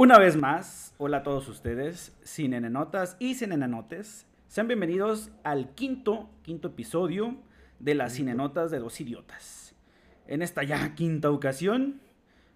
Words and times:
Una 0.00 0.16
vez 0.18 0.36
más, 0.36 0.94
hola 0.98 1.18
a 1.18 1.22
todos 1.24 1.48
ustedes, 1.48 2.12
cinenenotas 2.24 3.16
y 3.18 3.34
cinenenotes. 3.34 4.26
Sean 4.46 4.68
bienvenidos 4.68 5.30
al 5.42 5.74
quinto, 5.74 6.30
quinto 6.42 6.68
episodio 6.68 7.36
de 7.80 7.94
las 7.96 8.14
cinenotas 8.14 8.70
de 8.70 8.78
los 8.80 9.00
idiotas. 9.00 9.74
En 10.28 10.40
esta 10.42 10.62
ya 10.62 10.94
quinta 10.94 11.30
ocasión, 11.32 12.00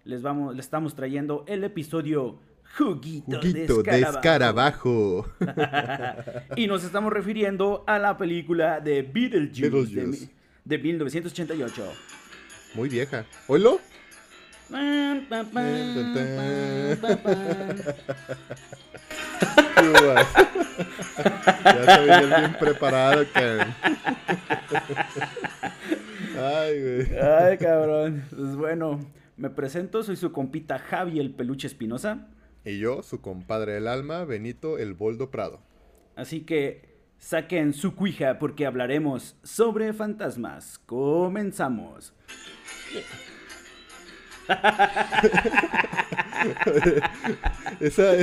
les, 0.05 0.21
vamos, 0.21 0.55
les 0.55 0.65
estamos 0.65 0.95
trayendo 0.95 1.43
el 1.47 1.63
episodio 1.65 2.39
Juguito, 2.77 3.37
Juguito 3.41 3.83
de 3.83 3.91
de 3.91 3.99
Escarabajo. 3.99 5.25
escarabajo. 5.39 6.45
Y 6.55 6.67
nos 6.67 6.83
estamos 6.85 7.11
refiriendo 7.11 7.83
a 7.87 7.99
la 7.99 8.17
película 8.17 8.79
de 8.79 9.01
Beetlejuice, 9.01 9.61
De, 9.61 9.69
Beetlejuice. 9.69 10.25
mi- 10.27 10.31
de 10.65 10.77
1988. 10.77 11.93
Muy 12.75 12.87
vieja. 12.89 13.25
¿Oilo? 13.47 13.79
Ya 21.63 21.85
te 21.85 22.01
veías 22.01 22.39
bien 22.39 22.55
preparado, 22.59 23.25
cabrón. 23.33 23.75
Ay, 26.39 26.81
güey. 26.81 27.19
Ay, 27.19 27.57
cabrón. 27.57 28.23
Pues 28.29 28.55
bueno, 28.55 28.99
me 29.37 29.49
presento, 29.49 30.03
soy 30.03 30.15
su 30.15 30.31
compita 30.31 30.79
Javi 30.79 31.19
el 31.19 31.33
Peluche 31.35 31.67
Espinosa. 31.67 32.27
Y 32.65 32.79
yo, 32.79 33.03
su 33.03 33.21
compadre 33.21 33.73
del 33.73 33.87
alma, 33.87 34.25
Benito 34.25 34.77
el 34.77 34.93
Boldo 34.93 35.29
Prado. 35.29 35.59
Así 36.15 36.41
que 36.41 36.93
saquen 37.17 37.73
su 37.73 37.95
cuija 37.95 38.39
porque 38.39 38.65
hablaremos 38.65 39.35
sobre 39.43 39.93
fantasmas. 39.93 40.79
Comenzamos. 40.79 42.13
Esa, 47.79 48.13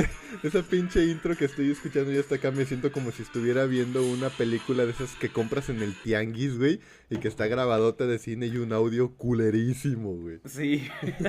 esa 0.43 0.61
pinche 0.63 1.03
intro 1.05 1.35
que 1.35 1.45
estoy 1.45 1.71
escuchando 1.71 2.11
ya 2.11 2.19
hasta 2.19 2.35
acá 2.35 2.51
me 2.51 2.65
siento 2.65 2.91
como 2.91 3.11
si 3.11 3.23
estuviera 3.23 3.65
viendo 3.65 4.03
una 4.03 4.29
película 4.29 4.85
de 4.85 4.91
esas 4.91 5.15
que 5.15 5.29
compras 5.29 5.69
en 5.69 5.81
el 5.81 5.93
tianguis, 5.95 6.57
güey, 6.57 6.79
y 7.09 7.17
que 7.17 7.27
está 7.27 7.47
grabadota 7.47 8.05
de 8.05 8.19
cine 8.19 8.47
y 8.47 8.57
un 8.57 8.73
audio 8.73 9.11
culerísimo, 9.15 10.13
güey. 10.15 10.39
Sí. 10.45 10.87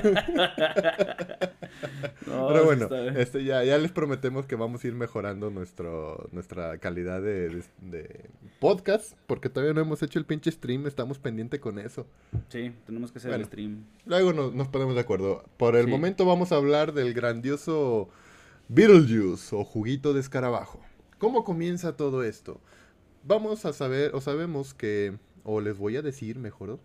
No, 2.27 2.47
Pero 2.49 2.65
bueno, 2.65 2.87
este, 3.17 3.43
ya, 3.43 3.63
ya 3.63 3.77
les 3.77 3.91
prometemos 3.91 4.45
que 4.45 4.55
vamos 4.55 4.83
a 4.83 4.87
ir 4.87 4.93
mejorando 4.93 5.49
nuestro, 5.49 6.29
nuestra 6.31 6.77
calidad 6.77 7.21
de, 7.21 7.49
de- 7.49 7.63
de 7.81 8.29
podcast, 8.59 9.13
porque 9.27 9.49
todavía 9.49 9.73
no 9.73 9.81
hemos 9.81 10.01
hecho 10.03 10.19
el 10.19 10.25
pinche 10.25 10.51
stream, 10.51 10.87
estamos 10.87 11.19
pendiente 11.19 11.59
con 11.59 11.79
eso. 11.79 12.07
Sí, 12.49 12.71
tenemos 12.85 13.11
que 13.11 13.17
hacer 13.19 13.31
Bueno. 13.31 13.43
el 13.43 13.47
stream. 13.47 13.83
Luego 14.05 14.33
nos, 14.33 14.53
nos 14.53 14.67
de 14.95 15.01
acuerdo. 15.01 15.43
Por 15.57 15.75
el 15.75 15.85
Sí. 15.85 15.91
momento 15.91 16.25
vamos 16.25 16.51
a 16.51 16.55
hablar 16.55 16.93
del 16.93 17.13
grandioso 17.13 18.09
Beetlejuice 18.69 19.55
o 19.55 19.63
juguito 19.63 20.13
de 20.13 20.19
escarabajo. 20.21 20.79
¿Cómo 21.19 21.43
comienza 21.43 21.95
todo 21.95 22.23
esto? 22.23 22.59
Vamos 23.23 23.65
a 23.65 23.73
saber, 23.73 24.13
o 24.15 24.21
sabemos 24.21 24.73
que, 24.73 25.17
o 25.43 25.61
les 25.61 25.77
voy 25.77 25.95
a 25.97 26.01
decir 26.01 26.37
mejor, 26.39 26.79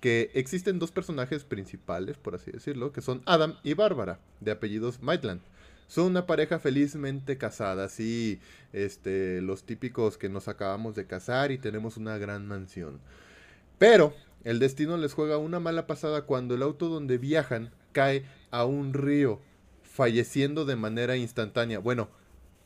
que 0.00 0.30
existen 0.34 0.78
dos 0.78 0.92
personajes 0.92 1.44
principales, 1.44 2.16
por 2.18 2.34
así 2.34 2.50
decirlo, 2.50 2.92
que 2.92 3.00
son 3.00 3.22
Adam 3.26 3.56
y 3.62 3.74
Bárbara, 3.74 4.20
de 4.40 4.50
apellidos 4.52 5.02
Maitland. 5.02 5.40
Son 5.86 6.04
una 6.04 6.26
pareja 6.26 6.58
felizmente 6.58 7.38
casada, 7.38 7.84
así, 7.84 8.40
este, 8.74 9.40
los 9.40 9.64
típicos 9.64 10.18
que 10.18 10.28
nos 10.28 10.46
acabamos 10.46 10.94
de 10.94 11.06
casar 11.06 11.50
y 11.50 11.58
tenemos 11.58 11.96
una 11.96 12.18
gran 12.18 12.46
mansión. 12.46 13.00
Pero 13.78 14.12
el 14.48 14.58
destino 14.58 14.96
les 14.96 15.12
juega 15.14 15.38
una 15.38 15.60
mala 15.60 15.86
pasada 15.86 16.22
cuando 16.22 16.54
el 16.54 16.62
auto 16.62 16.88
donde 16.88 17.18
viajan 17.18 17.70
cae 17.92 18.24
a 18.50 18.64
un 18.64 18.92
río, 18.94 19.40
falleciendo 19.82 20.64
de 20.64 20.76
manera 20.76 21.16
instantánea. 21.16 21.78
Bueno, 21.80 22.08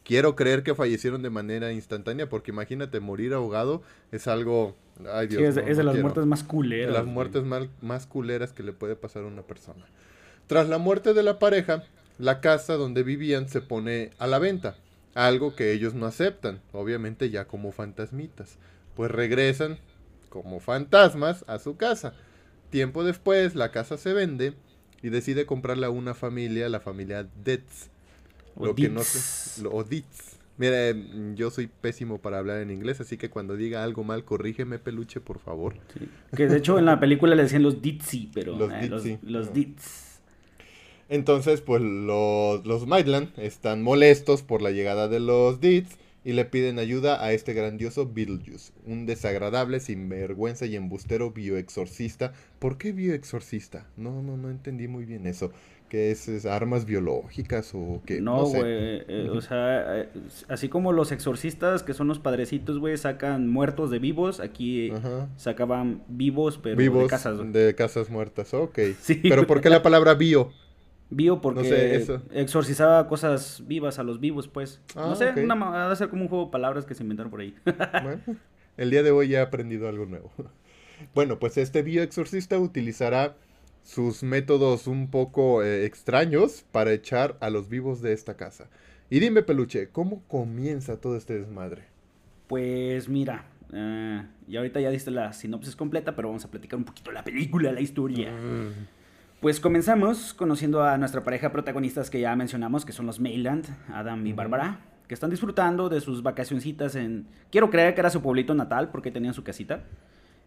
quiero 0.05 0.37
creer 0.37 0.63
que 0.63 0.75
fallecieron 0.75 1.23
de 1.23 1.31
manera 1.31 1.73
instantánea 1.73 2.29
porque 2.29 2.51
imagínate 2.51 3.01
morir 3.01 3.35
ahogado 3.35 3.83
es 4.11 4.27
algo... 4.27 4.77
Ay 5.11 5.27
Dios, 5.27 5.41
Sí, 5.41 5.47
es, 5.49 5.55
de- 5.55 5.63
no, 5.63 5.69
es 5.69 5.77
de 5.77 5.83
no 5.83 5.87
las 5.87 5.95
quiero. 5.95 6.05
muertes 6.09 6.27
más 6.27 6.43
De 6.43 6.49
culeras. 6.49 6.93
las 6.93 7.03
güey. 7.05 7.15
muertes 7.15 7.45
más 7.81 8.07
culeras 8.07 8.53
que 8.53 8.63
le 8.63 8.73
puede 8.73 8.95
pasar 8.97 9.25
a 9.25 9.27
una 9.27 9.43
persona. 9.43 9.85
Tras 10.47 10.69
la 10.69 10.79
muerte 10.79 11.15
de 11.15 11.23
la 11.23 11.39
pareja, 11.39 11.85
la 12.19 12.41
casa 12.41 12.75
donde 12.75 13.03
vivían 13.03 13.49
se 13.49 13.61
pone 13.63 14.11
a 14.19 14.27
la 14.27 14.39
venta, 14.39 14.77
algo 15.15 15.57
que 15.57 15.73
ellos 15.73 15.95
no 15.95 16.07
aceptan, 16.07 16.61
obviamente 16.73 17.31
ya 17.31 17.47
como 17.47 17.73
fantasmitas, 17.73 18.59
pues 18.95 19.11
regresan 19.11 19.79
como 20.33 20.59
fantasmas 20.61 21.45
a 21.47 21.59
su 21.59 21.77
casa. 21.77 22.15
Tiempo 22.71 23.05
después, 23.05 23.55
la 23.55 23.71
casa 23.71 23.99
se 23.99 24.15
vende 24.15 24.55
y 25.03 25.11
decide 25.11 25.45
comprarla 25.45 25.89
a 25.89 25.91
una 25.91 26.15
familia, 26.15 26.69
la 26.71 26.81
familia 26.81 27.29
Detz. 27.45 27.91
O 28.57 28.65
Lo 28.67 28.75
que 28.75 28.89
no 28.89 29.01
Ditz. 29.01 29.09
sé, 29.09 29.63
lo- 29.63 29.73
o 29.73 29.85
Ditz. 29.85 30.39
Mira, 30.57 30.89
eh, 30.91 31.33
yo 31.35 31.51
soy 31.51 31.67
pésimo 31.67 32.19
para 32.19 32.39
hablar 32.39 32.61
en 32.61 32.71
inglés, 32.71 33.01
así 33.01 33.17
que 33.19 33.29
cuando 33.31 33.57
diga 33.57 33.83
algo 33.85 34.05
mal, 34.05 34.25
corrígeme, 34.25 34.79
peluche, 34.79 35.21
por 35.21 35.39
favor. 35.39 35.75
Sí. 35.99 36.09
Que 36.37 36.47
de 36.47 36.57
hecho 36.59 36.79
en 36.79 36.85
la 36.87 36.99
película 37.01 37.35
le 37.35 37.43
decían 37.43 37.63
los 37.63 37.83
Ditzy, 37.83 38.31
pero 38.33 38.57
Los 38.57 38.73
eh, 38.73 38.89
Ditzy, 38.89 39.19
los 39.23 39.47
no. 39.49 39.53
Ditz. 39.53 40.21
Entonces, 41.09 41.61
pues 41.61 41.83
los, 41.83 42.65
los 42.67 42.87
Maitland 42.87 43.33
están 43.39 43.83
molestos 43.83 44.43
por 44.43 44.63
la 44.63 44.71
llegada 44.71 45.09
de 45.09 45.21
los 45.21 45.61
Deeds 45.61 45.99
y 46.25 46.33
le 46.33 46.45
piden 46.45 46.79
ayuda 46.79 47.25
a 47.25 47.33
este 47.33 47.53
grandioso 47.53 48.11
Beetlejuice, 48.13 48.73
un 48.87 49.07
desagradable, 49.07 49.81
sinvergüenza 49.81 50.67
y 50.67 50.77
embustero 50.77 51.31
bioexorcista. 51.33 52.33
¿Por 52.59 52.79
qué 52.79 52.93
bioexorcista? 52.93 53.87
No, 53.97 54.23
no, 54.23 54.37
no 54.37 54.51
entendí 54.51 54.87
muy 54.89 55.05
bien 55.05 55.27
eso. 55.27 55.51
¿Qué 55.89 56.11
es, 56.11 56.27
es 56.29 56.47
armas 56.47 56.87
biológicas 56.87 57.73
o 57.75 58.01
qué? 58.07 58.21
No, 58.23 58.47
sé. 58.47 58.59
güey, 58.61 58.73
eh, 59.09 59.29
o 59.31 59.43
sea, 59.43 60.01
eh, 60.01 60.09
así 60.49 60.71
como 60.71 60.91
los 60.93 61.13
exorcistas, 61.13 61.83
que 61.83 61.93
son 61.93 62.09
los 62.09 62.19
padrecitos, 62.19 62.79
güey, 62.79 62.97
sacan 62.97 63.47
muertos 63.51 63.91
de 63.91 63.99
vivos, 63.99 64.41
aquí 64.41 64.91
Ajá. 64.91 65.29
sacaban 65.37 66.03
vivos, 66.09 66.59
pero 66.63 66.77
Vivos 66.77 67.03
de 67.03 67.09
casas. 67.09 67.53
de 67.53 67.75
casas 67.75 68.09
muertas, 68.09 68.55
ok. 68.55 68.79
Sí. 69.03 69.17
Pero 69.23 69.47
¿por 69.47 69.61
qué 69.61 69.69
la 69.69 69.83
palabra 69.83 70.15
bio? 70.15 70.51
Vivo 71.15 71.43
porque 71.43 71.61
No 71.61 71.67
sé, 71.67 71.95
eso. 71.97 72.23
exorcizaba 72.33 73.07
cosas 73.07 73.63
vivas 73.67 73.99
a 73.99 74.03
los 74.03 74.19
vivos, 74.19 74.49
pues. 74.49 74.81
Ah, 74.97 75.09
no 75.09 75.15
sé, 75.15 75.31
una, 75.45 75.85
ha 75.85 75.91
de 75.91 75.97
ser 75.97 76.09
como 76.09 76.23
un 76.23 76.29
juego 76.29 76.47
de 76.47 76.51
palabras 76.51 76.87
que 76.87 76.95
se 76.95 77.03
inventaron 77.03 77.31
por 77.31 77.41
ahí. 77.41 77.55
Bueno, 78.03 78.21
el 78.79 78.91
día 78.91 79.03
de 79.03 79.11
hoy 79.11 79.29
ya 79.29 79.41
he 79.41 79.43
aprendido 79.43 79.89
algo 79.89 80.07
nuevo. 80.07 80.33
Bueno, 81.17 81.41
pues 81.41 81.57
este 81.59 81.83
bioexorcista 81.83 82.59
utilizará 82.61 83.35
sus 83.83 84.23
métodos 84.23 84.87
un 84.87 85.11
poco 85.11 85.65
eh, 85.65 85.85
extraños 85.85 86.65
para 86.71 86.93
echar 86.93 87.37
a 87.41 87.51
los 87.51 87.69
vivos 87.69 88.01
de 88.03 88.13
esta 88.13 88.37
casa. 88.37 88.69
Y 89.11 89.19
dime, 89.19 89.43
peluche, 89.43 89.89
¿cómo 89.89 90.23
comienza 90.29 91.01
todo 91.01 91.17
este 91.17 91.37
desmadre? 91.41 91.83
Pues 92.47 93.09
mira, 93.09 93.47
eh, 93.73 94.23
y 94.47 94.57
ahorita 94.57 94.81
ya 94.81 94.91
diste 94.91 95.11
la 95.11 95.33
sinopsis 95.33 95.75
completa, 95.75 96.15
pero 96.15 96.29
vamos 96.29 96.45
a 96.45 96.51
platicar 96.51 96.79
un 96.79 96.85
poquito 96.85 97.11
de 97.11 97.15
la 97.15 97.25
película, 97.25 97.73
la 97.73 97.81
historia. 97.81 98.33
Pues 99.43 99.59
comenzamos 99.59 100.35
conociendo 100.35 100.85
a 100.85 100.97
nuestra 100.99 101.25
pareja 101.25 101.51
protagonistas 101.51 102.11
que 102.11 102.21
ya 102.21 102.37
mencionamos, 102.37 102.85
que 102.85 102.93
son 102.93 103.07
los 103.07 103.19
Mayland, 103.19 103.67
Adam 103.93 104.25
y. 104.25 104.33
Bárbara, 104.33 104.79
que 105.09 105.15
están 105.15 105.31
disfrutando 105.31 105.89
de 105.89 106.01
sus 106.01 106.23
vacacioncitas 106.23 106.95
en... 106.95 107.27
Quiero 107.51 107.69
creer 107.69 107.95
que 107.95 108.03
era 108.03 108.11
su 108.11 108.23
pueblito 108.23 108.55
natal, 108.55 108.91
porque 108.93 109.11
tenían 109.11 109.35
su 109.35 109.43
casita. 109.43 109.83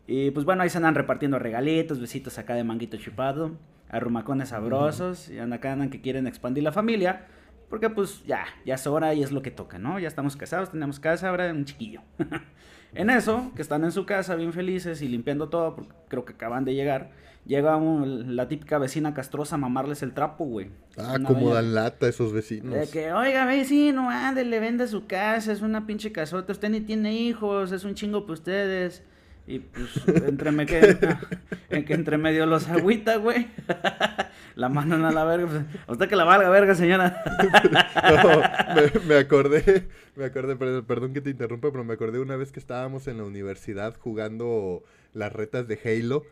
Y 0.08 0.32
pues 0.32 0.46
bueno, 0.46 0.64
ahí 0.64 0.70
se 0.70 0.78
andan 0.78 0.96
repartiendo 0.96 1.38
regalitos, 1.40 2.00
besitos 2.00 2.38
acá 2.38 2.54
de 2.54 2.64
manguito 2.64 2.96
chupado, 2.96 3.58
arrumacones 3.90 4.48
sabrosos, 4.48 5.30
y 5.30 5.40
andan 5.40 5.60
acá 5.60 5.74
andan 5.74 5.90
que 5.90 6.00
quieren 6.00 6.26
expandir 6.26 6.64
la 6.64 6.72
familia, 6.72 7.26
porque 7.70 7.90
pues 7.90 8.24
ya, 8.26 8.46
ya 8.66 8.76
es 8.76 8.88
hora 8.88 9.14
y 9.14 9.24
es 9.24 9.32
lo 9.32 9.42
que 9.42 9.52
toca, 9.52 9.78
¿no? 9.80 10.00
Ya 10.00 10.08
estamos 10.08 10.36
casados, 10.36 10.72
tenemos 10.72 11.00
casa, 11.00 11.30
ahora 11.30 11.52
un 11.52 11.66
chiquillo. 11.66 12.02
en 12.94 13.10
eso, 13.10 13.52
que 13.56 13.62
están 13.62 13.84
en 13.84 13.92
su 13.92 14.06
casa 14.06 14.36
bien 14.36 14.54
felices 14.54 15.02
y 15.02 15.08
limpiando 15.08 15.50
todo, 15.50 15.76
porque 15.76 15.94
creo 16.08 16.26
que 16.26 16.34
acaban 16.34 16.64
de 16.66 16.74
llegar, 16.76 17.12
llega 17.46 17.76
un- 17.76 18.36
la 18.36 18.48
típica 18.48 18.78
vecina 18.78 19.14
castrosa 19.14 19.56
a 19.56 19.58
mamarles 19.58 20.02
el 20.04 20.14
trapo, 20.14 20.46
güey. 20.46 20.70
Ah, 20.98 21.16
Una 21.20 21.28
como 21.28 21.54
dan 21.54 21.76
lata 21.76 22.08
esos 22.08 22.32
vecinos. 22.34 22.74
de 22.74 22.88
que, 22.88 23.12
oiga, 23.12 23.46
vecino, 23.46 24.10
ándele, 24.10 24.60
vende 24.60 24.88
su 24.88 25.06
casa, 25.08 25.52
es 25.52 25.62
una 25.62 25.86
pinche 25.86 26.12
casota, 26.12 26.54
usted 26.54 26.70
ni 26.70 26.82
tiene 26.82 27.14
hijos, 27.14 27.72
es 27.72 27.84
un 27.84 27.96
chingo 27.96 28.22
para 28.22 28.34
ustedes. 28.34 29.04
Y 29.48 29.60
pues, 29.60 30.08
entre, 30.28 30.52
me 30.52 30.66
que, 30.66 30.98
en 31.70 31.86
que 31.86 31.94
entre 31.94 32.18
medio 32.18 32.46
los 32.48 32.68
agüita, 32.68 33.18
güey. 33.18 33.48
la 34.56 34.70
mandan 34.70 35.06
a 35.06 35.12
la 35.12 35.24
verga. 35.24 35.48
pues, 35.48 35.64
a 35.88 35.92
usted 35.92 36.10
que 36.10 36.16
la 36.16 36.24
valga, 36.24 36.50
verga, 36.50 36.74
señora. 36.76 37.24
No, 38.24 38.42
me, 38.76 39.08
me 39.08 39.16
acordé, 39.16 39.88
me 40.16 40.26
acordé, 40.26 40.56
perdón, 40.56 40.86
perdón 40.86 41.14
que 41.14 41.22
te 41.22 41.30
interrumpa, 41.30 41.72
pero 41.72 41.84
me 41.84 41.94
acordé 41.94 42.20
una 42.20 42.36
vez 42.36 42.52
que 42.52 42.60
estábamos 42.60 43.08
en 43.08 43.18
la 43.18 43.24
universidad 43.24 43.96
jugando 44.00 44.84
las 45.14 45.32
retas 45.32 45.68
de 45.68 45.80
Halo. 45.84 46.24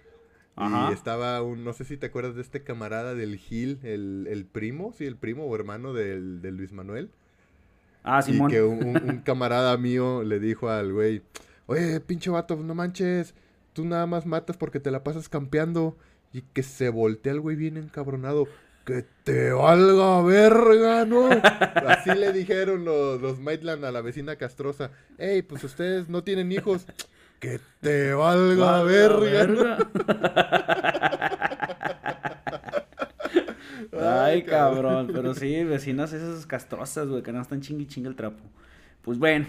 Ajá. 0.55 0.89
Y 0.91 0.93
estaba 0.93 1.41
un, 1.41 1.63
no 1.63 1.73
sé 1.73 1.83
si 1.83 1.97
te 1.97 2.07
acuerdas 2.07 2.35
de 2.35 2.41
este 2.41 2.63
camarada 2.63 3.15
del 3.15 3.37
Gil, 3.37 3.79
el, 3.83 4.27
el 4.29 4.45
primo, 4.45 4.93
sí, 4.95 5.05
el 5.05 5.15
primo 5.17 5.45
o 5.45 5.55
hermano 5.55 5.93
del, 5.93 6.41
del 6.41 6.57
Luis 6.57 6.71
Manuel. 6.73 7.09
Ah, 8.03 8.19
Y 8.27 8.33
Simón. 8.33 8.51
que 8.51 8.61
un, 8.61 8.83
un- 8.85 9.09
un 9.09 9.17
camarada 9.19 9.75
mío 9.77 10.23
le 10.23 10.39
dijo 10.39 10.69
al 10.69 10.91
güey, 10.93 11.21
oye, 11.65 11.99
pinche 11.99 12.29
vato, 12.29 12.55
no 12.55 12.75
manches, 12.75 13.33
tú 13.73 13.85
nada 13.85 14.05
más 14.05 14.25
matas 14.25 14.57
porque 14.57 14.79
te 14.79 14.91
la 14.91 15.03
pasas 15.03 15.29
campeando. 15.29 15.97
Y 16.31 16.41
que 16.41 16.63
se 16.63 16.89
voltea 16.89 17.31
el 17.31 17.41
güey 17.41 17.55
bien 17.55 17.77
encabronado. 17.77 18.47
Que 18.85 19.05
te 19.23 19.51
valga 19.53 20.21
verga, 20.23 21.05
¿no? 21.05 21.29
Así 21.87 22.09
le 22.15 22.33
dijeron 22.33 22.83
los, 22.83 23.21
los 23.21 23.39
Maitland 23.39 23.85
a 23.85 23.91
la 23.91 24.01
vecina 24.01 24.35
castrosa. 24.35 24.89
Ey, 25.19 25.43
pues 25.43 25.63
ustedes 25.63 26.09
no 26.09 26.23
tienen 26.23 26.51
hijos. 26.51 26.85
Que 27.39 27.59
te 27.81 28.13
valga, 28.13 28.83
verga. 28.83 29.77
Ay, 34.23 34.43
cabrón. 34.43 35.09
Pero 35.13 35.35
sí, 35.35 35.61
vecinas 35.65 36.13
esas 36.13 36.45
castrosas, 36.45 37.09
güey, 37.09 37.21
que 37.21 37.33
no 37.33 37.41
están 37.41 37.59
chingui 37.59 37.85
chingue 37.85 38.07
el 38.07 38.15
trapo. 38.15 38.41
Pues 39.01 39.19
bueno, 39.19 39.45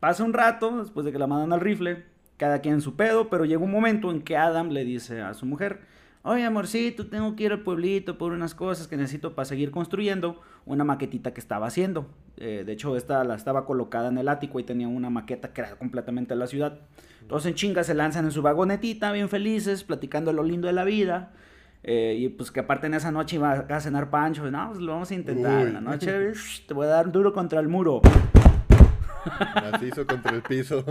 pasa 0.00 0.24
un 0.24 0.32
rato 0.32 0.78
después 0.78 1.04
de 1.06 1.12
que 1.12 1.18
la 1.18 1.26
mandan 1.26 1.52
al 1.52 1.60
rifle, 1.60 2.04
cada 2.36 2.60
quien 2.60 2.74
en 2.74 2.80
su 2.80 2.96
pedo, 2.96 3.28
pero 3.28 3.44
llega 3.44 3.62
un 3.62 3.70
momento 3.70 4.10
en 4.10 4.22
que 4.22 4.36
Adam 4.36 4.70
le 4.70 4.84
dice 4.84 5.22
a 5.22 5.34
su 5.34 5.46
mujer, 5.46 5.80
oye 6.22 6.44
amorcito, 6.44 7.06
tengo 7.06 7.36
que 7.36 7.44
ir 7.44 7.52
al 7.52 7.60
pueblito 7.60 8.18
por 8.18 8.32
unas 8.32 8.54
cosas 8.54 8.88
que 8.88 8.96
necesito 8.96 9.34
para 9.34 9.46
seguir 9.46 9.70
construyendo 9.70 10.40
una 10.64 10.84
maquetita 10.84 11.32
que 11.32 11.40
estaba 11.40 11.66
haciendo. 11.66 12.08
Eh, 12.36 12.64
de 12.66 12.72
hecho, 12.72 12.96
esta 12.96 13.24
la 13.24 13.36
estaba 13.36 13.64
colocada 13.64 14.08
en 14.08 14.18
el 14.18 14.28
ático 14.28 14.60
y 14.60 14.64
tenía 14.64 14.88
una 14.88 15.08
maqueta 15.08 15.52
que 15.52 15.62
era 15.62 15.76
completamente 15.76 16.34
la 16.34 16.46
ciudad. 16.46 16.80
Entonces 17.22 17.50
en 17.50 17.54
chinga 17.54 17.84
se 17.84 17.94
lanzan 17.94 18.24
en 18.24 18.30
su 18.30 18.42
vagonetita, 18.42 19.10
bien 19.12 19.28
felices, 19.28 19.84
platicando 19.84 20.32
lo 20.32 20.42
lindo 20.42 20.66
de 20.66 20.72
la 20.72 20.84
vida. 20.84 21.32
Eh, 21.82 22.16
y 22.18 22.28
pues 22.28 22.50
que 22.50 22.60
aparte 22.60 22.88
en 22.88 22.94
esa 22.94 23.12
noche 23.12 23.36
iba 23.36 23.52
a 23.52 23.80
cenar 23.80 24.10
Pancho. 24.10 24.50
No, 24.50 24.68
pues 24.68 24.80
lo 24.80 24.92
vamos 24.92 25.10
a 25.10 25.14
intentar. 25.14 25.66
En 25.66 25.74
la 25.74 25.80
noche 25.80 26.32
te 26.66 26.74
voy 26.74 26.86
a 26.86 26.90
dar 26.90 27.12
duro 27.12 27.32
contra 27.32 27.60
el 27.60 27.68
muro. 27.68 28.02
Macizo 29.54 30.06
contra 30.06 30.34
el 30.34 30.42
piso. 30.42 30.84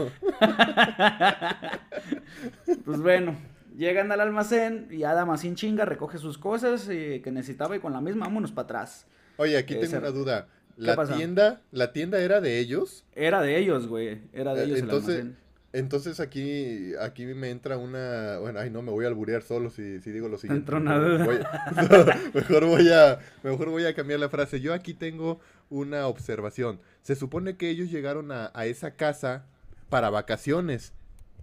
pues 2.86 3.02
bueno, 3.02 3.36
llegan 3.78 4.12
al 4.12 4.22
almacén 4.22 4.88
y 4.92 5.04
Adam 5.04 5.38
sin 5.38 5.56
chinga 5.56 5.86
recoge 5.86 6.18
sus 6.18 6.38
cosas 6.38 6.88
eh, 6.90 7.22
que 7.24 7.32
necesitaba 7.32 7.76
y 7.76 7.80
con 7.80 7.94
la 7.94 8.02
misma 8.02 8.26
vámonos 8.26 8.52
para 8.52 8.66
atrás. 8.66 9.08
Oye, 9.38 9.58
aquí 9.58 9.76
tengo 9.76 9.98
una 9.98 10.12
duda. 10.12 10.48
¿La 10.78 11.06
tienda, 11.06 11.62
¿La 11.72 11.94
tienda 11.94 12.20
era 12.20 12.42
de 12.42 12.60
ellos? 12.60 13.06
Era 13.16 13.42
de 13.42 13.58
ellos, 13.58 13.88
güey. 13.88 14.24
Era 14.34 14.54
de 14.54 14.66
ellos 14.66 14.80
Entonces, 14.80 15.16
el 15.16 15.22
almacén. 15.22 15.45
Entonces 15.76 16.22
aquí, 16.22 16.94
aquí 17.02 17.26
me 17.26 17.50
entra 17.50 17.78
una. 17.78 18.40
Bueno, 18.40 18.60
ay 18.62 18.70
no, 18.70 18.82
me 18.82 18.92
voy 18.92 19.04
a 19.04 19.10
alburear 19.10 19.42
solo 19.42 19.70
si, 19.70 20.00
si 20.00 20.10
digo 20.10 20.30
lo 20.30 20.38
siguiente. 20.38 20.62
Entró 20.62 20.80
nada. 20.80 21.18
mejor, 22.34 22.66
voy 22.66 22.90
a, 22.94 23.20
mejor 23.44 23.70
voy 23.70 23.86
a 23.86 23.94
cambiar 23.94 24.22
la 24.22 24.30
frase. 24.30 24.62
Yo 24.62 24.74
aquí 24.74 24.94
tengo 24.94 25.42
una 25.70 26.08
observación. 26.08 26.80
Se 27.02 27.18
supone 27.18 27.58
que 27.58 27.70
ellos 27.70 27.92
llegaron 27.92 28.32
a, 28.32 28.52
esa 28.64 28.92
casa 28.92 29.48
para 29.90 30.10
vacaciones. 30.10 30.94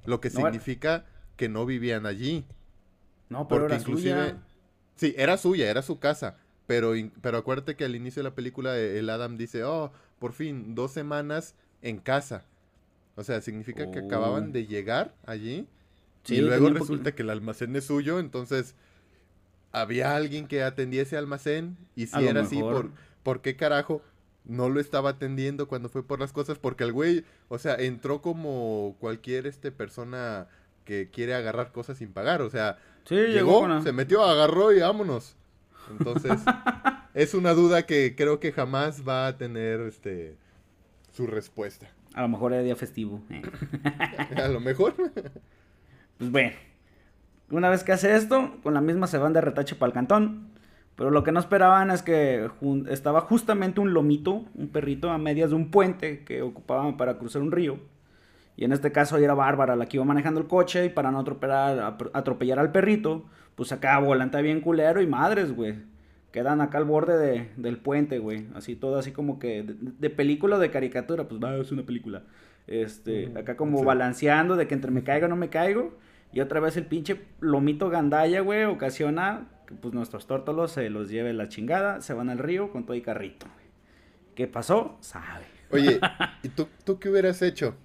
Lo 0.06 0.22
que 0.22 0.30
significa 0.30 1.04
que 1.36 1.50
no 1.50 1.66
vivían 1.66 2.06
allí. 2.06 2.46
No, 3.28 3.48
pero 3.48 3.66
era 3.66 3.80
suya. 3.80 4.38
Sí, 4.96 5.14
era 5.18 5.36
suya, 5.36 5.70
era 5.70 5.82
su 5.82 5.98
casa. 5.98 6.38
Pero, 6.66 6.94
pero 7.20 7.36
acuérdate 7.36 7.76
que 7.76 7.84
al 7.84 7.94
inicio 7.94 8.22
de 8.22 8.30
la 8.30 8.34
película 8.34 8.78
el 8.78 9.10
Adam 9.10 9.36
dice, 9.36 9.62
oh, 9.62 9.92
por 10.18 10.32
fin, 10.32 10.74
dos 10.74 10.90
semanas 10.90 11.54
en 11.82 11.98
casa. 11.98 12.46
O 13.16 13.24
sea, 13.24 13.40
significa 13.40 13.90
que 13.90 14.00
acababan 14.00 14.48
oh. 14.48 14.52
de 14.52 14.66
llegar 14.66 15.14
allí. 15.26 15.66
y 16.28 16.40
luego 16.40 16.70
resulta 16.70 17.14
que 17.14 17.22
el 17.22 17.30
almacén 17.30 17.74
es 17.76 17.84
suyo, 17.84 18.18
entonces 18.18 18.74
había 19.72 20.14
alguien 20.14 20.46
que 20.46 20.62
atendiese 20.62 21.02
ese 21.02 21.16
almacén 21.16 21.76
y 21.96 22.06
si 22.06 22.24
era 22.24 22.42
así, 22.42 22.60
¿por, 22.60 22.90
¿por 23.22 23.40
qué 23.40 23.56
carajo 23.56 24.02
no 24.44 24.68
lo 24.68 24.80
estaba 24.80 25.10
atendiendo 25.10 25.66
cuando 25.66 25.88
fue 25.88 26.06
por 26.06 26.20
las 26.20 26.32
cosas? 26.32 26.58
Porque 26.58 26.84
el 26.84 26.92
güey, 26.92 27.24
o 27.48 27.58
sea, 27.58 27.74
entró 27.76 28.20
como 28.22 28.96
cualquier 29.00 29.46
este 29.46 29.72
persona 29.72 30.48
que 30.84 31.10
quiere 31.10 31.34
agarrar 31.34 31.72
cosas 31.72 31.98
sin 31.98 32.12
pagar, 32.12 32.42
o 32.42 32.50
sea, 32.50 32.78
llegó, 33.08 33.82
se 33.82 33.92
metió, 33.92 34.22
agarró 34.24 34.72
y 34.72 34.80
vámonos. 34.80 35.36
Entonces, 35.90 36.32
es 37.14 37.34
una 37.34 37.54
duda 37.54 37.86
que 37.86 38.14
creo 38.16 38.40
que 38.40 38.52
jamás 38.52 39.06
va 39.06 39.26
a 39.26 39.36
tener 39.36 39.80
este 39.80 40.36
su 41.12 41.26
respuesta. 41.26 41.90
A 42.14 42.22
lo 42.22 42.28
mejor 42.28 42.52
era 42.52 42.62
día 42.62 42.76
festivo. 42.76 43.20
A 44.36 44.48
lo 44.48 44.60
mejor. 44.60 44.94
Pues 46.18 46.30
bueno. 46.30 46.52
Una 47.50 47.68
vez 47.68 47.84
que 47.84 47.92
hace 47.92 48.14
esto, 48.14 48.58
con 48.62 48.74
la 48.74 48.80
misma 48.80 49.06
se 49.06 49.18
van 49.18 49.32
de 49.32 49.40
retache 49.40 49.74
para 49.74 49.88
el 49.88 49.94
cantón. 49.94 50.48
Pero 50.96 51.10
lo 51.10 51.24
que 51.24 51.32
no 51.32 51.40
esperaban 51.40 51.90
es 51.90 52.02
que 52.02 52.48
estaba 52.88 53.22
justamente 53.22 53.80
un 53.80 53.94
lomito, 53.94 54.44
un 54.54 54.68
perrito, 54.68 55.10
a 55.10 55.18
medias 55.18 55.50
de 55.50 55.56
un 55.56 55.70
puente 55.70 56.22
que 56.24 56.42
ocupaban 56.42 56.96
para 56.96 57.18
cruzar 57.18 57.42
un 57.42 57.52
río. 57.52 57.78
Y 58.56 58.64
en 58.64 58.72
este 58.72 58.92
caso 58.92 59.16
era 59.16 59.34
Bárbara 59.34 59.76
la 59.76 59.86
que 59.86 59.96
iba 59.96 60.04
manejando 60.04 60.40
el 60.40 60.46
coche 60.46 60.84
y 60.84 60.88
para 60.90 61.10
no 61.10 61.20
atropellar, 61.20 61.96
atropellar 62.12 62.58
al 62.58 62.72
perrito, 62.72 63.24
pues 63.54 63.72
acá 63.72 63.98
volante 63.98 64.40
bien 64.42 64.60
culero 64.60 65.00
y 65.00 65.06
madres, 65.06 65.52
güey 65.52 65.91
quedan 66.32 66.60
acá 66.60 66.78
al 66.78 66.84
borde 66.84 67.16
de, 67.18 67.48
del 67.56 67.78
puente, 67.78 68.18
güey. 68.18 68.46
Así 68.54 68.74
todo 68.74 68.98
así 68.98 69.12
como 69.12 69.38
que 69.38 69.62
de, 69.64 70.10
película 70.10 70.56
o 70.56 70.58
de 70.58 70.70
caricatura, 70.70 71.28
pues 71.28 71.40
va, 71.40 71.54
es 71.56 71.70
una 71.70 71.84
película. 71.84 72.24
Este, 72.66 73.32
acá 73.36 73.56
como 73.56 73.84
balanceando 73.84 74.56
de 74.56 74.66
que 74.66 74.74
entre 74.74 74.90
me 74.90 75.04
caigo 75.04 75.26
o 75.26 75.28
no 75.28 75.36
me 75.36 75.50
caigo. 75.50 75.96
Y 76.32 76.40
otra 76.40 76.60
vez 76.60 76.76
el 76.76 76.86
pinche 76.86 77.20
lomito 77.40 77.90
gandalla, 77.90 78.40
güey, 78.40 78.64
ocasiona 78.64 79.48
que 79.66 79.74
pues 79.74 79.92
nuestros 79.92 80.26
tórtolos 80.26 80.72
se 80.72 80.88
los 80.88 81.10
lleve 81.10 81.32
la 81.34 81.48
chingada, 81.48 82.00
se 82.00 82.14
van 82.14 82.30
al 82.30 82.38
río 82.38 82.70
con 82.72 82.86
todo 82.86 82.96
y 82.96 83.02
carrito. 83.02 83.46
¿Qué 84.34 84.46
pasó? 84.46 84.96
Sabe. 85.00 85.44
Oye, 85.70 86.00
¿y 86.42 86.48
tú, 86.48 86.68
tú 86.84 86.98
qué 86.98 87.10
hubieras 87.10 87.42
hecho? 87.42 87.76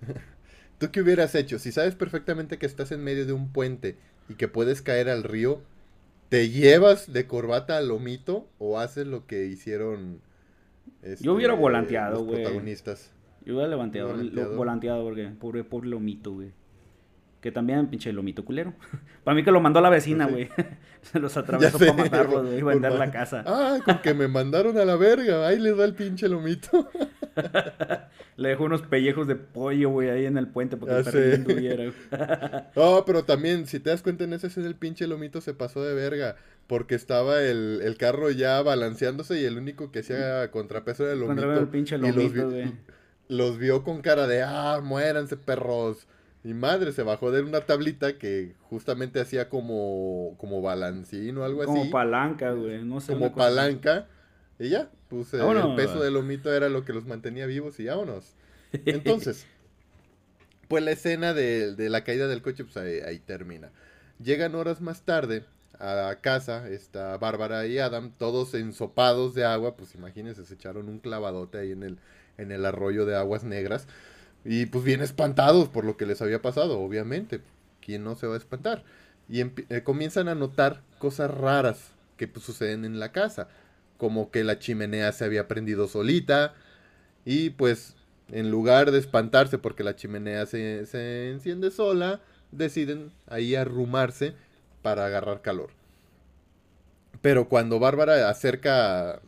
¿Tú 0.78 0.90
qué 0.90 1.02
hubieras 1.02 1.34
hecho? 1.34 1.58
Si 1.58 1.70
sabes 1.70 1.94
perfectamente 1.94 2.58
que 2.58 2.66
estás 2.66 2.90
en 2.90 3.04
medio 3.04 3.26
de 3.26 3.34
un 3.34 3.52
puente 3.52 3.98
y 4.28 4.34
que 4.34 4.48
puedes 4.48 4.80
caer 4.80 5.10
al 5.10 5.22
río, 5.22 5.62
¿Te 6.32 6.48
llevas 6.48 7.12
de 7.12 7.26
corbata 7.26 7.76
al 7.76 7.88
lomito 7.88 8.48
o 8.58 8.78
haces 8.78 9.06
lo 9.06 9.26
que 9.26 9.44
hicieron 9.44 10.22
Yo 11.20 11.34
hubiera 11.34 11.52
este, 11.52 11.60
volanteado, 11.62 12.24
güey. 12.24 12.42
protagonistas? 12.42 13.12
Yo 13.44 13.52
hubiera 13.52 13.68
levanteado, 13.68 14.16
volanteado. 14.56 15.04
porque 15.04 15.28
pobre, 15.38 15.62
pobre 15.62 15.90
lomito, 15.90 16.32
güey. 16.32 16.52
Que 17.42 17.50
también 17.50 17.88
pinche 17.88 18.12
lomito 18.12 18.44
culero. 18.44 18.72
para 19.24 19.34
mí 19.34 19.42
que 19.42 19.50
lo 19.50 19.60
mandó 19.60 19.80
la 19.80 19.90
vecina, 19.90 20.26
güey. 20.26 20.48
Se 21.02 21.18
los 21.18 21.36
atravesó 21.36 21.76
para 21.76 21.92
matarlo, 21.92 22.44
güey, 22.44 22.58
y 22.58 22.62
vender 22.62 22.92
la 22.92 23.10
casa. 23.10 23.42
Ah, 23.44 23.80
con 23.84 23.98
que 23.98 24.14
me 24.14 24.28
mandaron 24.28 24.78
a 24.78 24.84
la 24.84 24.94
verga. 24.94 25.46
Ahí 25.46 25.58
les 25.58 25.76
da 25.76 25.84
el 25.84 25.94
pinche 25.94 26.28
lomito. 26.28 26.88
Le 28.36 28.50
dejó 28.50 28.64
unos 28.64 28.82
pellejos 28.82 29.26
de 29.26 29.34
pollo, 29.34 29.90
güey, 29.90 30.08
ahí 30.10 30.24
en 30.26 30.38
el 30.38 30.46
puente 30.46 30.76
porque 30.76 30.96
el 30.96 31.44
perrito 31.44 31.92
No, 32.76 33.04
pero 33.04 33.24
también, 33.24 33.66
si 33.66 33.80
te 33.80 33.90
das 33.90 34.02
cuenta, 34.02 34.24
en 34.24 34.32
ese 34.32 34.46
es 34.46 34.56
el 34.58 34.76
pinche 34.76 35.06
lomito 35.08 35.40
se 35.40 35.52
pasó 35.52 35.82
de 35.82 35.94
verga. 35.94 36.36
Porque 36.68 36.94
estaba 36.94 37.42
el, 37.42 37.96
carro 37.98 38.30
ya 38.30 38.62
balanceándose 38.62 39.40
y 39.40 39.44
el 39.44 39.58
único 39.58 39.90
que 39.90 39.98
hacía 39.98 40.48
contrapeso 40.52 41.02
era 41.02 41.12
el 41.12 41.20
lomito. 41.20 41.52
el 41.52 41.68
pinche 41.68 41.98
lomito, 41.98 42.50
güey. 42.50 42.72
Los, 43.28 43.58
vio 43.58 43.82
con 43.82 44.00
cara 44.00 44.28
de, 44.28 44.42
ah, 44.42 44.80
muéranse, 44.82 45.36
perros. 45.36 46.06
Y 46.44 46.54
madre, 46.54 46.92
se 46.92 47.02
bajó 47.02 47.30
de 47.30 47.42
una 47.42 47.60
tablita 47.60 48.18
que 48.18 48.54
justamente 48.62 49.20
hacía 49.20 49.48
como, 49.48 50.34
como 50.38 50.60
balancín 50.60 51.38
o 51.38 51.44
algo 51.44 51.62
así. 51.62 51.72
Como 51.72 51.90
palanca, 51.90 52.50
güey, 52.52 52.84
no 52.84 53.00
sé. 53.00 53.12
Como 53.12 53.34
palanca. 53.34 54.08
Y 54.58 54.70
ya, 54.70 54.90
pues 55.08 55.32
el 55.34 55.74
peso 55.76 56.00
del 56.00 56.14
lomito 56.14 56.52
era 56.52 56.68
lo 56.68 56.84
que 56.84 56.92
los 56.92 57.06
mantenía 57.06 57.46
vivos 57.46 57.78
y 57.78 57.86
vámonos. 57.86 58.34
Entonces, 58.72 59.46
pues 60.68 60.82
la 60.82 60.92
escena 60.92 61.32
de, 61.34 61.74
la 61.90 62.02
caída 62.02 62.26
del 62.26 62.42
coche, 62.42 62.64
pues 62.64 62.76
ahí, 62.76 63.18
termina. 63.20 63.70
Llegan 64.22 64.54
horas 64.54 64.80
más 64.80 65.02
tarde 65.02 65.44
a 65.78 66.16
casa, 66.20 66.68
está 66.68 67.16
Bárbara 67.18 67.66
y 67.66 67.78
Adam, 67.78 68.12
todos 68.16 68.54
ensopados 68.54 69.34
de 69.34 69.44
agua, 69.44 69.76
pues 69.76 69.94
imagínense, 69.94 70.44
se 70.44 70.54
echaron 70.54 70.88
un 70.88 70.98
clavadote 70.98 71.58
ahí 71.58 71.72
en 71.72 71.82
el, 71.82 71.98
en 72.38 72.52
el 72.52 72.64
arroyo 72.64 73.04
de 73.04 73.16
aguas 73.16 73.44
negras. 73.44 73.86
Y 74.44 74.66
pues 74.66 74.84
bien 74.84 75.02
espantados 75.02 75.68
por 75.68 75.84
lo 75.84 75.96
que 75.96 76.06
les 76.06 76.20
había 76.22 76.42
pasado, 76.42 76.80
obviamente. 76.80 77.40
¿Quién 77.80 78.04
no 78.04 78.14
se 78.16 78.26
va 78.26 78.34
a 78.34 78.38
espantar? 78.38 78.84
Y 79.28 79.40
eh, 79.40 79.82
comienzan 79.84 80.28
a 80.28 80.34
notar 80.34 80.82
cosas 80.98 81.30
raras 81.30 81.90
que 82.16 82.28
pues, 82.28 82.44
suceden 82.44 82.84
en 82.84 83.00
la 83.00 83.12
casa 83.12 83.48
como 84.02 84.32
que 84.32 84.42
la 84.42 84.58
chimenea 84.58 85.12
se 85.12 85.24
había 85.24 85.46
prendido 85.46 85.86
solita 85.86 86.54
y 87.24 87.50
pues 87.50 87.94
en 88.32 88.50
lugar 88.50 88.90
de 88.90 88.98
espantarse 88.98 89.58
porque 89.58 89.84
la 89.84 89.94
chimenea 89.94 90.44
se, 90.46 91.30
enciende 91.30 91.70
sola, 91.70 92.20
deciden 92.50 93.12
ahí 93.28 93.54
arrumarse 93.54 94.34
para 94.82 95.06
agarrar 95.06 95.40
calor. 95.40 95.70
Pero 97.20 97.48
cuando 97.48 97.78
Bárbara 97.78 98.28
acerca 98.28 99.20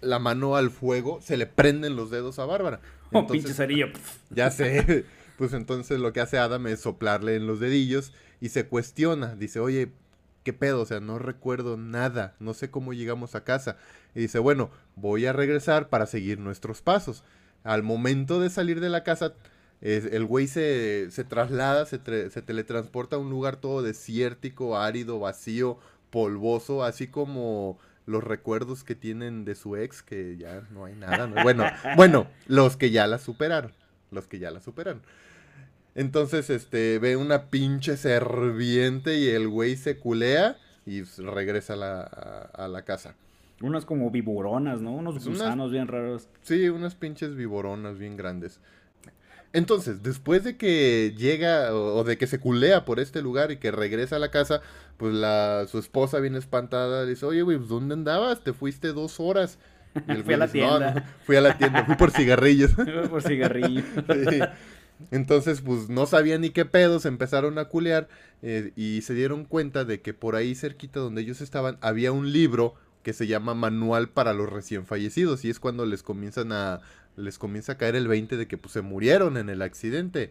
la 0.00 0.20
mano 0.20 0.54
al 0.54 0.70
fuego, 0.70 1.20
se 1.20 1.36
le 1.36 1.46
prenden 1.46 1.96
los 1.96 2.12
dedos 2.12 2.38
a 2.38 2.44
Bárbara. 2.46 2.78
oh, 3.12 3.26
pinche 3.26 3.52
cerillo. 3.52 3.86
Ya 4.30 4.50
sé. 4.50 5.04
Pues 5.36 5.52
entonces 5.54 5.98
lo 5.98 6.12
que 6.12 6.20
hace 6.20 6.38
Adam 6.38 6.66
es 6.66 6.80
soplarle 6.80 7.34
en 7.36 7.46
los 7.46 7.60
dedillos 7.60 8.12
y 8.40 8.50
se 8.50 8.66
cuestiona. 8.66 9.34
Dice, 9.36 9.58
oye, 9.58 9.92
¿qué 10.44 10.52
pedo? 10.52 10.82
O 10.82 10.86
sea, 10.86 11.00
no 11.00 11.18
recuerdo 11.18 11.76
nada. 11.76 12.34
No 12.40 12.54
sé 12.54 12.70
cómo 12.70 12.92
llegamos 12.92 13.34
a 13.34 13.44
casa. 13.44 13.76
Y 14.14 14.20
dice, 14.20 14.38
bueno, 14.38 14.70
voy 14.96 15.26
a 15.26 15.32
regresar 15.32 15.88
para 15.88 16.06
seguir 16.06 16.38
nuestros 16.38 16.82
pasos. 16.82 17.24
Al 17.64 17.82
momento 17.82 18.40
de 18.40 18.50
salir 18.50 18.80
de 18.80 18.90
la 18.90 19.02
casa, 19.02 19.34
el 19.80 20.24
güey 20.26 20.46
se, 20.46 21.10
se 21.10 21.24
traslada, 21.24 21.86
se, 21.86 21.98
se, 22.30 22.42
teletransporta 22.42 23.16
a 23.16 23.18
un 23.18 23.30
lugar 23.30 23.56
todo 23.56 23.82
desértico, 23.82 24.78
árido, 24.78 25.18
vacío, 25.18 25.78
polvoso, 26.10 26.84
así 26.84 27.06
como 27.06 27.78
los 28.06 28.24
recuerdos 28.24 28.84
que 28.84 28.94
tienen 28.94 29.44
de 29.44 29.54
su 29.54 29.76
ex, 29.76 30.02
que 30.02 30.36
ya 30.36 30.62
no 30.70 30.84
hay 30.84 30.94
nada. 30.94 31.26
¿no? 31.26 31.42
Bueno, 31.42 31.64
bueno, 31.96 32.26
los 32.46 32.76
que 32.76 32.90
ya 32.90 33.06
la 33.06 33.18
superaron. 33.18 33.72
Los 34.10 34.26
que 34.26 34.38
ya 34.38 34.50
la 34.50 34.60
superaron. 34.60 35.02
Entonces, 35.94 36.50
este, 36.50 36.98
ve 36.98 37.16
una 37.16 37.50
pinche 37.50 37.96
serviente 37.96 39.18
y 39.18 39.28
el 39.28 39.48
güey 39.48 39.76
se 39.76 39.98
culea 39.98 40.56
y 40.86 41.02
regresa 41.02 41.74
a 41.74 41.76
la, 41.76 42.02
a, 42.02 42.68
la 42.68 42.82
casa. 42.82 43.14
Unas 43.60 43.84
como 43.84 44.10
viboronas, 44.10 44.80
¿no? 44.80 44.92
Unos 44.92 45.24
gusanos 45.24 45.70
bien 45.70 45.86
raros. 45.86 46.28
Sí, 46.42 46.68
unas 46.68 46.94
pinches 46.94 47.34
viboronas 47.34 47.98
bien 47.98 48.16
grandes. 48.16 48.60
Entonces, 49.52 50.02
después 50.02 50.44
de 50.44 50.56
que 50.56 51.12
llega 51.16 51.74
o, 51.74 52.04
de 52.04 52.16
que 52.16 52.26
se 52.28 52.38
culea 52.38 52.84
por 52.84 53.00
este 53.00 53.20
lugar 53.20 53.50
y 53.50 53.56
que 53.56 53.72
regresa 53.72 54.16
a 54.16 54.20
la 54.20 54.30
casa, 54.30 54.60
pues 54.96 55.12
la, 55.12 55.66
su 55.68 55.78
esposa 55.78 56.20
viene 56.20 56.38
espantada, 56.38 57.04
dice, 57.04 57.26
oye, 57.26 57.42
güey, 57.42 57.56
pues, 57.56 57.68
¿dónde 57.68 57.94
andabas? 57.94 58.44
Te 58.44 58.52
fuiste 58.52 58.92
dos 58.92 59.18
horas. 59.18 59.58
fui 60.24 60.34
a 60.34 60.36
la 60.36 60.48
tienda. 60.48 61.16
fui 61.24 61.36
a 61.36 61.40
la 61.40 61.58
tienda, 61.58 61.84
fui 61.84 61.96
por 61.96 62.12
cigarrillos. 62.12 62.70
por 63.10 63.22
cigarrillos. 63.22 63.84
Entonces, 65.10 65.62
pues 65.62 65.88
no 65.88 66.06
sabían 66.06 66.42
ni 66.42 66.50
qué 66.50 66.64
pedos, 66.64 67.06
empezaron 67.06 67.58
a 67.58 67.64
culear 67.64 68.08
eh, 68.42 68.72
y 68.76 69.02
se 69.02 69.14
dieron 69.14 69.44
cuenta 69.44 69.84
de 69.84 70.00
que 70.00 70.14
por 70.14 70.36
ahí 70.36 70.54
cerquita 70.54 71.00
donde 71.00 71.22
ellos 71.22 71.40
estaban 71.40 71.78
había 71.80 72.12
un 72.12 72.32
libro 72.32 72.74
que 73.02 73.12
se 73.14 73.26
llama 73.26 73.54
Manual 73.54 74.10
para 74.10 74.34
los 74.34 74.50
recién 74.50 74.84
fallecidos 74.84 75.44
y 75.44 75.50
es 75.50 75.58
cuando 75.58 75.86
les 75.86 76.02
comienzan 76.02 76.52
a 76.52 76.80
les 77.16 77.38
comienza 77.38 77.72
a 77.72 77.78
caer 77.78 77.96
el 77.96 78.08
20 78.08 78.36
de 78.36 78.48
que 78.48 78.58
pues 78.58 78.72
se 78.72 78.82
murieron 78.82 79.36
en 79.36 79.48
el 79.48 79.62
accidente 79.62 80.30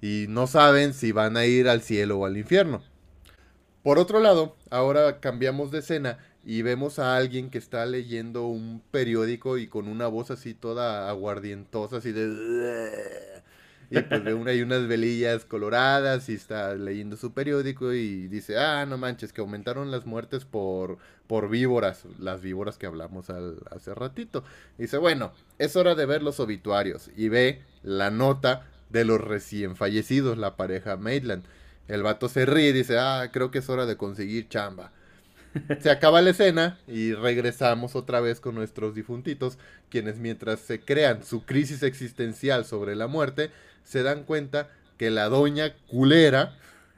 y 0.00 0.26
no 0.28 0.46
saben 0.46 0.94
si 0.94 1.12
van 1.12 1.36
a 1.36 1.46
ir 1.46 1.68
al 1.68 1.82
cielo 1.82 2.18
o 2.18 2.26
al 2.26 2.36
infierno. 2.36 2.82
Por 3.82 3.98
otro 3.98 4.20
lado, 4.20 4.56
ahora 4.70 5.20
cambiamos 5.20 5.70
de 5.70 5.78
escena 5.78 6.18
y 6.44 6.62
vemos 6.62 6.98
a 6.98 7.16
alguien 7.16 7.50
que 7.50 7.58
está 7.58 7.84
leyendo 7.86 8.46
un 8.46 8.82
periódico 8.90 9.58
y 9.58 9.66
con 9.66 9.88
una 9.88 10.06
voz 10.06 10.30
así 10.30 10.54
toda 10.54 11.08
aguardientosa, 11.08 11.98
así 11.98 12.12
de... 12.12 13.42
Y 13.90 14.00
pues 14.02 14.22
ve 14.22 14.34
una, 14.34 14.50
hay 14.50 14.60
unas 14.60 14.86
velillas 14.86 15.44
coloradas 15.46 16.28
y 16.28 16.34
está 16.34 16.74
leyendo 16.74 17.16
su 17.16 17.32
periódico 17.32 17.94
y 17.94 18.28
dice, 18.28 18.58
ah, 18.58 18.84
no 18.84 18.98
manches, 18.98 19.32
que 19.32 19.40
aumentaron 19.40 19.90
las 19.90 20.04
muertes 20.04 20.44
por, 20.44 20.98
por 21.26 21.48
víboras, 21.48 22.04
las 22.18 22.42
víboras 22.42 22.76
que 22.76 22.86
hablamos 22.86 23.30
hace 23.30 23.94
ratito. 23.94 24.44
dice, 24.76 24.98
bueno, 24.98 25.32
es 25.58 25.74
hora 25.76 25.94
de 25.94 26.04
ver 26.04 26.22
los 26.22 26.38
obituarios. 26.38 27.10
Y 27.16 27.28
ve 27.30 27.62
la 27.82 28.10
nota 28.10 28.66
de 28.90 29.04
los 29.04 29.20
recién 29.20 29.74
fallecidos, 29.74 30.36
la 30.36 30.56
pareja 30.56 30.96
Maitland. 30.96 31.44
El 31.88 32.02
vato 32.02 32.28
se 32.28 32.44
ríe 32.44 32.68
y 32.68 32.72
dice, 32.72 32.98
ah, 32.98 33.30
creo 33.32 33.50
que 33.50 33.58
es 33.60 33.68
hora 33.70 33.86
de 33.86 33.96
conseguir 33.96 34.48
chamba. 34.48 34.92
Se 35.80 35.90
acaba 35.90 36.20
la 36.22 36.30
escena 36.30 36.78
y 36.86 37.14
regresamos 37.14 37.96
otra 37.96 38.20
vez 38.20 38.40
con 38.40 38.54
nuestros 38.54 38.94
difuntitos, 38.94 39.58
quienes 39.88 40.18
mientras 40.18 40.60
se 40.60 40.80
crean 40.80 41.24
su 41.24 41.44
crisis 41.44 41.82
existencial 41.82 42.64
sobre 42.64 42.96
la 42.96 43.06
muerte, 43.06 43.50
se 43.82 44.02
dan 44.02 44.24
cuenta 44.24 44.68
que 44.96 45.10
la 45.10 45.28
doña 45.28 45.74
culera, 45.88 46.56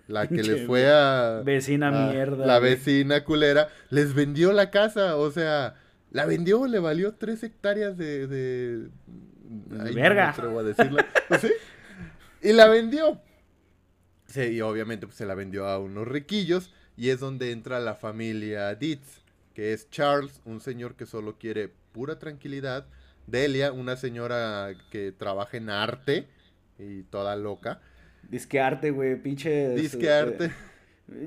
la 0.08 0.26
que 0.26 0.42
les 0.42 0.66
fue 0.66 0.90
a... 0.90 1.42
Vecina 1.44 1.90
mierda. 1.90 2.46
La 2.46 2.58
vecina 2.58 3.24
culera, 3.24 3.68
les 3.90 4.14
vendió 4.14 4.52
la 4.52 4.70
casa, 4.70 5.16
o 5.16 5.30
sea, 5.30 5.76
la 6.10 6.26
vendió, 6.26 6.66
le 6.66 6.78
valió 6.78 7.14
tres 7.14 7.42
hectáreas 7.42 7.96
de... 7.96 8.26
de... 8.26 8.88
Verga. 9.94 10.30
a 10.30 10.62
decirlo. 10.62 10.98
¿Sí? 11.40 11.50
Y 12.42 12.52
la 12.52 12.68
vendió. 12.68 13.20
Sí, 14.26 14.42
y 14.42 14.60
obviamente 14.60 15.06
pues, 15.06 15.16
se 15.16 15.26
la 15.26 15.34
vendió 15.34 15.66
a 15.66 15.78
unos 15.80 16.06
riquillos 16.06 16.72
y 17.00 17.08
es 17.08 17.18
donde 17.18 17.50
entra 17.50 17.80
la 17.80 17.94
familia 17.94 18.74
Dietz, 18.74 19.22
que 19.54 19.72
es 19.72 19.88
Charles, 19.88 20.42
un 20.44 20.60
señor 20.60 20.96
que 20.96 21.06
solo 21.06 21.38
quiere 21.38 21.70
pura 21.92 22.18
tranquilidad, 22.18 22.84
Delia, 23.26 23.72
una 23.72 23.96
señora 23.96 24.74
que 24.90 25.10
trabaja 25.10 25.56
en 25.56 25.70
arte 25.70 26.26
y 26.78 27.04
toda 27.04 27.36
loca. 27.36 27.80
Disque 28.28 28.60
arte, 28.60 28.90
güey, 28.90 29.16
pinche... 29.16 29.70
Disque 29.70 30.10
arte. 30.10 30.50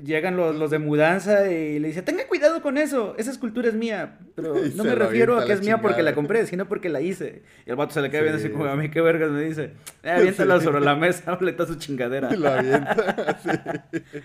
Llegan 0.04 0.36
los, 0.36 0.70
de 0.70 0.78
mudanza 0.78 1.50
y 1.50 1.80
le 1.80 1.88
dice, 1.88 2.02
tenga 2.02 2.28
cuidado 2.28 2.62
con 2.62 2.78
eso, 2.78 3.16
esa 3.18 3.32
escultura 3.32 3.66
es 3.66 3.74
mía. 3.74 4.20
Pero 4.36 4.54
no 4.76 4.84
me 4.84 4.94
refiero 4.94 5.40
a 5.40 5.44
que 5.44 5.54
es 5.54 5.60
mía 5.60 5.80
porque 5.80 6.04
la 6.04 6.14
compré, 6.14 6.46
sino 6.46 6.68
porque 6.68 6.88
la 6.88 7.00
hice. 7.00 7.42
Y 7.66 7.70
el 7.70 7.74
vato 7.74 7.94
se 7.94 8.00
le 8.00 8.12
cae 8.12 8.22
viendo 8.22 8.38
así 8.38 8.48
como, 8.48 8.66
a 8.66 8.76
mí 8.76 8.92
qué 8.92 9.00
vergas 9.00 9.32
me 9.32 9.42
dice. 9.42 9.72
Eh, 10.04 10.10
aviéntala 10.10 10.60
sobre 10.60 10.82
la 10.82 10.94
mesa, 10.94 11.36
le 11.40 11.50
está 11.50 11.66
su 11.66 11.74
chingadera. 11.74 12.30
La 12.30 12.60
avienta, 12.60 13.40
sí. 13.42 14.20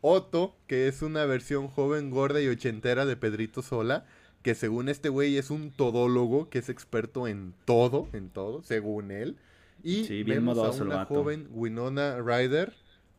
Otto, 0.00 0.56
que 0.66 0.88
es 0.88 1.02
una 1.02 1.24
versión 1.24 1.68
joven, 1.68 2.10
gorda 2.10 2.40
y 2.40 2.48
ochentera 2.48 3.04
de 3.04 3.16
Pedrito 3.16 3.62
Sola, 3.62 4.04
que 4.42 4.54
según 4.54 4.88
este 4.88 5.08
güey 5.08 5.36
es 5.36 5.50
un 5.50 5.70
todólogo, 5.70 6.48
que 6.48 6.58
es 6.58 6.68
experto 6.68 7.26
en 7.26 7.54
todo, 7.64 8.08
en 8.12 8.30
todo, 8.30 8.62
según 8.62 9.10
él. 9.10 9.36
Y 9.82 10.22
vemos 10.24 10.58
a 10.58 10.82
una 10.82 11.04
joven 11.04 11.48
Winona 11.50 12.18
Ryder, 12.20 12.72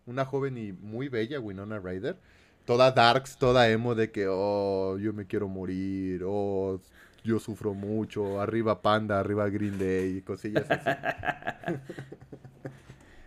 una 0.05 0.25
joven 0.25 0.57
y 0.57 0.71
muy 0.71 1.09
bella 1.09 1.39
Winona 1.39 1.79
Ryder, 1.79 2.17
toda 2.65 2.91
darks, 2.91 3.37
toda 3.37 3.69
emo 3.69 3.95
de 3.95 4.11
que, 4.11 4.27
oh, 4.29 4.97
yo 4.97 5.13
me 5.13 5.25
quiero 5.25 5.47
morir, 5.47 6.23
oh, 6.25 6.79
yo 7.23 7.39
sufro 7.39 7.73
mucho, 7.73 8.39
arriba 8.39 8.81
Panda, 8.81 9.19
arriba 9.19 9.49
Green 9.49 9.77
Day, 9.77 10.17
y 10.17 10.21
cosillas 10.21 10.65
así. 10.69 10.89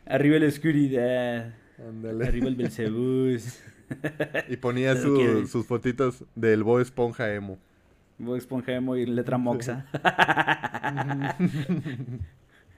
arriba 0.06 0.38
la 0.38 0.46
oscuridad. 0.48 1.61
Arriba 2.24 2.48
el 2.48 2.56
Belcebús. 2.56 3.60
y 4.48 4.56
ponía 4.56 4.96
sus 4.96 5.66
fotitos 5.66 6.24
del 6.34 6.62
Bo 6.62 6.80
Esponja 6.80 7.32
Emo. 7.32 7.58
Bo 8.18 8.36
Esponja 8.36 8.72
Emo 8.72 8.96
y 8.96 9.06
letra 9.06 9.38
Moxa. 9.38 9.86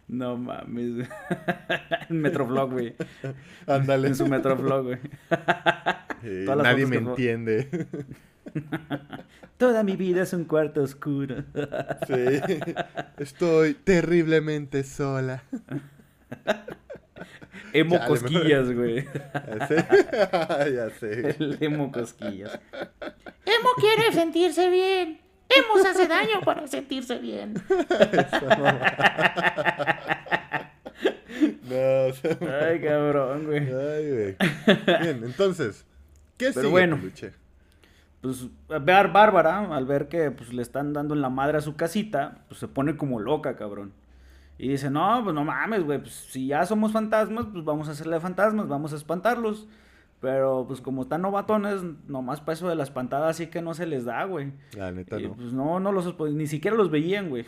no 0.08 0.36
mames. 0.36 1.08
en 2.08 2.20
Metroflog, 2.20 2.72
güey. 2.72 2.94
Ándale. 3.66 4.08
En 4.08 4.16
su 4.16 4.26
Metroflog, 4.26 4.84
güey. 4.84 4.98
nadie 6.46 6.86
me 6.86 6.96
entiende. 6.96 7.86
Toda 9.58 9.82
mi 9.82 9.96
vida 9.96 10.22
es 10.22 10.32
un 10.32 10.44
cuarto 10.44 10.82
oscuro. 10.82 11.44
sí. 12.06 12.40
Estoy 13.18 13.74
terriblemente 13.74 14.82
sola. 14.84 15.42
Emo 17.74 17.98
cosquillas, 18.06 18.72
güey. 18.72 19.04
Ya 20.72 20.90
sé. 20.90 21.36
El 21.38 21.58
emo 21.60 21.90
cosquillas. 21.90 22.58
Emo 23.44 23.68
quiere 23.78 24.12
sentirse 24.12 24.70
bien. 24.70 25.20
Emo 25.48 25.82
se 25.82 25.88
hace 25.88 26.06
daño 26.06 26.40
para 26.44 26.68
sentirse 26.68 27.18
bien. 27.18 27.54
no, 31.64 32.12
Ay, 32.62 32.80
cabrón, 32.80 33.46
güey. 33.46 33.58
Ay, 33.58 34.10
güey. 34.10 34.36
Bien, 35.02 35.24
entonces, 35.24 35.84
¿qué 36.36 36.52
Pero 36.54 36.60
sigue, 36.60 36.70
bueno, 36.70 37.00
Pues 38.20 38.46
ver 38.68 39.08
Bárbara, 39.08 39.74
al 39.74 39.84
ver 39.84 40.06
que 40.08 40.30
pues, 40.30 40.52
le 40.52 40.62
están 40.62 40.92
dando 40.92 41.14
en 41.14 41.22
la 41.22 41.28
madre 41.28 41.58
a 41.58 41.60
su 41.60 41.74
casita, 41.74 42.44
pues 42.48 42.60
se 42.60 42.68
pone 42.68 42.96
como 42.96 43.18
loca, 43.18 43.56
cabrón. 43.56 43.92
Y 44.56 44.68
dice, 44.68 44.88
no, 44.90 45.20
pues 45.24 45.34
no 45.34 45.44
mames, 45.44 45.82
güey, 45.84 45.98
pues 45.98 46.14
si 46.14 46.46
ya 46.46 46.64
somos 46.64 46.92
fantasmas, 46.92 47.46
pues 47.52 47.64
vamos 47.64 47.88
a 47.88 47.92
hacerle 47.92 48.20
fantasmas, 48.20 48.68
vamos 48.68 48.92
a 48.92 48.96
espantarlos. 48.96 49.66
Pero 50.20 50.64
pues 50.66 50.80
como 50.80 51.02
están 51.02 51.20
novatones, 51.20 51.82
nomás 52.06 52.40
para 52.40 52.54
eso 52.54 52.66
de 52.66 52.74
la 52.74 52.84
espantada 52.84 53.28
así 53.28 53.48
que 53.48 53.60
no 53.60 53.74
se 53.74 53.84
les 53.84 54.06
da, 54.06 54.24
güey. 54.24 54.52
La 54.74 54.90
neta 54.90 55.20
y, 55.20 55.28
Pues 55.28 55.52
no, 55.52 55.80
no 55.80 55.92
los, 55.92 56.14
pues, 56.14 56.32
ni 56.32 56.46
siquiera 56.46 56.74
los 56.78 56.90
veían, 56.90 57.28
güey. 57.28 57.44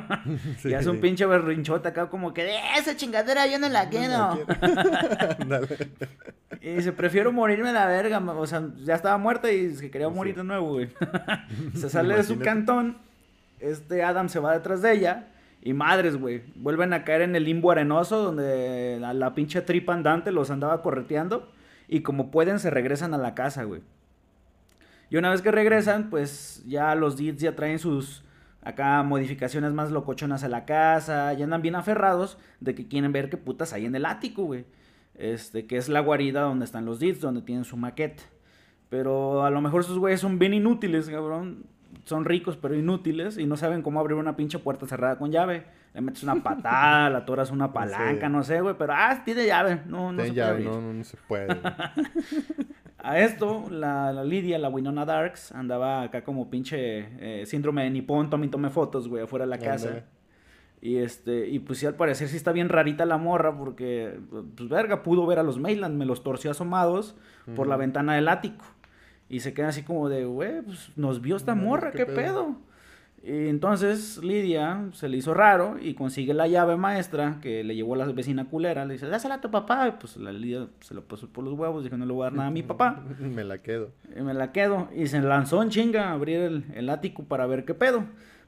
sí. 0.58 0.70
Y 0.70 0.72
hace 0.74 0.88
un 0.88 1.02
pinche 1.02 1.26
berrinchote 1.26 1.88
acá 1.88 2.08
como 2.08 2.32
que, 2.32 2.44
de 2.44 2.56
esa 2.78 2.96
chingadera 2.96 3.46
yo 3.46 3.58
no 3.58 3.68
la 3.68 3.90
quiero. 3.90 4.38
y 6.62 6.76
dice, 6.76 6.92
prefiero 6.92 7.30
morirme 7.30 7.74
la 7.74 7.84
verga, 7.84 8.20
o 8.20 8.46
sea, 8.46 8.70
ya 8.76 8.94
estaba 8.94 9.18
muerta 9.18 9.52
y 9.52 9.74
se 9.74 9.90
quería 9.90 10.08
morir 10.08 10.36
de 10.36 10.44
nuevo, 10.44 10.74
güey. 10.74 10.88
se 11.74 11.90
sale 11.90 12.16
de 12.16 12.22
su 12.22 12.38
cantón, 12.38 12.96
este 13.60 14.02
Adam 14.02 14.30
se 14.30 14.38
va 14.38 14.54
detrás 14.54 14.80
de 14.80 14.92
ella 14.94 15.28
y 15.66 15.72
madres, 15.72 16.18
güey, 16.18 16.42
vuelven 16.56 16.92
a 16.92 17.04
caer 17.04 17.22
en 17.22 17.34
el 17.34 17.44
limbo 17.44 17.70
arenoso 17.70 18.22
donde 18.22 18.98
la, 19.00 19.34
pinche 19.34 19.62
tripa 19.62 19.94
andante 19.94 20.30
los 20.30 20.50
andaba 20.50 20.82
correteando. 20.82 21.50
Y 21.88 22.00
como 22.00 22.30
pueden, 22.30 22.58
se 22.58 22.68
regresan 22.68 23.14
a 23.14 23.18
la 23.18 23.34
casa, 23.34 23.64
güey. 23.64 23.80
Y 25.08 25.16
una 25.16 25.30
vez 25.30 25.40
que 25.40 25.50
regresan, 25.50 26.10
pues 26.10 26.62
ya 26.66 26.94
los 26.94 27.16
Deeds 27.16 27.40
ya 27.40 27.56
traen 27.56 27.78
sus 27.78 28.24
acá 28.60 29.02
modificaciones 29.04 29.72
más 29.72 29.90
locochonas 29.90 30.44
a 30.44 30.48
la 30.48 30.66
casa. 30.66 31.32
Ya 31.32 31.44
andan 31.44 31.62
bien 31.62 31.76
aferrados 31.76 32.36
de 32.60 32.74
que 32.74 32.86
quieren 32.86 33.12
ver 33.12 33.30
qué 33.30 33.38
putas 33.38 33.72
hay 33.72 33.86
en 33.86 33.94
el 33.94 34.04
ático, 34.04 34.44
güey. 34.44 34.66
Este, 35.14 35.66
que 35.66 35.78
es 35.78 35.88
la 35.88 36.00
guarida 36.00 36.42
donde 36.42 36.66
están 36.66 36.84
los 36.84 37.00
Deeds, 37.00 37.22
donde 37.22 37.40
tienen 37.40 37.64
su 37.64 37.78
maqueta. 37.78 38.22
Pero 38.90 39.46
a 39.46 39.50
lo 39.50 39.62
mejor 39.62 39.80
esos 39.80 39.98
güeyes 39.98 40.20
son 40.20 40.38
bien 40.38 40.52
inútiles, 40.52 41.08
cabrón 41.08 41.64
son 42.04 42.24
ricos 42.24 42.56
pero 42.56 42.74
inútiles 42.74 43.38
y 43.38 43.46
no 43.46 43.56
saben 43.56 43.82
cómo 43.82 44.00
abrir 44.00 44.16
una 44.16 44.36
pinche 44.36 44.58
puerta 44.58 44.86
cerrada 44.86 45.18
con 45.18 45.30
llave. 45.30 45.64
Le 45.94 46.00
metes 46.00 46.22
una 46.22 46.36
patada, 46.36 47.08
la 47.10 47.24
toras 47.24 47.50
una 47.50 47.72
palanca, 47.72 48.28
no 48.28 48.42
sé, 48.42 48.60
güey, 48.60 48.74
pero 48.76 48.92
ah, 48.94 49.22
tiene 49.24 49.46
llave. 49.46 49.80
No, 49.86 50.12
no 50.12 50.22
se 50.22 50.32
llave, 50.32 50.64
puede. 50.64 50.80
No, 50.80 50.92
no, 50.92 51.04
se 51.04 51.16
puede. 51.28 51.48
A 52.98 53.20
esto, 53.20 53.66
la, 53.70 54.14
la 54.14 54.24
Lidia, 54.24 54.58
la 54.58 54.70
Winona 54.70 55.04
Darks, 55.04 55.52
andaba 55.52 56.02
acá 56.02 56.24
como 56.24 56.48
pinche 56.48 57.08
eh, 57.20 57.44
síndrome 57.44 57.84
de 57.84 57.90
nipón, 57.90 58.30
tome 58.30 58.48
tome 58.48 58.70
fotos, 58.70 59.08
güey, 59.08 59.24
afuera 59.24 59.44
de 59.44 59.50
la 59.50 59.58
casa. 59.58 60.04
Y 60.80 60.96
este, 60.96 61.48
y 61.48 61.58
pues 61.58 61.78
sí, 61.78 61.86
al 61.86 61.96
parecer 61.96 62.28
sí 62.28 62.36
está 62.36 62.52
bien 62.52 62.70
rarita 62.70 63.04
la 63.04 63.18
morra, 63.18 63.56
porque, 63.56 64.18
pues 64.56 64.70
verga, 64.70 65.02
pudo 65.02 65.26
ver 65.26 65.38
a 65.38 65.42
los 65.42 65.58
Mayland, 65.58 65.98
me 65.98 66.06
los 66.06 66.22
torció 66.22 66.50
asomados 66.50 67.14
por 67.54 67.66
la 67.66 67.76
ventana 67.76 68.14
del 68.14 68.28
ático. 68.28 68.64
Y 69.28 69.40
se 69.40 69.54
queda 69.54 69.68
así 69.68 69.82
como 69.82 70.08
de, 70.08 70.24
güey, 70.24 70.62
pues 70.62 70.90
nos 70.96 71.20
vio 71.20 71.36
esta 71.36 71.54
morra, 71.54 71.92
¿qué 71.92 71.98
qué, 71.98 72.06
pedo?" 72.06 72.14
pedo. 72.16 72.56
Y 73.26 73.48
entonces 73.48 74.22
Lidia 74.22 74.84
se 74.92 75.08
le 75.08 75.16
hizo 75.16 75.32
raro 75.32 75.78
y 75.80 75.94
consigue 75.94 76.34
la 76.34 76.46
llave 76.46 76.76
maestra 76.76 77.38
que 77.40 77.64
le 77.64 77.74
llevó 77.74 77.94
a 77.94 77.96
la 77.96 78.06
vecina 78.06 78.44
culera. 78.44 78.84
Le 78.84 78.94
dice, 78.94 79.06
dásela 79.06 79.36
a 79.36 79.40
tu 79.40 79.50
papá. 79.50 79.88
Y 79.88 79.92
pues 79.92 80.18
la 80.18 80.30
Lidia 80.30 80.66
se 80.80 80.94
la 80.94 81.00
puso 81.00 81.26
por 81.30 81.42
los 81.42 81.54
huevos, 81.54 81.84
dijo, 81.84 81.96
no 81.96 82.04
le 82.04 82.12
voy 82.12 82.22
a 82.22 82.24
dar 82.24 82.32
nada 82.34 82.48
a 82.48 82.50
mi 82.50 82.62
papá. 82.62 83.02
Me 83.20 83.42
la 83.42 83.62
quedo. 83.62 83.92
Y 84.14 84.20
me 84.20 84.34
la 84.34 84.52
quedo. 84.52 84.88
Y 84.94 85.06
se 85.06 85.22
lanzó 85.22 85.62
en 85.62 85.70
chinga 85.70 86.10
a 86.10 86.12
abrir 86.12 86.40
el, 86.40 86.64
el 86.74 86.90
ático 86.90 87.24
para 87.24 87.46
ver 87.46 87.64
qué 87.64 87.72
pedo. 87.72 88.04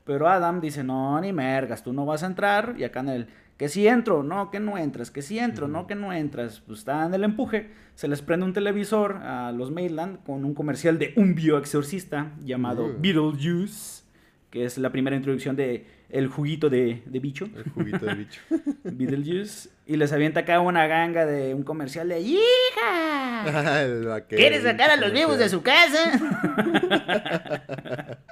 Pero 0.06 0.28
Adam 0.28 0.60
dice, 0.60 0.84
no, 0.84 1.20
ni 1.20 1.32
mergas, 1.32 1.82
tú 1.82 1.92
no 1.92 2.06
vas 2.06 2.22
a 2.22 2.26
entrar. 2.26 2.76
Y 2.78 2.84
acá 2.84 3.00
en 3.00 3.08
el, 3.08 3.26
que 3.56 3.68
si 3.68 3.88
entro, 3.88 4.22
no, 4.22 4.52
que 4.52 4.60
no 4.60 4.78
entras, 4.78 5.10
que 5.10 5.20
si 5.20 5.40
entro, 5.40 5.66
no, 5.66 5.88
que 5.88 5.96
no 5.96 6.12
entras. 6.12 6.60
Pues 6.60 6.78
está 6.78 7.04
en 7.04 7.12
el 7.12 7.24
empuje. 7.24 7.70
Se 7.96 8.06
les 8.06 8.22
prende 8.22 8.46
un 8.46 8.52
televisor 8.52 9.16
a 9.16 9.50
los 9.50 9.72
Maitland 9.72 10.22
con 10.24 10.44
un 10.44 10.54
comercial 10.54 11.00
de 11.00 11.12
un 11.16 11.34
bioexorcista 11.34 12.30
llamado 12.44 12.86
Uh. 12.86 12.94
Beetlejuice. 13.00 14.04
Que 14.50 14.64
es 14.64 14.78
la 14.78 14.90
primera 14.90 15.16
introducción 15.16 15.56
de 15.56 15.86
el 16.08 16.28
juguito 16.28 16.70
de, 16.70 17.02
de 17.04 17.18
bicho. 17.18 17.48
El 17.56 17.68
juguito 17.70 18.06
de 18.06 18.14
bicho. 18.14 18.40
Beetlejuice. 18.84 19.70
Y 19.86 19.96
les 19.96 20.12
avienta 20.12 20.40
acá 20.40 20.60
una 20.60 20.86
ganga 20.86 21.26
de 21.26 21.52
un 21.52 21.64
comercial 21.64 22.08
de... 22.08 22.20
¡Hija! 22.20 24.22
¿Quieres 24.28 24.62
sacar 24.62 24.90
a 24.90 24.96
los 24.96 25.12
vivos 25.12 25.36
de 25.38 25.48
su 25.48 25.62
casa? 25.62 26.12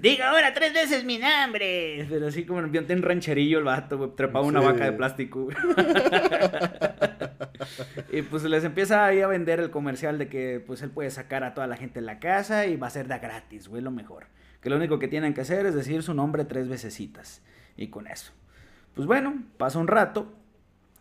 Diga 0.00 0.30
ahora 0.30 0.52
tres 0.54 0.72
veces 0.72 1.04
mi 1.04 1.18
nombre. 1.18 2.06
Pero 2.08 2.28
así 2.28 2.44
como 2.44 2.60
en 2.60 3.02
rancherillo 3.02 3.58
el 3.58 3.64
vato, 3.64 3.98
güey, 3.98 4.10
trepaba 4.16 4.44
una 4.44 4.60
Sí. 4.60 4.66
vaca 4.66 4.84
de 4.84 4.92
plástico, 4.92 5.44
güey. 5.44 5.56
y 8.12 8.22
pues 8.22 8.44
les 8.44 8.64
empieza 8.64 9.04
ahí 9.04 9.20
a 9.20 9.26
vender 9.26 9.60
el 9.60 9.70
comercial 9.70 10.18
de 10.18 10.28
que 10.28 10.62
pues 10.66 10.82
él 10.82 10.90
puede 10.90 11.10
sacar 11.10 11.44
a 11.44 11.54
toda 11.54 11.66
la 11.66 11.76
gente 11.76 12.00
de 12.00 12.06
la 12.06 12.18
casa 12.18 12.66
y 12.66 12.76
va 12.76 12.86
a 12.86 12.90
ser 12.90 13.08
de 13.08 13.18
gratis, 13.18 13.68
güey, 13.68 13.82
lo 13.82 13.90
mejor. 13.90 14.26
Que 14.60 14.70
lo 14.70 14.76
único 14.76 14.98
que 14.98 15.08
tienen 15.08 15.34
que 15.34 15.42
hacer 15.42 15.66
es 15.66 15.74
decir 15.74 16.02
su 16.02 16.14
nombre 16.14 16.44
tres 16.44 16.68
vecesitas. 16.68 17.42
Y 17.76 17.88
con 17.88 18.06
eso. 18.06 18.32
Pues 18.94 19.06
bueno, 19.06 19.42
pasa 19.58 19.78
un 19.78 19.86
rato. 19.88 20.32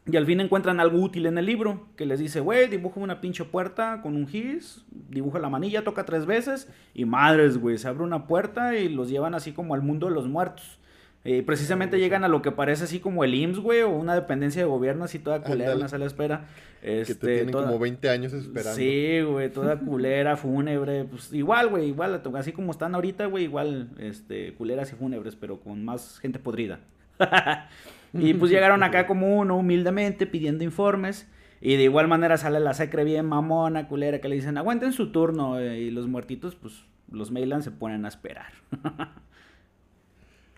Y 0.07 0.17
al 0.17 0.25
fin 0.27 0.39
encuentran 0.39 0.79
algo 0.79 0.99
útil 1.01 1.25
en 1.25 1.37
el 1.39 1.47
libro, 1.47 1.87
que 1.95 2.05
les 2.05 2.19
dice, 2.19 2.39
güey, 2.39 2.67
dibuja 2.67 2.99
una 2.99 3.21
pinche 3.21 3.43
puerta 3.43 4.01
con 4.03 4.15
un 4.15 4.27
gis, 4.27 4.85
dibuja 5.09 5.39
la 5.39 5.49
manilla, 5.49 5.83
toca 5.83 6.05
tres 6.05 6.27
veces, 6.27 6.69
y 6.93 7.05
madres, 7.05 7.57
güey, 7.57 7.77
se 7.79 7.87
abre 7.87 8.03
una 8.03 8.27
puerta 8.27 8.75
y 8.77 8.87
los 8.87 9.09
llevan 9.09 9.33
así 9.33 9.51
como 9.51 9.73
al 9.73 9.81
mundo 9.81 10.07
de 10.07 10.13
los 10.13 10.27
muertos. 10.27 10.79
Eh, 11.23 11.41
precisamente 11.41 11.97
llegan 11.97 12.23
a 12.23 12.27
lo 12.27 12.43
que 12.43 12.51
parece 12.51 12.83
así 12.83 12.99
como 12.99 13.23
el 13.23 13.33
IMSS, 13.33 13.57
güey, 13.59 13.81
o 13.81 13.89
una 13.89 14.13
dependencia 14.13 14.61
de 14.61 14.67
gobierno 14.67 15.05
así 15.05 15.17
toda 15.17 15.41
culera 15.41 15.71
en 15.71 15.79
la 15.79 15.85
Ándale. 15.85 15.89
sala 15.89 16.03
de 16.03 16.07
espera. 16.07 16.45
que 16.83 17.01
Este, 17.01 17.15
te 17.15 17.27
tienen 17.37 17.51
toda- 17.51 17.65
como 17.65 17.79
20 17.79 18.07
años 18.11 18.31
esperando. 18.31 18.75
Sí, 18.77 19.21
güey, 19.21 19.49
toda 19.51 19.79
culera, 19.79 20.37
fúnebre, 20.37 21.05
pues 21.05 21.33
igual, 21.33 21.69
güey, 21.69 21.87
igual, 21.87 22.21
así 22.35 22.51
como 22.51 22.69
están 22.69 22.93
ahorita, 22.93 23.25
güey, 23.25 23.45
igual, 23.45 23.89
este, 23.97 24.53
culeras 24.53 24.93
y 24.93 24.95
fúnebres, 24.95 25.35
pero 25.35 25.59
con 25.59 25.83
más 25.83 26.19
gente 26.19 26.37
podrida. 26.37 26.79
y 28.17 28.33
pues 28.33 28.51
llegaron 28.51 28.83
acá 28.83 29.07
como 29.07 29.37
uno, 29.37 29.57
humildemente, 29.57 30.25
pidiendo 30.25 30.63
informes, 30.63 31.27
y 31.61 31.75
de 31.75 31.83
igual 31.83 32.07
manera 32.07 32.37
sale 32.37 32.59
la 32.59 32.73
secre 32.73 33.03
bien 33.03 33.25
mamona, 33.25 33.87
culera, 33.87 34.19
que 34.21 34.29
le 34.29 34.35
dicen, 34.35 34.57
aguanten 34.57 34.93
su 34.93 35.11
turno, 35.11 35.59
eh, 35.59 35.79
y 35.79 35.91
los 35.91 36.07
muertitos, 36.07 36.55
pues, 36.55 36.85
los 37.11 37.31
Mailan 37.31 37.63
se 37.63 37.71
ponen 37.71 38.05
a 38.05 38.09
esperar. 38.09 38.51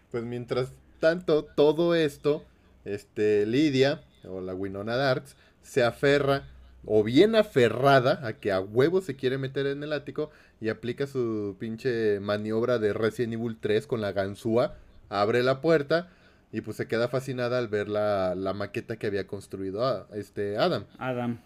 Pues 0.10 0.24
mientras 0.24 0.72
tanto, 1.02 1.43
todo 1.43 1.93
esto, 1.93 2.46
este, 2.86 3.46
Lidia, 3.46 4.04
o 4.24 4.39
la 4.39 4.56
Winona 4.56 4.96
Darks, 4.96 5.36
se 5.62 5.84
aferra, 5.84 6.48
o 6.86 7.04
bien 7.04 7.36
aferrada, 7.36 8.26
a 8.26 8.34
que 8.34 8.54
a 8.54 8.62
huevo 8.62 9.02
se 9.02 9.17
quiere 9.17 9.38
meter 9.38 9.67
en 9.67 9.84
el 9.84 9.91
ático 9.91 10.32
y 10.62 10.70
aplica 10.70 11.08
su 11.08 11.58
pinche 11.60 12.22
maniobra 12.22 12.80
de 12.80 12.93
Resident 12.93 13.34
Evil 13.34 13.58
3 13.60 13.86
con 13.86 14.00
la 14.00 14.13
ganzúa, 14.13 14.76
abre 15.10 15.43
la 15.43 15.60
puerta 15.60 16.10
y 16.51 16.62
pues 16.62 16.77
se 16.77 16.88
queda 16.88 17.07
fascinada 17.10 17.57
al 17.57 17.67
ver 17.67 17.89
la, 17.89 18.36
la 18.36 18.53
maqueta 18.53 18.97
que 18.97 19.07
había 19.07 19.27
construido 19.27 19.86
a- 19.86 20.07
este 20.13 20.57
Adam. 20.57 20.86
Adam. 20.97 21.39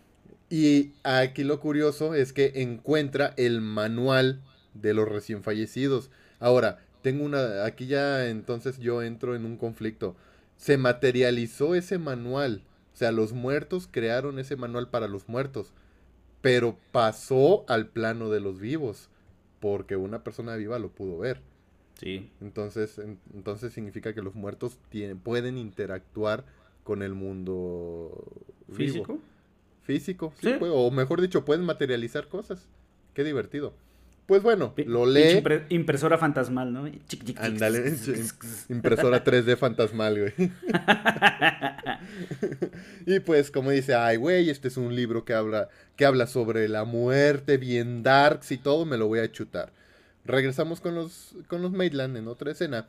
Y 0.50 0.92
aquí 1.04 1.44
lo 1.44 1.60
curioso 1.60 2.14
es 2.14 2.34
que 2.34 2.52
encuentra 2.62 3.34
el 3.38 3.62
manual 3.62 4.42
de 4.74 4.94
los 4.94 5.08
recién 5.08 5.44
fallecidos. 5.44 6.12
Ahora, 6.40 6.80
tengo 7.02 7.24
una, 7.24 7.66
aquí 7.66 7.88
ya 7.88 8.28
entonces 8.28 8.78
yo 8.78 9.02
entro 9.02 9.36
en 9.36 9.46
un 9.46 9.58
conflicto. 9.58 10.16
Se 10.58 10.78
materializó 10.78 11.74
ese 11.74 11.98
manual. 11.98 12.64
O 12.94 12.98
sea, 12.98 13.12
los 13.12 13.32
muertos 13.34 13.88
crearon 13.90 14.38
ese 14.40 14.56
manual 14.58 14.90
para 14.90 15.08
los 15.08 15.28
muertos. 15.30 15.72
Pero 16.42 16.78
pasó 16.92 17.64
al 17.68 17.88
plano 17.88 18.30
de 18.30 18.42
los 18.42 18.60
vivos. 18.60 19.10
Porque 19.60 19.96
una 19.96 20.24
persona 20.24 20.56
viva 20.56 20.80
lo 20.80 20.90
pudo 20.90 21.18
ver. 21.18 21.42
Sí. 22.02 22.30
Entonces, 22.42 22.98
en- 22.98 23.20
entonces 23.34 23.72
significa 23.74 24.14
que 24.14 24.22
los 24.22 24.36
muertos 24.36 24.78
tienen, 24.90 25.20
pueden 25.20 25.58
interactuar 25.58 26.44
con 26.84 27.04
el 27.04 27.14
mundo 27.14 28.26
vivo. 28.68 28.76
¿Físico? 28.78 29.20
Físico, 29.84 30.34
sí, 30.42 30.50
Sí. 30.52 30.56
puede- 30.60 30.74
o 30.76 30.90
mejor 30.92 31.22
dicho, 31.22 31.46
pueden 31.46 31.64
materializar 31.64 32.28
cosas. 32.28 32.68
Qué 33.14 33.24
divertido. 33.24 33.74
Pues 34.26 34.44
bueno, 34.44 34.74
lo 34.86 35.06
lee. 35.06 35.42
impre- 35.42 35.66
impresora 35.70 36.18
fantasmal, 36.18 36.72
¿no? 36.72 36.86
Ándale, 37.38 37.94
impresora 38.70 39.24
3D 39.24 39.58
fantasmal, 39.58 40.20
güey. 40.20 40.34
y 43.06 43.20
pues 43.20 43.52
como 43.52 43.72
dice, 43.72 43.94
ay, 43.96 44.18
güey, 44.18 44.50
este 44.50 44.68
es 44.70 44.78
un 44.78 44.96
libro 44.96 45.26
que 45.26 45.34
habla, 45.34 45.70
que 45.96 46.06
habla 46.06 46.28
sobre 46.28 46.68
la 46.70 46.86
muerte, 46.86 47.58
bien 47.58 48.04
darks 48.04 48.52
y 48.52 48.58
todo, 48.58 48.86
me 48.86 48.98
lo 48.98 49.08
voy 49.08 49.20
a 49.20 49.32
chutar. 49.32 49.74
Regresamos 50.26 50.82
con 50.82 50.96
los, 50.96 51.36
con 51.48 51.62
los 51.62 51.72
Maitland 51.72 52.18
en 52.18 52.28
otra 52.28 52.52
escena, 52.52 52.88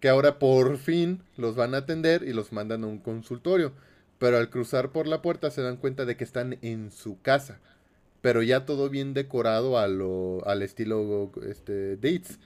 que 0.00 0.08
ahora 0.08 0.38
por 0.38 0.78
fin 0.78 1.20
los 1.36 1.56
van 1.56 1.74
a 1.74 1.78
atender 1.78 2.22
y 2.22 2.32
los 2.32 2.52
mandan 2.52 2.84
a 2.84 2.86
un 2.86 2.98
consultorio. 2.98 3.72
Pero 4.18 4.36
al 4.36 4.50
cruzar 4.50 4.90
por 4.90 5.06
la 5.06 5.22
puerta 5.22 5.50
se 5.50 5.62
dan 5.62 5.76
cuenta 5.76 6.04
de 6.04 6.16
que 6.16 6.24
están 6.24 6.58
en 6.62 6.90
su 6.90 7.20
casa. 7.22 7.60
Pero 8.20 8.42
ya 8.42 8.66
todo 8.66 8.90
bien 8.90 9.14
decorado 9.14 9.78
a 9.78 9.86
lo, 9.86 10.44
al 10.44 10.62
estilo 10.62 11.30
este, 11.48 11.96
Dates. 11.96 12.40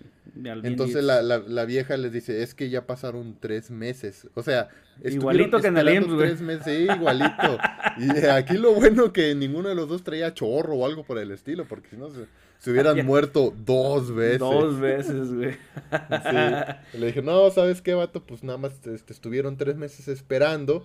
Entonces 0.62 1.02
la, 1.02 1.22
la, 1.22 1.38
la 1.38 1.64
vieja 1.64 1.96
les 1.96 2.12
dice, 2.12 2.42
es 2.42 2.54
que 2.54 2.68
ya 2.68 2.86
pasaron 2.86 3.36
tres 3.40 3.70
meses. 3.70 4.28
O 4.34 4.42
sea, 4.42 4.68
Igualito 5.04 5.60
que 5.60 5.68
en 5.68 5.78
el 5.78 5.88
IMSS, 5.88 6.18
tres 6.18 6.40
meses, 6.40 6.64
sí, 6.64 6.92
igualito. 6.92 7.58
y 7.98 8.26
aquí 8.26 8.54
lo 8.54 8.74
bueno 8.74 9.12
que 9.12 9.34
ninguno 9.34 9.68
de 9.68 9.74
los 9.74 9.88
dos 9.88 10.04
traía 10.04 10.34
chorro 10.34 10.74
o 10.74 10.86
algo 10.86 11.02
por 11.04 11.18
el 11.18 11.30
estilo, 11.30 11.64
porque 11.66 11.88
si 11.88 11.96
no 11.96 12.10
se, 12.10 12.26
se 12.62 12.70
hubieran 12.70 13.04
muerto 13.04 13.52
dos 13.66 14.14
veces. 14.14 14.38
Dos 14.38 14.78
veces, 14.78 15.34
güey. 15.34 15.50
Sí. 15.50 16.98
Le 16.98 17.06
dije, 17.06 17.20
no, 17.20 17.50
¿sabes 17.50 17.82
qué, 17.82 17.92
vato? 17.94 18.24
Pues 18.24 18.44
nada 18.44 18.56
más 18.56 18.86
este, 18.86 19.12
estuvieron 19.12 19.56
tres 19.56 19.74
meses 19.74 20.06
esperando. 20.06 20.84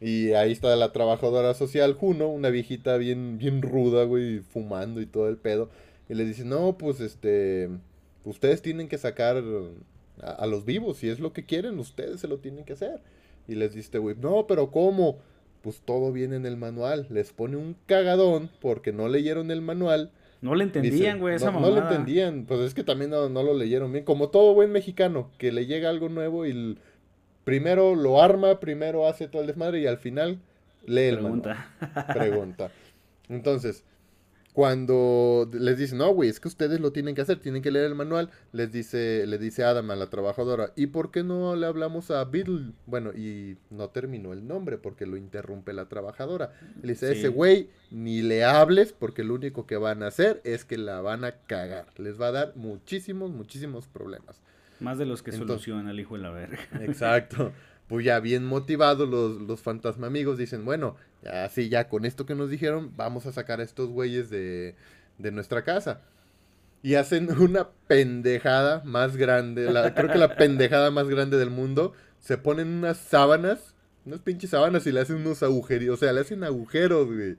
Y 0.00 0.30
ahí 0.34 0.52
está 0.52 0.76
la 0.76 0.92
trabajadora 0.92 1.54
social, 1.54 1.94
Juno, 1.94 2.28
una 2.28 2.50
viejita 2.50 2.98
bien, 2.98 3.36
bien 3.36 3.62
ruda, 3.62 4.04
güey, 4.04 4.38
fumando 4.40 5.00
y 5.00 5.06
todo 5.06 5.28
el 5.28 5.38
pedo. 5.38 5.70
Y 6.08 6.14
le 6.14 6.24
dice, 6.24 6.44
no, 6.44 6.78
pues 6.78 7.00
este, 7.00 7.68
ustedes 8.24 8.62
tienen 8.62 8.86
que 8.86 8.96
sacar 8.96 9.42
a, 10.22 10.30
a 10.30 10.46
los 10.46 10.64
vivos, 10.64 10.98
si 10.98 11.08
es 11.08 11.18
lo 11.18 11.32
que 11.32 11.44
quieren, 11.44 11.80
ustedes 11.80 12.20
se 12.20 12.28
lo 12.28 12.38
tienen 12.38 12.64
que 12.64 12.74
hacer. 12.74 13.00
Y 13.48 13.56
les 13.56 13.74
dice, 13.74 13.98
güey, 13.98 14.14
no, 14.20 14.46
pero 14.46 14.70
¿cómo? 14.70 15.18
Pues 15.62 15.80
todo 15.84 16.12
viene 16.12 16.36
en 16.36 16.46
el 16.46 16.56
manual. 16.56 17.08
Les 17.10 17.32
pone 17.32 17.56
un 17.56 17.74
cagadón 17.86 18.50
porque 18.60 18.92
no 18.92 19.08
leyeron 19.08 19.50
el 19.50 19.62
manual. 19.62 20.12
No 20.42 20.54
le 20.56 20.64
entendían, 20.64 21.20
güey, 21.20 21.36
esa 21.36 21.52
no, 21.52 21.60
no 21.60 21.70
le 21.70 21.78
entendían, 21.78 22.44
pues 22.46 22.60
es 22.60 22.74
que 22.74 22.82
también 22.82 23.10
no, 23.12 23.28
no 23.28 23.42
lo 23.44 23.54
leyeron 23.54 23.92
bien. 23.92 24.04
Como 24.04 24.28
todo 24.28 24.52
buen 24.54 24.72
mexicano, 24.72 25.30
que 25.38 25.52
le 25.52 25.66
llega 25.66 25.88
algo 25.88 26.08
nuevo 26.08 26.46
y 26.46 26.76
primero 27.44 27.94
lo 27.94 28.20
arma, 28.20 28.58
primero 28.58 29.06
hace 29.06 29.28
todo 29.28 29.42
el 29.42 29.46
desmadre 29.48 29.80
y 29.80 29.86
al 29.86 29.98
final 29.98 30.40
lee 30.84 31.02
el 31.02 31.18
Pregunta. 31.18 31.70
manual. 31.80 32.06
Pregunta. 32.12 32.70
Entonces, 33.28 33.84
cuando 34.52 35.48
les 35.52 35.78
dicen, 35.78 35.98
no, 35.98 36.10
güey, 36.12 36.28
es 36.28 36.38
que 36.38 36.48
ustedes 36.48 36.78
lo 36.80 36.92
tienen 36.92 37.14
que 37.14 37.22
hacer, 37.22 37.40
tienen 37.40 37.62
que 37.62 37.70
leer 37.70 37.86
el 37.86 37.94
manual, 37.94 38.30
les 38.52 38.70
dice, 38.70 39.26
le 39.26 39.38
dice 39.38 39.64
Adam 39.64 39.90
a 39.90 39.96
la 39.96 40.08
trabajadora, 40.10 40.72
¿y 40.76 40.88
por 40.88 41.10
qué 41.10 41.22
no 41.24 41.56
le 41.56 41.66
hablamos 41.66 42.10
a 42.10 42.22
Beetle? 42.24 42.72
Bueno, 42.86 43.12
y 43.12 43.56
no 43.70 43.88
terminó 43.88 44.32
el 44.32 44.46
nombre 44.46 44.78
porque 44.78 45.06
lo 45.06 45.16
interrumpe 45.16 45.72
la 45.72 45.88
trabajadora. 45.88 46.52
Le 46.82 46.92
dice, 46.92 47.12
Sí. 47.12 47.18
ese 47.20 47.28
güey, 47.28 47.70
ni 47.90 48.22
le 48.22 48.44
hables 48.44 48.92
porque 48.92 49.24
lo 49.24 49.34
único 49.34 49.66
que 49.66 49.76
van 49.76 50.02
a 50.02 50.08
hacer 50.08 50.40
es 50.44 50.64
que 50.64 50.76
la 50.78 51.00
van 51.00 51.24
a 51.24 51.32
cagar. 51.32 51.86
Les 51.96 52.20
va 52.20 52.28
a 52.28 52.32
dar 52.32 52.52
muchísimos, 52.54 53.30
muchísimos 53.30 53.88
problemas. 53.88 54.40
Más 54.80 54.98
de 54.98 55.06
los 55.06 55.22
que 55.22 55.30
Entonces- 55.30 55.48
soluciona 55.64 55.90
el 55.92 56.00
hijo 56.00 56.16
de 56.16 56.22
la 56.22 56.30
verga. 56.30 56.58
Exacto. 56.80 57.52
Pues 57.92 58.06
ya 58.06 58.20
bien 58.20 58.46
motivados 58.46 59.06
los, 59.06 59.42
los 59.42 59.60
fantasma 59.60 60.06
amigos 60.06 60.38
dicen, 60.38 60.64
bueno, 60.64 60.96
así 61.30 61.68
ya 61.68 61.90
con 61.90 62.06
esto 62.06 62.24
que 62.24 62.34
nos 62.34 62.48
dijeron, 62.48 62.90
vamos 62.96 63.26
a 63.26 63.32
sacar 63.32 63.60
a 63.60 63.64
estos 63.64 63.90
güeyes 63.90 64.30
de, 64.30 64.76
de 65.18 65.30
nuestra 65.30 65.62
casa. 65.62 66.00
Y 66.82 66.94
hacen 66.94 67.28
una 67.38 67.68
pendejada 67.88 68.82
más 68.86 69.18
grande, 69.18 69.70
la, 69.70 69.94
creo 69.94 70.10
que 70.10 70.16
la 70.16 70.36
pendejada 70.38 70.90
más 70.90 71.06
grande 71.06 71.36
del 71.36 71.50
mundo. 71.50 71.92
Se 72.18 72.38
ponen 72.38 72.68
unas 72.68 72.96
sábanas, 72.96 73.74
unas 74.06 74.20
pinches 74.20 74.48
sábanas 74.48 74.86
y 74.86 74.92
le 74.92 75.00
hacen 75.00 75.16
unos 75.16 75.42
agujeros, 75.42 75.90
o 75.90 75.96
sea, 75.98 76.14
le 76.14 76.22
hacen 76.22 76.44
agujeros, 76.44 77.08
güey. 77.08 77.36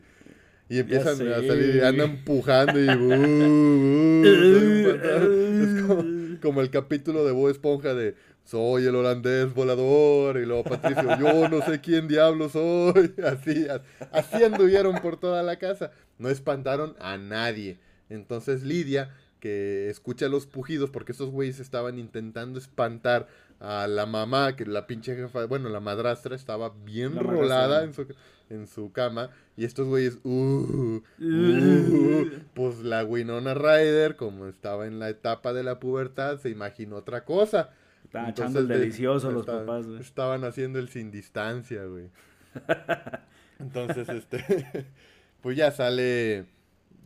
Y 0.69 0.77
empiezan 0.77 1.13
a 1.29 1.41
salir, 1.41 1.83
andan 1.83 2.11
empujando 2.11 2.79
y... 2.79 2.87
"Uh, 2.89 4.21
uh, 4.21 4.23
soy 4.45 4.65
un 4.67 4.83
fantasma". 4.83 5.33
es 5.63 5.81
como, 5.81 6.39
como 6.43 6.61
el 6.61 6.69
capítulo 6.69 7.25
de 7.25 7.31
Bob 7.31 7.49
Esponja 7.49 7.95
de 7.95 8.15
soy 8.43 8.85
el 8.85 8.95
holandés 8.95 9.53
volador 9.53 10.37
y 10.37 10.45
luego 10.45 10.63
Patricio, 10.63 11.17
yo 11.17 11.47
no 11.47 11.61
sé 11.61 11.79
quién 11.81 12.07
diablo 12.07 12.49
soy. 12.49 13.13
Así, 13.23 13.67
así 14.11 14.43
anduvieron 14.43 14.99
por 15.01 15.17
toda 15.17 15.43
la 15.43 15.57
casa. 15.57 15.91
No 16.17 16.29
espantaron 16.29 16.95
a 16.99 17.17
nadie. 17.17 17.79
Entonces 18.09 18.63
Lidia, 18.63 19.15
que 19.39 19.89
escucha 19.89 20.27
los 20.27 20.45
pujidos, 20.45 20.89
porque 20.89 21.13
estos 21.13 21.29
güeyes 21.29 21.59
estaban 21.59 21.97
intentando 21.99 22.59
espantar 22.59 23.27
a 23.59 23.87
la 23.87 24.05
mamá, 24.05 24.55
que 24.55 24.65
la 24.65 24.87
pinche 24.87 25.15
jefa, 25.15 25.45
bueno, 25.45 25.69
la 25.69 25.79
madrastra 25.79 26.35
estaba 26.35 26.69
bien 26.83 27.15
La 27.15 27.23
rolada 27.23 27.81
madrastra. 27.81 27.83
en 27.85 27.93
su, 27.93 28.15
en 28.49 28.67
su 28.67 28.91
cama. 28.91 29.29
Y 29.55 29.63
estos 29.65 29.87
güeyes, 29.87 30.19
uh, 30.23 31.01
uh, 31.19 32.29
pues 32.53 32.79
la 32.79 33.03
Winona 33.05 33.53
Ryder, 33.53 34.15
como 34.17 34.47
estaba 34.47 34.85
en 34.85 34.99
la 34.99 35.09
etapa 35.09 35.53
de 35.53 35.63
la 35.63 35.79
pubertad, 35.79 36.39
se 36.39 36.49
imaginó 36.49 36.97
otra 36.97 37.23
cosa. 37.23 37.71
Estaban 38.13 38.29
echando 38.29 38.59
el 38.59 38.67
de- 38.67 38.77
delicioso 38.79 39.31
los 39.31 39.45
papás, 39.45 39.87
güey. 39.87 39.99
Estaban 39.99 40.43
haciendo 40.43 40.77
el 40.77 40.87
sin 40.89 41.09
distancia, 41.09 41.83
güey. 41.85 42.09
Entonces, 43.59 44.07
este, 44.09 44.85
pues 45.41 45.57
ya 45.57 45.71
sale, 45.71 46.45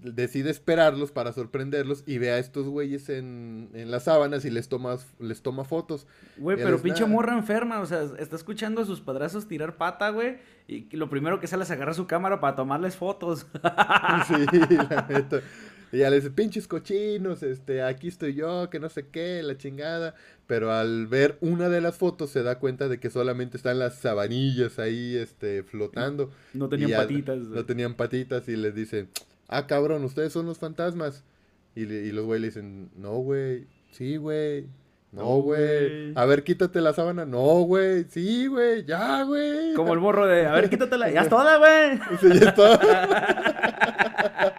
decide 0.02 0.50
esperarlos 0.50 1.12
para 1.12 1.32
sorprenderlos 1.34 2.04
y 2.06 2.18
ve 2.18 2.32
a 2.32 2.40
estos 2.40 2.68
güeyes 2.68 3.10
en, 3.10 3.70
en 3.74 3.90
las 3.92 4.04
sábanas 4.04 4.44
y 4.46 4.50
les 4.50 4.68
toma, 4.70 4.98
les 5.20 5.42
toma 5.42 5.64
fotos. 5.64 6.08
Güey, 6.38 6.58
pero 6.58 6.82
pinche 6.82 7.02
nada. 7.02 7.14
morra 7.14 7.34
enferma, 7.38 7.80
o 7.80 7.86
sea, 7.86 8.04
está 8.20 8.36
escuchando 8.36 8.82
a 8.82 8.86
sus 8.86 9.02
padrazos 9.02 9.48
tirar 9.48 9.78
pata, 9.78 10.10
güey, 10.10 10.38
y 10.68 10.94
lo 10.96 11.10
primero 11.10 11.40
que 11.40 11.48
sale 11.48 11.64
es 11.64 11.72
agarrar 11.72 11.96
su 11.96 12.08
cámara 12.08 12.40
para 12.42 12.56
tomarles 12.56 12.96
fotos. 12.98 13.48
Sí, 14.28 14.34
la 14.90 15.06
neta. 15.10 15.40
Y 15.92 16.00
ya 16.00 16.10
le 16.10 16.18
dice, 16.18 16.32
pinches 16.32 16.68
cochinos, 16.68 17.44
este, 17.44 17.82
aquí 17.82 18.08
estoy 18.10 18.34
yo, 18.34 18.70
que 18.70 18.80
no 18.80 18.90
sé 18.90 19.08
qué, 19.08 19.42
la 19.44 19.58
chingada. 19.58 20.16
Pero 20.48 20.72
al 20.72 21.08
ver 21.08 21.38
una 21.42 21.70
de 21.70 21.82
las 21.82 21.98
fotos 21.98 22.30
se 22.30 22.44
da 22.44 22.60
cuenta 22.60 22.88
de 22.88 23.00
que 23.00 23.10
solamente 23.10 23.58
están 23.58 23.80
las 23.80 23.96
sabanillas 23.96 24.80
ahí, 24.80 25.16
este, 25.16 25.64
flotando. 25.64 26.32
No 26.54 26.70
tenían 26.70 26.94
al- 26.94 27.08
patitas. 27.08 27.38
No 27.40 27.66
tenían 27.66 27.94
patitas 27.96 28.48
y 28.50 28.56
les 28.56 28.76
dicen, 28.76 29.10
ah, 29.48 29.66
cabrón, 29.68 30.04
ustedes 30.04 30.34
son 30.34 30.46
los 30.46 30.58
fantasmas. 30.58 31.24
Y, 31.76 31.84
y 31.84 32.12
los 32.12 32.26
güey 32.26 32.40
le 32.42 32.48
dicen, 32.48 32.90
no, 32.98 33.18
güey, 33.20 33.66
sí, 33.92 34.18
güey. 34.18 34.66
No, 35.14 35.38
güey. 35.42 36.12
A 36.16 36.26
ver, 36.26 36.44
quítate 36.44 36.82
la 36.82 36.92
sábana. 36.94 37.26
No, 37.26 37.40
güey. 37.62 38.04
Sí, 38.10 38.48
güey. 38.48 38.84
Ya, 38.86 39.24
güey. 39.24 39.74
Como 39.74 39.94
el 39.94 40.00
morro 40.02 40.28
de, 40.28 40.46
a 40.46 40.54
ver, 40.54 40.70
quítatela, 40.70 41.10
ya 41.10 41.22
es 41.22 41.30
toda, 41.30 41.58
güey. 41.58 41.98
Sí, 42.20 42.40
ya 42.40 42.50
está. 42.50 44.54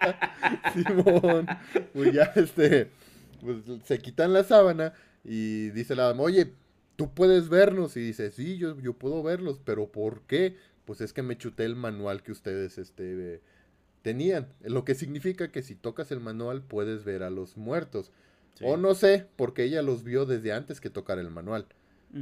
Simón. 0.73 1.47
Pues 1.93 2.13
ya, 2.13 2.31
este. 2.35 2.91
Pues 3.41 3.57
se 3.85 3.99
quitan 3.99 4.33
la 4.33 4.43
sábana 4.43 4.93
y 5.23 5.69
dice 5.69 5.95
la 5.95 6.07
dama, 6.07 6.23
oye, 6.23 6.53
tú 6.95 7.13
puedes 7.13 7.49
vernos. 7.49 7.95
Y 7.97 8.01
dice, 8.01 8.31
sí, 8.31 8.57
yo, 8.57 8.79
yo 8.79 8.93
puedo 8.93 9.23
verlos, 9.23 9.59
pero 9.63 9.91
¿por 9.91 10.21
qué? 10.23 10.57
Pues 10.85 11.01
es 11.01 11.13
que 11.13 11.23
me 11.23 11.37
chuté 11.37 11.65
el 11.65 11.75
manual 11.75 12.23
que 12.23 12.31
ustedes 12.31 12.77
este, 12.77 13.35
eh, 13.35 13.41
tenían. 14.01 14.47
Lo 14.61 14.83
que 14.85 14.95
significa 14.95 15.51
que 15.51 15.61
si 15.61 15.75
tocas 15.75 16.11
el 16.11 16.19
manual 16.19 16.61
puedes 16.61 17.03
ver 17.03 17.23
a 17.23 17.29
los 17.29 17.57
muertos. 17.57 18.11
O 18.61 18.75
no 18.75 18.93
sé, 18.93 19.25
porque 19.37 19.63
ella 19.63 19.81
los 19.81 20.03
vio 20.03 20.25
desde 20.25 20.51
antes 20.51 20.81
que 20.81 20.89
tocar 20.89 21.17
el 21.17 21.29
manual. 21.29 21.67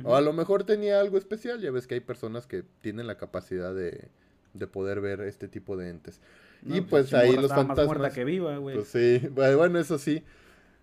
O 0.04 0.16
a 0.16 0.22
lo 0.22 0.34
mejor 0.34 0.66
tenía 0.66 1.00
algo 1.00 1.18
especial. 1.18 1.62
Ya 1.62 1.72
ves 1.72 1.88
que 1.88 1.96
hay 1.96 2.02
personas 2.02 2.46
que 2.46 2.64
tienen 2.82 3.08
la 3.08 3.18
capacidad 3.18 3.74
de, 3.74 4.10
de 4.54 4.68
poder 4.68 5.02
ver 5.02 5.22
este 5.22 5.48
tipo 5.48 5.78
de 5.78 5.90
entes. 5.90 6.22
No, 6.64 6.76
y 6.76 6.82
pues 6.82 7.06
pinche 7.06 7.18
ahí 7.18 7.34
los 7.34 7.50
más 7.50 7.60
fantasmas. 7.60 7.86
muerta 7.86 8.10
que 8.12 8.24
viva, 8.24 8.58
güey. 8.58 8.76
Pues 8.76 8.88
sí, 8.90 9.28
bueno, 9.30 9.80
eso 9.80 9.98
sí. 9.98 10.24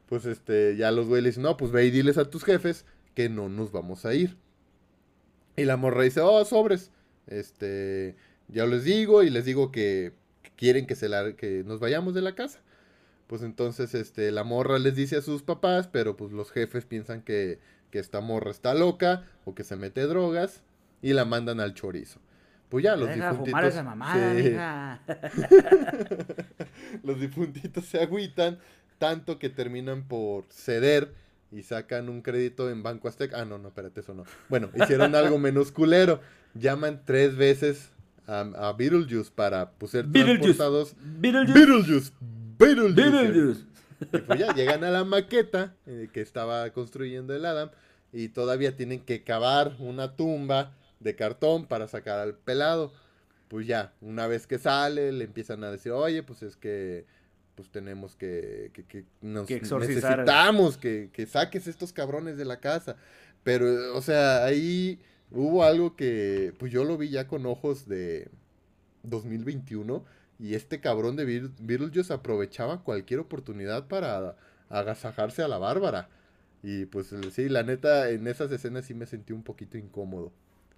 Pues 0.06 0.26
este, 0.26 0.76
ya 0.76 0.90
los 0.90 1.06
güeyes 1.06 1.24
dicen, 1.24 1.42
no, 1.42 1.56
pues 1.56 1.72
ve 1.72 1.86
y 1.86 1.90
diles 1.90 2.18
a 2.18 2.30
tus 2.30 2.44
jefes 2.44 2.84
que 3.14 3.28
no 3.28 3.48
nos 3.48 3.72
vamos 3.72 4.04
a 4.04 4.14
ir. 4.14 4.36
Y 5.56 5.64
la 5.64 5.76
morra 5.76 6.02
dice, 6.02 6.20
oh, 6.20 6.44
sobres. 6.44 6.90
Este, 7.26 8.16
ya 8.48 8.66
les 8.66 8.84
digo 8.84 9.22
y 9.22 9.30
les 9.30 9.44
digo 9.44 9.72
que 9.72 10.12
quieren 10.56 10.86
que, 10.86 10.94
se 10.94 11.08
la, 11.08 11.34
que 11.34 11.64
nos 11.64 11.80
vayamos 11.80 12.14
de 12.14 12.22
la 12.22 12.34
casa. 12.34 12.60
Pues 13.26 13.42
entonces, 13.42 13.94
este, 13.94 14.30
la 14.30 14.44
morra 14.44 14.78
les 14.78 14.94
dice 14.94 15.16
a 15.16 15.22
sus 15.22 15.42
papás, 15.42 15.88
pero 15.88 16.16
pues 16.16 16.32
los 16.32 16.50
jefes 16.50 16.84
piensan 16.84 17.22
que, 17.22 17.58
que 17.90 17.98
esta 17.98 18.20
morra 18.20 18.50
está 18.50 18.74
loca 18.74 19.24
o 19.44 19.54
que 19.54 19.64
se 19.64 19.76
mete 19.76 20.02
drogas 20.02 20.62
y 21.00 21.12
la 21.14 21.24
mandan 21.24 21.60
al 21.60 21.74
chorizo. 21.74 22.20
Pues 22.68 22.82
ya 22.84 22.96
los 22.96 23.08
Deja 23.08 23.26
de 23.26 23.30
difuntitos. 23.30 23.46
fumar 23.50 23.64
esa 23.64 23.82
mamada, 23.82 24.34
Sí. 24.36 24.42
mija. 24.42 25.00
los 27.02 27.20
difuntitos 27.20 27.84
se 27.84 28.00
agüitan 28.02 28.58
tanto 28.98 29.38
que 29.38 29.50
terminan 29.50 30.04
por 30.08 30.44
ceder 30.50 31.12
y 31.52 31.62
sacan 31.62 32.08
un 32.08 32.22
crédito 32.22 32.70
en 32.70 32.82
Banco 32.82 33.08
Azteca. 33.08 33.40
Ah, 33.40 33.44
no, 33.44 33.58
no, 33.58 33.68
espérate, 33.68 34.00
eso 34.00 34.14
no. 34.14 34.24
Bueno, 34.48 34.70
hicieron 34.74 35.14
algo 35.14 35.38
menos 35.38 35.70
culero. 35.72 36.20
Llaman 36.54 37.02
tres 37.04 37.36
veces 37.36 37.90
a, 38.26 38.40
a 38.40 38.72
Beetlejuice 38.72 39.30
para 39.34 39.70
pues, 39.72 39.92
ser 39.92 40.06
Beetlejuice. 40.06 40.42
transportados. 40.54 40.96
Beetlejuice. 41.00 41.52
Beetlejuice. 41.54 42.12
Beetlejuice. 42.58 42.94
Beetlejuice. 43.02 43.64
Y 44.12 44.18
pues 44.18 44.38
ya 44.38 44.52
llegan 44.54 44.84
a 44.84 44.90
la 44.90 45.04
maqueta 45.04 45.74
eh, 45.86 46.08
que 46.12 46.20
estaba 46.20 46.68
construyendo 46.70 47.34
el 47.34 47.44
Adam 47.46 47.70
y 48.12 48.28
todavía 48.28 48.76
tienen 48.76 49.00
que 49.00 49.22
cavar 49.22 49.76
una 49.78 50.16
tumba 50.16 50.72
de 51.04 51.14
cartón 51.14 51.66
para 51.66 51.86
sacar 51.86 52.18
al 52.18 52.34
pelado. 52.34 52.92
Pues 53.48 53.66
ya, 53.68 53.92
una 54.00 54.26
vez 54.26 54.48
que 54.48 54.58
sale, 54.58 55.12
le 55.12 55.24
empiezan 55.24 55.62
a 55.62 55.70
decir, 55.70 55.92
oye, 55.92 56.24
pues 56.24 56.42
es 56.42 56.56
que 56.56 57.06
pues 57.54 57.70
tenemos 57.70 58.16
que, 58.16 58.72
que, 58.74 58.84
que 58.84 59.04
nos 59.20 59.46
Que 59.46 59.60
necesitamos 59.60 60.76
que, 60.76 61.10
que 61.12 61.26
saques 61.26 61.68
estos 61.68 61.92
cabrones 61.92 62.36
de 62.36 62.44
la 62.44 62.58
casa. 62.58 62.96
Pero, 63.44 63.96
o 63.96 64.02
sea, 64.02 64.44
ahí 64.44 65.00
hubo 65.30 65.62
algo 65.62 65.94
que, 65.94 66.52
pues 66.58 66.72
yo 66.72 66.84
lo 66.84 66.98
vi 66.98 67.10
ya 67.10 67.28
con 67.28 67.46
ojos 67.46 67.86
de 67.86 68.28
2021 69.04 70.04
y 70.40 70.54
este 70.54 70.80
cabrón 70.80 71.14
de 71.14 71.24
Beetlejuice 71.60 72.12
aprovechaba 72.12 72.82
cualquier 72.82 73.20
oportunidad 73.20 73.86
para 73.86 74.36
agasajarse 74.68 75.42
a 75.42 75.48
la 75.48 75.58
Bárbara. 75.58 76.08
Y 76.62 76.86
pues 76.86 77.14
sí, 77.32 77.48
la 77.48 77.62
neta, 77.62 78.10
en 78.10 78.26
esas 78.26 78.50
escenas 78.50 78.86
sí 78.86 78.94
me 78.94 79.06
sentí 79.06 79.32
un 79.32 79.44
poquito 79.44 79.78
incómodo. 79.78 80.32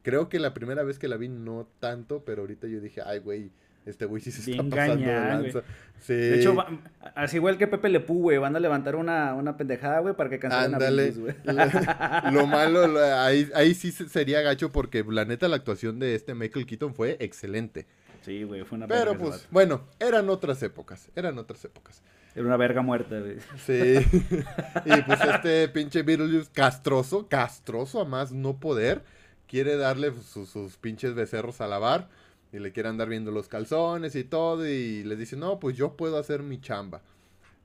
Creo 0.07 0.29
que 0.29 0.39
la 0.39 0.55
primera 0.55 0.85
vez 0.85 1.01
que 1.01 1.09
la 1.09 1.17
vi 1.17 1.29
no 1.29 1.67
tanto, 1.81 2.23
pero 2.25 2.43
ahorita 2.43 2.69
yo 2.69 2.79
dije, 2.81 3.03
ay, 3.05 3.19
güey, 3.19 3.51
este 3.87 4.05
güey 4.05 4.23
sí 4.23 4.31
se 4.31 4.49
Bien 4.53 4.67
está 4.67 4.77
pasando 4.77 5.05
de 5.05 5.13
lanza. 5.13 5.63
Sí. 5.99 6.13
De 6.15 6.39
hecho, 6.39 6.55
va- 6.55 6.69
así 7.17 7.39
igual 7.39 7.59
que 7.59 7.67
Pepe 7.67 7.89
Le 7.89 7.99
Pú, 7.99 8.21
güey, 8.23 8.39
van 8.39 8.55
a 8.55 8.61
levantar 8.61 8.95
una, 8.95 9.35
una 9.35 9.57
pendejada, 9.57 9.99
güey, 9.99 10.15
para 10.15 10.31
que 10.31 10.39
cancelen 10.39 10.75
a 10.75 10.77
Ándale. 10.77 11.11
Beetlejuice, 11.11 11.43
güey. 11.45 12.33
lo 12.35 12.47
malo, 12.47 12.87
lo- 12.87 13.01
ahí, 13.05 13.51
ahí 13.57 13.75
sí 13.75 13.91
se- 13.91 14.09
sería 14.09 14.43
gacho 14.43 14.71
porque 14.71 15.05
la 15.09 15.25
neta 15.25 15.49
la 15.49 15.57
actuación 15.57 15.99
de 15.99 16.15
este 16.15 16.35
Michael 16.37 16.67
Keaton 16.67 16.95
fue 16.95 17.17
excelente. 17.19 17.87
Sí, 18.23 18.45
güey, 18.45 18.63
fue 18.63 18.79
una 18.79 18.87
Pero 18.87 19.19
pues, 19.19 19.31
vato. 19.31 19.45
bueno, 19.51 19.83
eran 19.99 20.31
otras 20.31 20.63
épocas, 20.63 21.09
eran 21.17 21.37
otras 21.39 21.65
épocas. 21.65 22.01
Era 22.37 22.45
una 22.45 22.57
verga 22.57 22.83
muerta, 22.83 23.19
güey. 23.19 23.39
Sí. 23.65 23.73
y 24.85 25.03
pues 25.03 25.21
este 25.35 25.69
pinche 25.69 26.03
Beetlejuice 26.03 26.51
castroso, 26.53 27.27
castroso 27.29 28.01
a 28.01 28.05
más 28.05 28.31
no 28.31 28.61
poder, 28.61 29.03
quiere 29.49 29.77
darle 29.77 30.13
sus, 30.23 30.49
sus 30.49 30.77
pinches 30.77 31.15
becerros 31.15 31.61
a 31.61 31.69
lavar 31.69 32.09
y 32.53 32.59
le 32.59 32.73
quiere 32.73 32.89
andar 32.89 33.09
viendo 33.09 33.31
los 33.31 33.49
calzones 33.49 34.15
y 34.15 34.25
todo 34.25 34.67
y 34.67 35.03
le 35.05 35.17
dice, 35.17 35.37
no, 35.37 35.59
pues 35.59 35.77
yo 35.77 35.97
puedo 35.97 36.19
hacer 36.19 36.43
mi 36.43 36.61
chamba. 36.61 37.03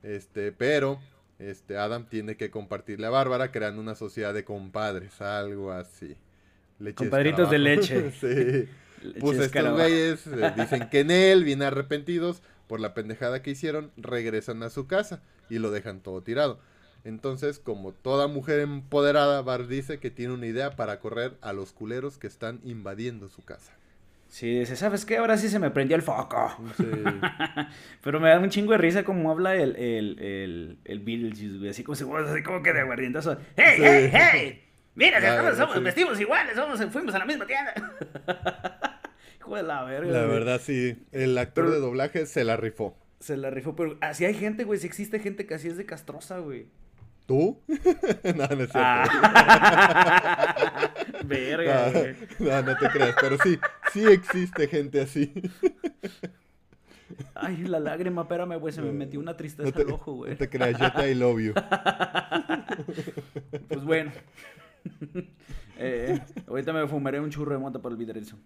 Este, 0.02 0.52
pero 0.52 0.98
este 1.38 1.76
Adam 1.76 2.06
tiene 2.06 2.36
que 2.36 2.50
compartirle 2.50 3.06
a 3.06 3.10
Bárbara 3.10 3.50
creando 3.50 3.80
una 3.80 3.94
sociedad 3.94 4.34
de 4.34 4.44
compadres, 4.44 5.20
algo 5.20 5.72
así. 5.72 6.16
Leche 6.78 6.96
Compadritos 6.96 7.50
de 7.50 7.58
leche. 7.58 8.10
sí. 8.20 8.68
Leche 9.02 9.20
Pues 9.20 9.38
estos 9.38 9.72
güeyes 9.72 10.26
eh, 10.26 10.52
dicen 10.56 10.88
que 10.88 11.00
en 11.00 11.10
él, 11.10 11.44
bien 11.44 11.62
arrepentidos 11.62 12.42
por 12.66 12.80
la 12.80 12.94
pendejada 12.94 13.42
que 13.42 13.50
hicieron, 13.50 13.90
regresan 13.96 14.62
a 14.62 14.70
su 14.70 14.86
casa 14.86 15.22
y 15.50 15.58
lo 15.58 15.70
dejan 15.70 16.00
todo 16.00 16.22
tirado. 16.22 16.60
Entonces, 17.04 17.58
como 17.58 17.92
toda 17.92 18.28
mujer 18.28 18.60
empoderada, 18.60 19.42
Bar 19.42 19.66
dice 19.66 19.98
que 19.98 20.10
tiene 20.10 20.34
una 20.34 20.46
idea 20.46 20.76
para 20.76 21.00
correr 21.00 21.34
a 21.40 21.52
los 21.52 21.72
culeros 21.72 22.16
que 22.18 22.26
están 22.28 22.60
invadiendo 22.64 23.28
su 23.28 23.44
casa. 23.44 23.72
Sí, 24.28 24.60
dice, 24.60 24.76
¿sabes 24.76 25.04
qué? 25.04 25.18
Ahora 25.18 25.36
sí 25.36 25.48
se 25.50 25.58
me 25.58 25.70
prendió 25.70 25.94
el 25.96 26.02
foco. 26.02 26.56
Sí. 26.78 26.86
Pero 28.02 28.18
me 28.20 28.30
da 28.30 28.38
un 28.38 28.48
chingo 28.48 28.72
de 28.72 28.78
risa 28.78 29.04
como 29.04 29.30
habla 29.30 29.54
el, 29.56 29.76
el, 29.76 30.18
el, 30.20 30.78
el 30.84 30.98
Beetlejuice, 31.00 31.58
güey. 31.58 31.70
Así 31.70 31.84
como, 31.84 31.96
si 31.96 32.04
así 32.04 32.42
como 32.42 32.62
que 32.62 32.72
de 32.72 32.80
aguardientazo. 32.80 33.36
¡Hey, 33.56 33.74
Sí. 33.76 33.82
hey, 33.84 34.10
hey! 34.12 34.64
Mira, 34.94 35.18
si 35.20 35.26
verdad, 35.26 35.56
somos, 35.56 35.74
sí. 35.76 35.82
vestimos 35.82 36.20
iguales, 36.20 36.54
somos, 36.54 36.82
fuimos 36.92 37.14
a 37.14 37.18
la 37.18 37.24
misma 37.26 37.46
tienda. 37.46 37.74
Hijo 39.38 39.56
de 39.56 39.62
la 39.64 39.84
verga. 39.84 40.10
La 40.10 40.20
güey. 40.24 40.30
verdad, 40.38 40.60
sí. 40.62 40.96
El 41.12 41.36
actor 41.36 41.64
Pero- 41.64 41.74
de 41.74 41.80
doblaje 41.80 42.26
se 42.26 42.44
la 42.44 42.56
rifó. 42.56 42.96
Se 43.20 43.36
la 43.36 43.50
rifó, 43.50 43.76
pero 43.76 43.96
así 44.00 44.24
hay 44.24 44.34
gente, 44.34 44.64
güey. 44.64 44.80
Si 44.80 44.86
existe 44.86 45.20
gente 45.20 45.46
que 45.46 45.54
así 45.54 45.68
es 45.68 45.76
de 45.76 45.86
castrosa, 45.86 46.38
güey. 46.38 46.66
¿Tú? 47.26 47.60
no, 47.68 48.46
no 48.46 48.64
es 48.64 48.70
cierto. 48.72 48.78
Ah. 48.78 49.04
Verga, 51.24 51.86
No, 51.86 51.92
güey. 52.00 52.16
no, 52.40 52.62
no 52.62 52.76
te 52.76 52.88
creas, 52.88 53.14
pero 53.20 53.36
sí, 53.42 53.58
sí 53.92 54.04
existe 54.06 54.66
gente 54.68 55.00
así. 55.00 55.32
Ay, 57.34 57.58
la 57.64 57.78
lágrima, 57.78 58.22
espérame, 58.22 58.58
güey. 58.58 58.72
Se 58.72 58.80
me 58.82 58.90
metió 58.92 59.20
una 59.20 59.36
tristeza 59.36 59.68
No 59.68 59.72
te, 59.74 59.82
al 59.82 59.92
ojo, 59.92 60.12
güey. 60.14 60.32
no 60.32 60.36
te 60.38 60.48
creas, 60.48 60.78
yo 60.78 60.92
te 60.92 61.10
I 61.10 61.14
love 61.14 61.40
you. 61.40 61.52
Pues 63.68 63.84
bueno. 63.84 64.10
Eh, 65.78 66.20
ahorita 66.46 66.72
me 66.72 66.86
fumaré 66.88 67.20
un 67.20 67.30
churro 67.30 67.52
de 67.52 67.58
mota 67.58 67.78
por 67.80 67.92
el 67.92 67.98
vidrizo. 67.98 68.36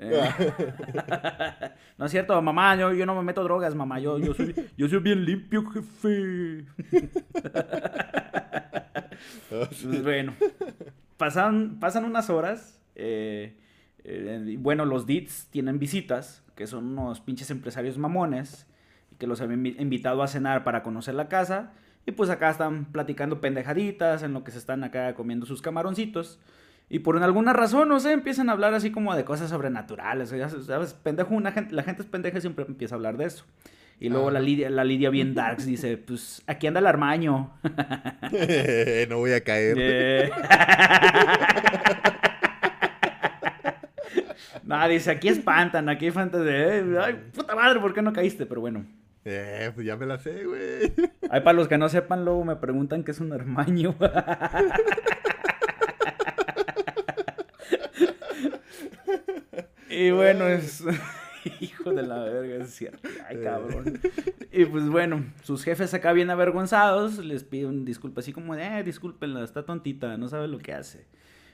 Eh, 0.00 0.30
no 1.98 2.04
es 2.06 2.10
cierto, 2.12 2.40
mamá, 2.40 2.76
yo, 2.76 2.92
yo 2.92 3.04
no 3.04 3.16
me 3.16 3.22
meto 3.22 3.42
drogas, 3.42 3.74
mamá. 3.74 3.98
Yo, 3.98 4.18
yo, 4.18 4.32
soy, 4.34 4.54
yo 4.76 4.88
soy 4.88 5.00
bien 5.00 5.24
limpio, 5.24 5.64
jefe. 5.70 6.64
Pues 9.48 10.02
bueno, 10.02 10.34
pasan, 11.16 11.78
pasan 11.80 12.04
unas 12.04 12.30
horas. 12.30 12.80
eh, 12.94 13.56
eh, 14.04 14.56
bueno, 14.58 14.84
los 14.84 15.06
Dits 15.06 15.48
tienen 15.50 15.78
visitas, 15.78 16.44
que 16.54 16.66
son 16.66 16.86
unos 16.98 17.20
pinches 17.20 17.50
empresarios 17.50 17.98
mamones, 17.98 18.66
que 19.18 19.26
los 19.26 19.40
habían 19.40 19.64
invi- 19.64 19.80
invitado 19.80 20.22
a 20.22 20.28
cenar 20.28 20.64
para 20.64 20.82
conocer 20.82 21.14
la 21.14 21.28
casa. 21.28 21.72
Y 22.06 22.12
pues 22.12 22.30
acá 22.30 22.50
están 22.50 22.86
platicando 22.86 23.40
pendejaditas, 23.40 24.22
en 24.22 24.32
lo 24.32 24.44
que 24.44 24.50
se 24.52 24.58
están 24.58 24.82
acá 24.84 25.14
comiendo 25.14 25.44
sus 25.46 25.60
camaroncitos. 25.60 26.40
Y 26.90 27.00
por 27.00 27.22
alguna 27.22 27.52
razón, 27.52 27.88
no 27.88 28.00
sé, 28.00 28.12
empiezan 28.12 28.48
a 28.48 28.52
hablar 28.52 28.72
así 28.74 28.90
como 28.90 29.14
de 29.14 29.24
cosas 29.24 29.50
sobrenaturales. 29.50 30.30
Ya 30.30 30.48
sabes, 30.48 30.94
pendejo, 30.94 31.34
una 31.34 31.52
gente, 31.52 31.74
la 31.74 31.82
gente 31.82 32.02
es 32.02 32.08
pendeja 32.08 32.38
y 32.38 32.40
siempre 32.40 32.64
empieza 32.66 32.94
a 32.94 32.96
hablar 32.96 33.16
de 33.18 33.26
eso. 33.26 33.44
Y 34.00 34.08
luego 34.10 34.28
Ah. 34.28 34.32
la, 34.32 34.40
Lidia, 34.40 34.70
la 34.70 34.84
Lidia 34.84 35.10
bien 35.10 35.34
darks 35.34 35.66
dice, 35.66 35.96
pues 35.98 36.42
aquí 36.46 36.66
anda 36.66 36.80
el 36.80 36.86
armaño. 36.86 37.52
no 39.10 39.18
voy 39.18 39.32
a 39.32 39.40
caer. 39.42 40.30
No, 44.64 44.86
dice, 44.86 45.10
aquí 45.12 45.28
espantan, 45.28 45.88
aquí 45.88 46.04
hay 46.06 46.10
fantasía. 46.10 46.76
Eh, 46.76 46.98
Ay, 47.02 47.30
puta 47.34 47.54
madre, 47.54 47.80
¿por 47.80 47.94
qué 47.94 48.02
no 48.02 48.12
caíste? 48.12 48.44
Pero 48.44 48.60
bueno. 48.60 48.84
Eh, 49.24 49.70
pues 49.74 49.86
ya 49.86 49.96
me 49.96 50.04
la 50.04 50.18
sé, 50.18 50.44
güey. 50.44 50.92
Ay, 51.30 51.40
para 51.40 51.54
los 51.54 51.68
que 51.68 51.78
no 51.78 51.88
sepan, 51.88 52.24
luego 52.24 52.44
me 52.44 52.54
preguntan 52.56 53.02
qué 53.02 53.12
es 53.12 53.20
un 53.20 53.32
armaño. 53.32 53.94
y 60.06 60.10
bueno, 60.10 60.46
es... 60.46 60.84
Hijo 61.60 61.92
de 61.92 62.02
la 62.02 62.18
verga, 62.24 62.64
es 62.64 62.74
cierto. 62.74 63.08
Ay, 63.28 63.38
cabrón. 63.42 63.98
Y 64.52 64.64
pues 64.66 64.88
bueno, 64.88 65.24
sus 65.42 65.62
jefes 65.64 65.94
acá 65.94 66.12
bien 66.12 66.30
avergonzados 66.30 67.18
les 67.24 67.44
piden 67.44 67.84
disculpas 67.84 68.24
así 68.24 68.32
como 68.32 68.54
de, 68.54 68.64
eh, 68.66 68.82
discúlpenla, 68.82 69.44
está 69.44 69.64
tontita, 69.64 70.16
no 70.18 70.28
sabe 70.28 70.48
lo 70.48 70.58
que 70.58 70.72
hace. 70.74 71.06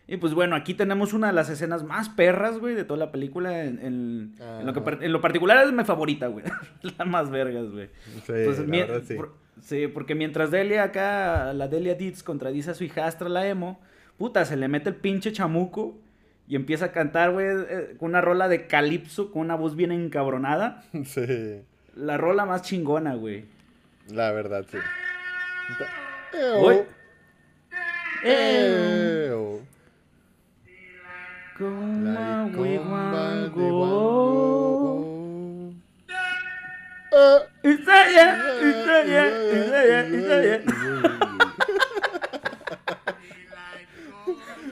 Y 0.08 0.16
pues 0.16 0.34
bueno, 0.34 0.56
aquí 0.56 0.74
tenemos 0.74 1.12
una 1.12 1.28
de 1.28 1.32
las 1.34 1.48
escenas 1.48 1.84
más 1.84 2.08
perras, 2.08 2.58
güey, 2.58 2.74
de 2.74 2.84
toda 2.84 2.98
la 2.98 3.12
película. 3.12 3.64
En, 3.64 3.78
en- 3.78 4.34
en 4.40 4.66
lo, 4.66 4.72
que 4.72 5.04
en 5.04 5.12
lo 5.12 5.20
particular 5.20 5.64
es 5.64 5.72
mi 5.72 5.84
favorita, 5.84 6.26
güey. 6.26 6.44
la 6.98 7.04
más 7.04 7.30
vergas, 7.30 7.70
güey. 7.70 7.88
Sí, 8.26 8.32
la 8.32 8.62
mi- 8.64 8.78
verdad, 8.80 9.02
sí. 9.06 9.14
por- 9.14 9.34
sí, 9.62 9.86
porque 9.86 10.14
mientras 10.14 10.50
Delia 10.50 10.82
acá, 10.84 11.52
la 11.52 11.68
Delia 11.68 11.94
Ditz 11.94 12.22
contradice 12.22 12.70
a 12.70 12.74
su 12.74 12.84
hijastra, 12.84 13.28
la 13.28 13.46
emo, 13.46 13.80
puta, 14.18 14.44
se 14.44 14.56
le 14.56 14.66
mete 14.68 14.88
el 14.90 14.96
pinche 14.96 15.30
chamuco 15.32 15.98
y 16.46 16.56
empieza 16.56 16.86
a 16.86 16.92
cantar, 16.92 17.32
güey, 17.32 17.46
eh, 17.48 17.96
con 17.98 18.10
una 18.10 18.20
rola 18.20 18.48
de 18.48 18.66
calipso, 18.66 19.30
con 19.30 19.42
una 19.42 19.54
voz 19.54 19.76
bien 19.76 19.92
encabronada. 19.92 20.82
Sí, 21.04 21.62
La 21.96 22.16
rola 22.16 22.44
más 22.44 22.62
chingona, 22.62 23.14
güey. 23.14 23.44
la 24.08 24.30
verdad, 24.32 24.64
sí. 24.70 24.78
Eo. 28.24 29.60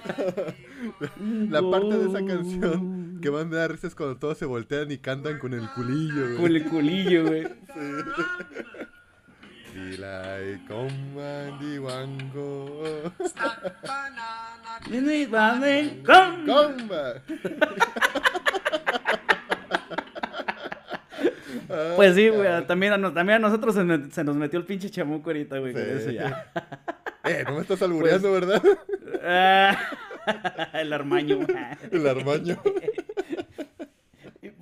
La 1.51 1.63
parte 1.63 1.99
de 1.99 2.09
esa 2.09 2.25
canción 2.25 3.21
que 3.21 3.31
más 3.31 3.47
me 3.47 3.57
da 3.57 3.69
risa 3.69 3.87
es 3.87 3.95
cuando 3.95 4.17
todos 4.17 4.37
se 4.37 4.45
voltean 4.45 4.91
y 4.91 4.99
cantan 4.99 5.39
con 5.39 5.55
el 5.55 5.69
culillo, 5.71 6.27
güey. 6.27 6.37
Con 6.37 6.57
el 6.57 6.65
culillo, 6.65 7.27
güey. 7.27 7.47
Y 9.75 9.97
la 9.97 10.39
icomba 10.43 11.59
de 11.59 11.77
¡Comba! 21.69 21.97
Pues 21.97 22.15
sí, 22.15 22.29
güey. 22.29 22.67
También 22.67 22.93
también 23.15 23.31
a 23.37 23.39
nosotros 23.39 23.75
se, 23.75 23.85
me- 23.85 24.11
se 24.11 24.25
nos 24.25 24.37
metió 24.37 24.59
el 24.59 24.65
pinche 24.65 24.91
chamuco 24.91 25.31
ahorita, 25.31 25.59
güey. 25.59 25.73
Sí. 25.73 25.81
eso 25.81 26.11
ya. 26.11 26.47
Eh, 27.25 27.45
no 27.47 27.55
me 27.55 27.61
estás 27.61 27.81
albureando, 27.83 28.33
¿verdad? 28.33 28.61
Ah, 29.25 29.79
el 30.75 30.93
armaño. 30.93 31.39
El 31.93 32.09
armaño. 32.09 32.61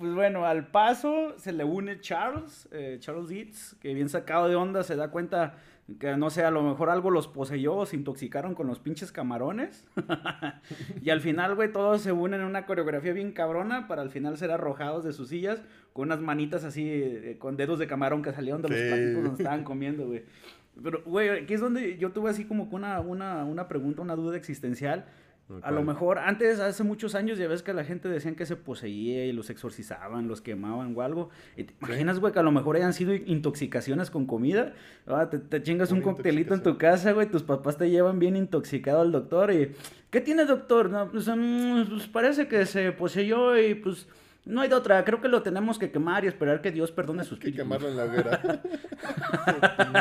Pues 0.01 0.15
bueno, 0.15 0.47
al 0.47 0.65
paso 0.65 1.37
se 1.37 1.53
le 1.53 1.63
une 1.63 1.99
Charles, 1.99 2.67
eh, 2.71 2.97
Charles 2.99 3.29
Dietz, 3.29 3.75
que 3.75 3.93
bien 3.93 4.09
sacado 4.09 4.49
de 4.49 4.55
onda 4.55 4.81
se 4.81 4.95
da 4.95 5.11
cuenta 5.11 5.57
que 5.99 6.17
no 6.17 6.31
sé, 6.31 6.43
a 6.43 6.49
lo 6.49 6.63
mejor 6.63 6.89
algo 6.89 7.11
los 7.11 7.27
poseyó 7.27 7.75
o 7.75 7.85
se 7.85 7.97
intoxicaron 7.97 8.55
con 8.55 8.65
los 8.65 8.79
pinches 8.79 9.11
camarones. 9.11 9.85
y 11.03 11.11
al 11.11 11.21
final, 11.21 11.53
güey, 11.53 11.71
todos 11.71 12.01
se 12.01 12.11
unen 12.11 12.39
en 12.41 12.47
una 12.47 12.65
coreografía 12.65 13.13
bien 13.13 13.31
cabrona 13.31 13.87
para 13.87 14.01
al 14.01 14.09
final 14.09 14.39
ser 14.39 14.49
arrojados 14.49 15.03
de 15.03 15.13
sus 15.13 15.29
sillas 15.29 15.61
con 15.93 16.07
unas 16.07 16.19
manitas 16.19 16.63
así, 16.63 16.89
eh, 16.89 17.35
con 17.37 17.55
dedos 17.55 17.77
de 17.77 17.85
camarón 17.85 18.23
que 18.23 18.33
salieron 18.33 18.63
de 18.63 18.69
los 18.69 18.79
platitos 18.79 19.23
donde 19.23 19.43
estaban 19.43 19.63
comiendo, 19.63 20.07
güey. 20.07 20.23
Pero, 20.81 21.03
güey, 21.05 21.29
aquí 21.29 21.53
es 21.53 21.61
donde 21.61 21.99
yo 21.99 22.11
tuve 22.11 22.31
así 22.31 22.45
como 22.45 22.71
que 22.71 22.75
una, 22.75 23.01
una, 23.01 23.45
una 23.45 23.67
pregunta, 23.67 24.01
una 24.01 24.15
duda 24.15 24.35
existencial. 24.35 25.05
A 25.61 25.71
lo 25.71 25.83
mejor 25.83 26.19
antes, 26.19 26.59
hace 26.59 26.83
muchos 26.83 27.15
años, 27.15 27.37
ya 27.37 27.47
ves 27.47 27.63
que 27.63 27.73
la 27.73 27.83
gente 27.83 28.09
decían 28.09 28.35
que 28.35 28.45
se 28.45 28.55
poseía 28.55 29.25
y 29.25 29.31
los 29.31 29.49
exorcizaban, 29.49 30.27
los 30.27 30.41
quemaban 30.41 30.95
o 30.95 31.01
algo. 31.01 31.29
Y 31.57 31.65
te 31.65 31.73
imaginas, 31.81 32.19
güey, 32.19 32.33
que 32.33 32.39
a 32.39 32.43
lo 32.43 32.51
mejor 32.51 32.75
hayan 32.75 32.93
sido 32.93 33.13
intoxicaciones 33.13 34.09
con 34.09 34.25
comida? 34.25 34.73
Ah, 35.07 35.29
te, 35.29 35.39
te 35.39 35.61
chingas 35.63 35.91
un 35.91 36.01
coctelito 36.01 36.53
en 36.53 36.63
tu 36.63 36.77
casa, 36.77 37.11
güey, 37.11 37.27
tus 37.29 37.43
papás 37.43 37.77
te 37.77 37.89
llevan 37.89 38.19
bien 38.19 38.35
intoxicado 38.35 39.01
al 39.01 39.11
doctor 39.11 39.51
y... 39.51 39.71
¿Qué 40.09 40.19
tiene, 40.19 40.45
doctor? 40.45 40.89
No, 40.89 41.09
pues, 41.09 41.27
mm, 41.27 41.89
pues 41.89 42.07
parece 42.07 42.47
que 42.47 42.65
se 42.65 42.91
poseyó 42.91 43.57
y 43.57 43.75
pues... 43.75 44.07
No 44.43 44.61
hay 44.61 44.69
de 44.69 44.75
otra, 44.75 45.03
creo 45.05 45.21
que 45.21 45.27
lo 45.27 45.43
tenemos 45.43 45.77
que 45.77 45.91
quemar 45.91 46.25
y 46.25 46.27
esperar 46.27 46.61
que 46.61 46.71
Dios 46.71 46.91
perdone 46.91 47.23
sus 47.23 47.37
Que 47.39 47.49
espíritu. 47.49 47.63
quemarlo 47.63 47.89
en 47.89 47.97
la 47.97 48.05
hoguera. 48.05 48.41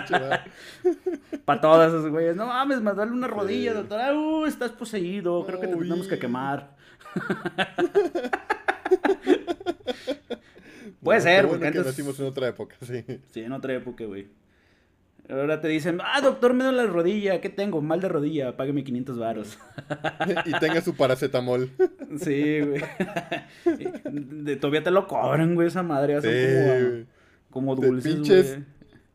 Para 1.45 1.61
todas 1.61 1.89
esos 1.89 2.09
güeyes. 2.11 2.37
No 2.37 2.47
mames, 2.47 2.81
más 2.81 2.97
dale 2.97 3.13
una 3.13 3.27
rodilla, 3.27 3.73
Sí. 3.73 3.77
doctor. 3.79 4.01
Ah, 4.01 4.15
uh, 4.15 4.47
estás 4.47 4.71
poseído. 4.73 5.45
Creo 5.45 5.61
que 5.61 5.67
te 5.69 5.75
Uy. 5.75 5.83
tenemos 5.89 6.09
que 6.09 6.19
quemar. 6.19 6.71
Puede 11.03 11.21
ser, 11.21 11.47
porque 11.47 11.59
bueno 11.59 11.73
que 11.73 11.79
antes- 11.79 11.87
nacimos 11.87 12.19
en 12.21 12.27
otra 12.27 12.49
época, 12.49 12.77
sí. 12.83 13.05
Sí, 13.31 13.41
en 13.41 13.53
otra 13.53 13.73
época, 13.75 14.05
güey. 14.05 14.29
Ahora 15.31 15.61
te 15.61 15.69
dicen, 15.69 15.99
ah, 16.03 16.21
doctor, 16.21 16.55
me 16.55 16.65
duele 16.65 16.85
la 16.85 16.87
rodilla. 16.91 17.41
¿Qué 17.41 17.49
tengo? 17.51 17.81
Mal 17.83 18.01
de 18.01 18.09
rodilla. 18.09 18.57
Págame 18.57 18.83
500 18.85 19.19
varos. 19.19 19.59
y 20.47 20.53
tenga 20.59 20.81
su 20.81 20.95
paracetamol. 20.97 21.71
sí, 22.21 22.61
güey. 22.61 22.83
De- 24.45 24.57
todavía 24.57 24.83
te 24.83 24.91
lo 24.91 25.07
cobran, 25.07 25.55
güey, 25.55 25.69
esa 25.69 25.83
madre. 25.83 26.21
Sí, 26.21 27.07
como, 27.51 27.77
como 27.77 27.87
dulces, 27.89 28.17
pinches- 28.17 28.49
güey. 28.57 28.65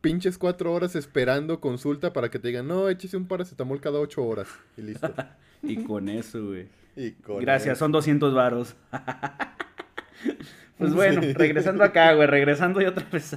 Pinches 0.02 0.38
cuatro 0.38 0.72
horas 0.72 0.96
esperando 0.96 1.60
consulta 1.60 2.14
para 2.14 2.30
que 2.30 2.38
te 2.38 2.50
digan, 2.50 2.68
no, 2.68 2.90
échese 2.90 3.18
un 3.18 3.28
paracetamol 3.28 3.82
cada 3.82 4.00
ocho 4.00 4.24
horas. 4.24 4.48
Y 4.78 4.84
listo. 4.84 5.12
Y 5.64 5.84
con 5.84 6.08
eso, 6.10 6.46
güey. 6.46 6.68
Y 6.96 7.12
con 7.14 7.40
Gracias, 7.42 7.74
eso. 7.78 7.86
son 7.86 7.92
200 7.92 8.34
varos. 8.36 8.76
pues 10.78 10.94
bueno, 10.94 11.22
Sí. 11.24 11.34
regresando 11.34 11.84
acá, 11.84 12.14
güey, 12.14 12.28
regresando 12.28 12.82
y 12.82 12.86
otra 12.86 13.06
vez. 13.12 13.36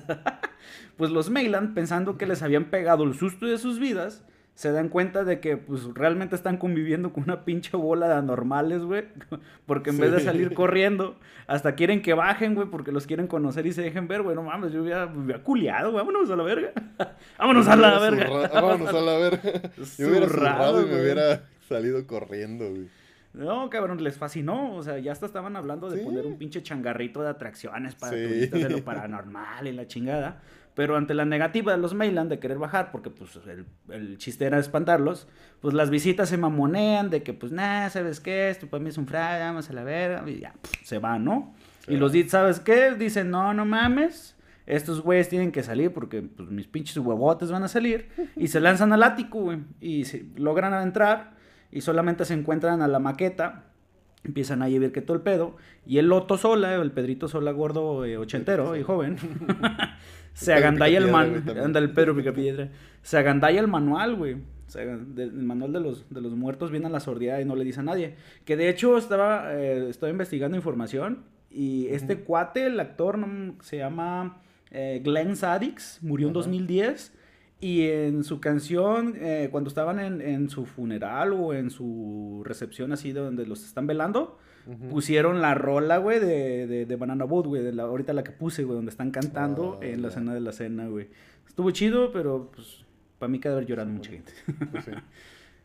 Pues 0.99 1.11
los 1.11 1.31
Mayland, 1.31 1.75
pensando 1.75 2.19
que 2.19 2.27
les 2.27 2.43
habían 2.43 2.67
pegado 2.67 3.05
el 3.05 3.15
susto 3.15 3.47
de 3.47 3.57
sus 3.57 3.79
vidas, 3.79 4.25
se 4.55 4.73
dan 4.73 4.89
cuenta 4.89 5.23
de 5.23 5.39
que 5.39 5.57
pues 5.57 5.85
realmente 5.95 6.35
están 6.35 6.57
conviviendo 6.57 7.13
con 7.13 7.23
una 7.23 7.45
pinche 7.45 7.77
bola 7.77 8.09
de 8.09 8.15
anormales, 8.15 8.83
güey. 8.83 9.05
Porque 9.67 9.91
en 9.91 9.99
vez 9.99 10.11
de 10.11 10.19
salir 10.21 10.53
corriendo, 10.53 11.17
hasta 11.47 11.77
quieren 11.77 12.03
que 12.03 12.13
bajen, 12.13 12.57
güey, 12.57 12.69
porque 12.69 12.91
los 12.91 13.07
quieren 13.07 13.29
conocer 13.29 13.67
y 13.67 13.73
se 13.73 13.83
dejen 13.83 14.09
ver, 14.09 14.23
güey. 14.23 14.35
No 14.35 14.43
mames, 14.43 14.73
yo 14.73 14.83
hubiera, 14.83 15.09
culiado, 15.45 15.93
güey. 15.93 16.05
Vámonos 16.05 16.29
a 16.31 16.37
la 16.37 16.43
verga. 16.43 16.73
Vámonos 17.39 17.69
a 17.69 17.77
la 17.77 17.99
verga. 18.01 18.49
Vámonos 18.53 18.89
a 18.89 19.01
la 19.01 19.19
verga. 19.19 19.53
Yo 19.97 20.09
hubiera 20.09 20.27
Zurrado, 20.27 20.83
y 20.83 20.87
me 20.87 21.01
hubiera 21.01 21.43
Salido 21.69 22.05
corriendo, 22.07 22.69
güey. 22.69 22.89
No, 23.35 23.69
cabrón, 23.71 24.03
les 24.03 24.17
fascinó. 24.17 24.75
O 24.75 24.83
sea, 24.83 24.99
ya 24.99 25.13
hasta 25.13 25.27
estaban 25.27 25.55
hablando 25.55 25.89
de 25.91 25.99
Sí. 25.99 26.05
poner 26.05 26.27
un 26.27 26.39
pinche 26.39 26.63
changarrito 26.63 27.23
de 27.23 27.29
atracciones 27.29 27.95
para 27.95 28.17
Sí. 28.17 28.25
turistas 28.25 28.61
de 28.63 28.71
lo 28.71 28.83
paranormal 28.85 29.67
y 29.69 29.73
la 29.73 29.87
chingada. 29.87 30.41
Pero 30.79 30.97
ante 30.97 31.13
la 31.13 31.25
negativa 31.25 31.73
de 31.73 31.79
los 31.79 31.93
Mayland 31.93 32.31
de 32.31 32.39
querer 32.39 32.57
bajar, 32.59 32.93
porque 32.93 33.11
pues 33.11 33.35
el, 33.49 33.67
el 33.93 34.17
chiste 34.17 34.45
era 34.45 34.61
espantarlos, 34.61 35.27
pues 35.61 35.75
las 35.75 35.91
visitas 35.91 36.29
se 36.29 36.37
mamonean 36.39 37.11
de 37.11 37.25
que, 37.25 37.35
pues, 37.35 37.51
nada, 37.51 37.91
¿sabes 37.91 38.21
qué? 38.21 38.49
Esto 38.49 38.69
para 38.69 38.81
mí 38.81 38.89
es 38.89 38.97
un 38.97 39.09
fraude, 39.09 39.41
vamos 39.41 39.69
a 39.69 39.73
la 39.73 39.83
verga, 39.83 40.23
y 40.31 40.39
ya, 40.39 40.53
pf, 40.53 40.85
se 40.85 40.99
van, 41.01 41.25
¿no? 41.25 41.53
Se 41.81 41.95
y 41.95 41.97
los 41.97 42.13
dit, 42.13 42.29
¿sabes 42.29 42.61
qué? 42.61 42.95
Dicen, 42.95 43.29
no, 43.29 43.53
no 43.55 43.65
mames, 43.65 44.37
estos 44.67 45.01
güeyes 45.03 45.29
tienen 45.29 45.51
que 45.51 45.65
salir 45.65 45.93
porque 45.93 46.23
pues, 46.23 46.49
mis 46.49 46.69
pinches 46.69 46.97
huevotes 46.99 47.51
van 47.51 47.65
a 47.65 47.69
salir. 47.69 48.11
Y 48.37 48.47
se 48.47 48.61
lanzan 48.61 48.93
al 48.93 49.03
ático, 49.03 49.41
güey, 49.41 49.59
y 49.81 50.05
se- 50.05 50.27
logran 50.37 50.73
entrar 50.81 51.33
y 51.73 51.81
solamente 51.81 52.25
se 52.25 52.35
encuentran 52.35 52.83
a 52.83 52.87
la 52.87 53.01
maqueta. 53.01 53.65
Empiezan 54.25 54.63
a 54.63 54.69
ver 54.69 54.93
que 54.93 55.01
todo 55.01 55.17
el 55.17 55.23
pedo. 55.23 55.57
Y 55.87 55.99
el 55.99 56.07
Loto 56.09 56.37
Sola, 56.37 56.75
el 56.75 56.91
Pedrito 56.93 57.29
Sola 57.29 57.51
gordo, 57.53 58.05
eh, 58.05 58.17
ochentero 58.19 58.77
y 58.77 58.83
joven, 58.83 59.17
se 60.45 60.53
agandalla 60.55 60.99
el 60.99 61.11
man. 61.11 61.45
Anda 61.63 61.81
el 61.81 61.91
Pedro 61.93 62.15
Picapiedra. 62.17 62.69
Se 63.03 63.19
agandalla 63.19 63.61
el 63.61 63.69
manual, 63.69 64.15
güey. 64.17 64.35
O 64.35 64.71
sea, 64.71 64.85
de- 64.85 65.23
el 65.25 65.33
manual 65.33 65.73
de 65.73 65.81
los, 65.81 66.09
de 66.11 66.21
los 66.21 66.35
muertos 66.35 66.71
viene 66.71 66.87
a 66.87 66.91
la 66.91 67.01
sordidad 67.01 67.39
y 67.41 67.45
no 67.45 67.57
le 67.57 67.65
dice 67.65 67.81
a 67.81 67.83
nadie. 67.83 68.15
Que 68.45 68.57
de 68.57 68.69
hecho 68.69 68.99
estaba, 68.99 69.55
eh, 69.55 69.89
estaba 69.89 70.11
investigando 70.11 70.57
información. 70.57 71.25
Y 71.51 71.87
este 71.89 72.19
cuate, 72.21 72.67
el 72.67 72.79
actor, 72.79 73.19
se 73.63 73.79
llama 73.79 74.43
eh, 74.71 75.01
Glenn 75.03 75.35
Sadix, 75.37 75.99
murió 76.03 76.27
en 76.29 76.33
Ajá. 76.33 76.41
2010. 76.41 77.15
Y 77.61 77.89
en 77.89 78.23
su 78.23 78.39
canción, 78.41 79.15
eh, 79.17 79.49
cuando 79.51 79.69
estaban 79.69 79.99
en, 79.99 80.21
en 80.21 80.49
su 80.51 80.65
funeral 80.67 81.33
o 81.33 81.55
en 81.55 81.71
su 81.71 82.43
recepción 82.45 82.93
así 82.93 83.11
donde 83.13 83.47
los 83.47 83.65
están 83.65 83.87
velando, 83.89 84.39
Pusieron 84.91 85.41
la 85.41 85.55
rola, 85.55 85.97
güey, 85.99 86.21
de, 86.21 86.67
de, 86.67 86.85
de 86.87 86.97
Banana 86.97 87.25
Boat, 87.25 87.47
güey, 87.47 87.63
de 87.63 87.73
la, 87.73 87.85
ahorita 87.85 88.13
la 88.13 88.23
que 88.23 88.33
puse, 88.33 88.65
güey, 88.65 88.77
donde 88.77 88.91
están 88.91 89.11
cantando 89.11 89.79
Ah, 89.83 89.87
en 89.87 90.03
la 90.03 90.09
ya. 90.09 90.15
escena 90.15 90.35
de 90.35 90.41
la 90.41 90.53
cena, 90.53 90.87
güey. 90.89 91.09
Estuvo 91.47 91.71
chido, 91.71 92.13
pero 92.13 92.51
pues 92.55 92.85
para 93.19 93.31
mí 93.31 93.41
cada 93.41 93.57
vez 93.59 93.67
llorando 93.67 93.95
mucha 93.95 94.11
gente. 94.11 94.33
Pues 94.71 94.85
sí. 94.85 94.91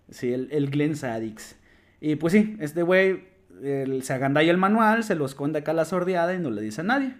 Sí, 0.09 0.33
el, 0.33 0.49
el 0.51 0.69
Glenn 0.69 0.95
Sadix. 0.97 1.55
Y 2.01 2.15
pues 2.17 2.33
sí, 2.33 2.57
este 2.59 2.83
güey 2.83 3.23
el- 3.63 4.03
se 4.03 4.13
agandalla 4.13 4.51
el 4.51 4.57
manual, 4.57 5.03
se 5.03 5.15
lo 5.15 5.25
esconde 5.25 5.59
acá 5.59 5.71
a 5.71 5.73
la 5.75 5.85
sordeada 5.85 6.33
y 6.35 6.39
no 6.39 6.49
le 6.51 6.61
dice 6.61 6.81
a 6.81 6.83
nadie. 6.83 7.15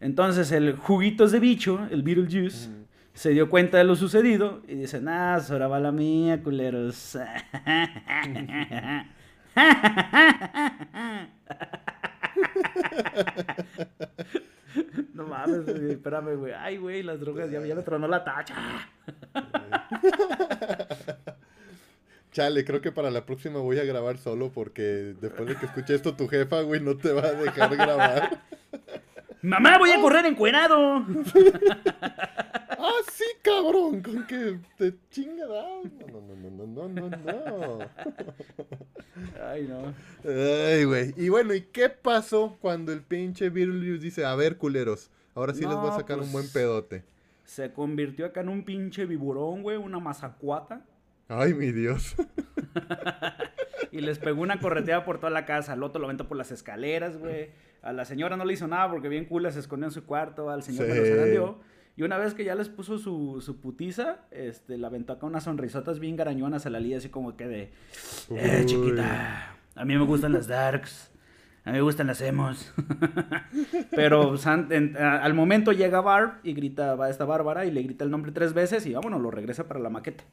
Entonces 0.00 0.50
el 0.52 0.74
juguitos 0.76 1.30
de 1.32 1.38
bicho, 1.40 1.86
el 1.90 2.02
Beetlejuice, 2.02 2.68
se 3.14 3.30
dio 3.30 3.48
cuenta 3.48 3.78
de 3.78 3.84
lo 3.84 3.94
sucedido 3.96 4.60
y 4.68 4.74
dice, 4.74 5.00
nah, 5.00 5.36
ahora 5.38 5.68
va 5.68 5.78
la 5.80 5.92
mía, 5.92 6.42
culeros. 6.42 7.16
No 15.14 15.26
mames, 15.26 15.64
güey, 15.64 15.92
espérame, 15.92 16.36
güey. 16.36 16.52
Ay, 16.52 16.76
güey, 16.76 17.02
las 17.02 17.18
drogas, 17.20 17.50
ya, 17.50 17.60
ya 17.64 17.74
me 17.74 17.82
tronó 17.82 18.06
la 18.06 18.22
tacha. 18.22 18.54
Chale, 22.32 22.64
creo 22.66 22.82
que 22.82 22.92
para 22.92 23.10
la 23.10 23.24
próxima 23.24 23.60
voy 23.60 23.78
a 23.78 23.84
grabar 23.84 24.18
solo 24.18 24.50
porque 24.52 25.14
después 25.20 25.48
de 25.48 25.56
que 25.56 25.64
escuche 25.66 25.94
esto 25.94 26.14
tu 26.14 26.28
jefa, 26.28 26.60
güey, 26.60 26.82
no 26.82 26.96
te 26.98 27.12
va 27.12 27.22
a 27.22 27.32
dejar 27.32 27.74
grabar. 27.74 28.42
Mamá, 29.40 29.78
voy 29.78 29.90
a 29.92 30.00
correr 30.02 30.26
encuerado. 30.26 31.02
¡Ah, 33.48 33.60
sí, 33.60 33.62
cabrón! 33.64 34.02
Con 34.02 34.26
que 34.26 34.58
te 34.76 34.94
chinga. 35.10 35.46
No, 35.46 36.20
no, 36.20 36.36
no, 36.36 36.50
no, 36.50 36.88
no, 36.88 37.08
no, 37.08 37.08
no. 37.10 37.78
Ay, 39.44 39.66
no. 39.68 39.94
Ay, 40.24 40.84
güey. 40.84 41.14
Y 41.16 41.28
bueno, 41.28 41.54
¿y 41.54 41.62
qué 41.62 41.88
pasó 41.88 42.56
cuando 42.60 42.92
el 42.92 43.02
pinche 43.02 43.48
Beetlejuice 43.50 44.02
dice, 44.02 44.24
a 44.24 44.34
ver, 44.34 44.56
culeros, 44.58 45.10
ahora 45.34 45.54
sí 45.54 45.60
les 45.64 45.74
voy 45.76 45.90
a 45.90 45.94
sacar 45.94 46.16
un 46.18 46.22
pues- 46.24 46.32
buen 46.32 46.52
pedote? 46.52 47.04
Se 47.44 47.72
convirtió 47.72 48.26
acá 48.26 48.40
en 48.40 48.48
un 48.48 48.64
pinche 48.64 49.06
viburón, 49.06 49.62
güey, 49.62 49.76
una 49.76 50.00
mazacuata. 50.00 50.84
Ay, 51.28 51.54
mi 51.54 51.72
Dios. 51.72 52.14
Y 53.92 54.00
les 54.00 54.18
pegó 54.18 54.42
una 54.42 54.58
correteada 54.60 55.04
por 55.04 55.18
toda 55.18 55.30
la 55.30 55.46
casa. 55.46 55.72
Al 55.72 55.82
otro 55.82 56.00
lo 56.00 56.06
aventó 56.06 56.28
por 56.28 56.36
las 56.36 56.50
escaleras, 56.50 57.16
güey. 57.16 57.50
A 57.82 57.92
la 57.92 58.04
señora 58.04 58.36
no 58.36 58.44
le 58.44 58.52
hizo 58.52 58.66
nada 58.66 58.90
porque 58.90 59.08
bien 59.08 59.24
cool 59.24 59.50
se 59.50 59.60
escondió 59.60 59.86
en 59.86 59.92
su 59.92 60.04
cuarto. 60.04 60.50
Al 60.50 60.62
señor 60.62 60.86
me 60.88 60.92
Sí. 60.94 60.98
lo 61.00 61.06
zarandeó. 61.06 61.60
Y 61.96 62.02
una 62.02 62.18
vez 62.18 62.34
que 62.34 62.44
ya 62.44 62.54
les 62.54 62.68
puso 62.68 62.98
su, 62.98 63.40
su 63.40 63.58
putiza, 63.60 64.18
este, 64.30 64.76
la 64.76 64.88
aventó 64.88 65.14
acá 65.14 65.24
unas 65.26 65.44
sonrisotas 65.44 65.98
bien 65.98 66.14
garañonas 66.16 66.66
a 66.66 66.70
la 66.70 66.78
lía, 66.78 66.98
así 66.98 67.08
como 67.08 67.36
que 67.36 67.46
de... 67.48 67.72
Eh, 68.30 68.62
chiquita, 68.66 69.56
a 69.74 69.84
mí 69.86 69.96
me 69.96 70.04
gustan 70.04 70.32
las 70.32 70.46
darks. 70.46 71.10
A 71.64 71.70
mí 71.70 71.78
me 71.78 71.82
gustan 71.82 72.06
las 72.06 72.20
emos. 72.20 72.72
Pero 73.90 74.36
San- 74.36 74.68
en- 74.70 74.96
a- 74.96 75.18
al 75.22 75.34
momento 75.34 75.72
llega 75.72 76.00
Barb 76.00 76.34
y 76.42 76.52
grita, 76.52 76.94
va 76.94 77.08
esta 77.10 77.24
Bárbara 77.24 77.64
y 77.64 77.70
le 77.70 77.82
grita 77.82 78.04
el 78.04 78.10
nombre 78.10 78.30
tres 78.32 78.52
veces 78.52 78.86
y 78.86 78.92
vámonos, 78.92 79.20
lo 79.20 79.30
regresa 79.30 79.66
para 79.66 79.80
la 79.80 79.90
maqueta. 79.90 80.24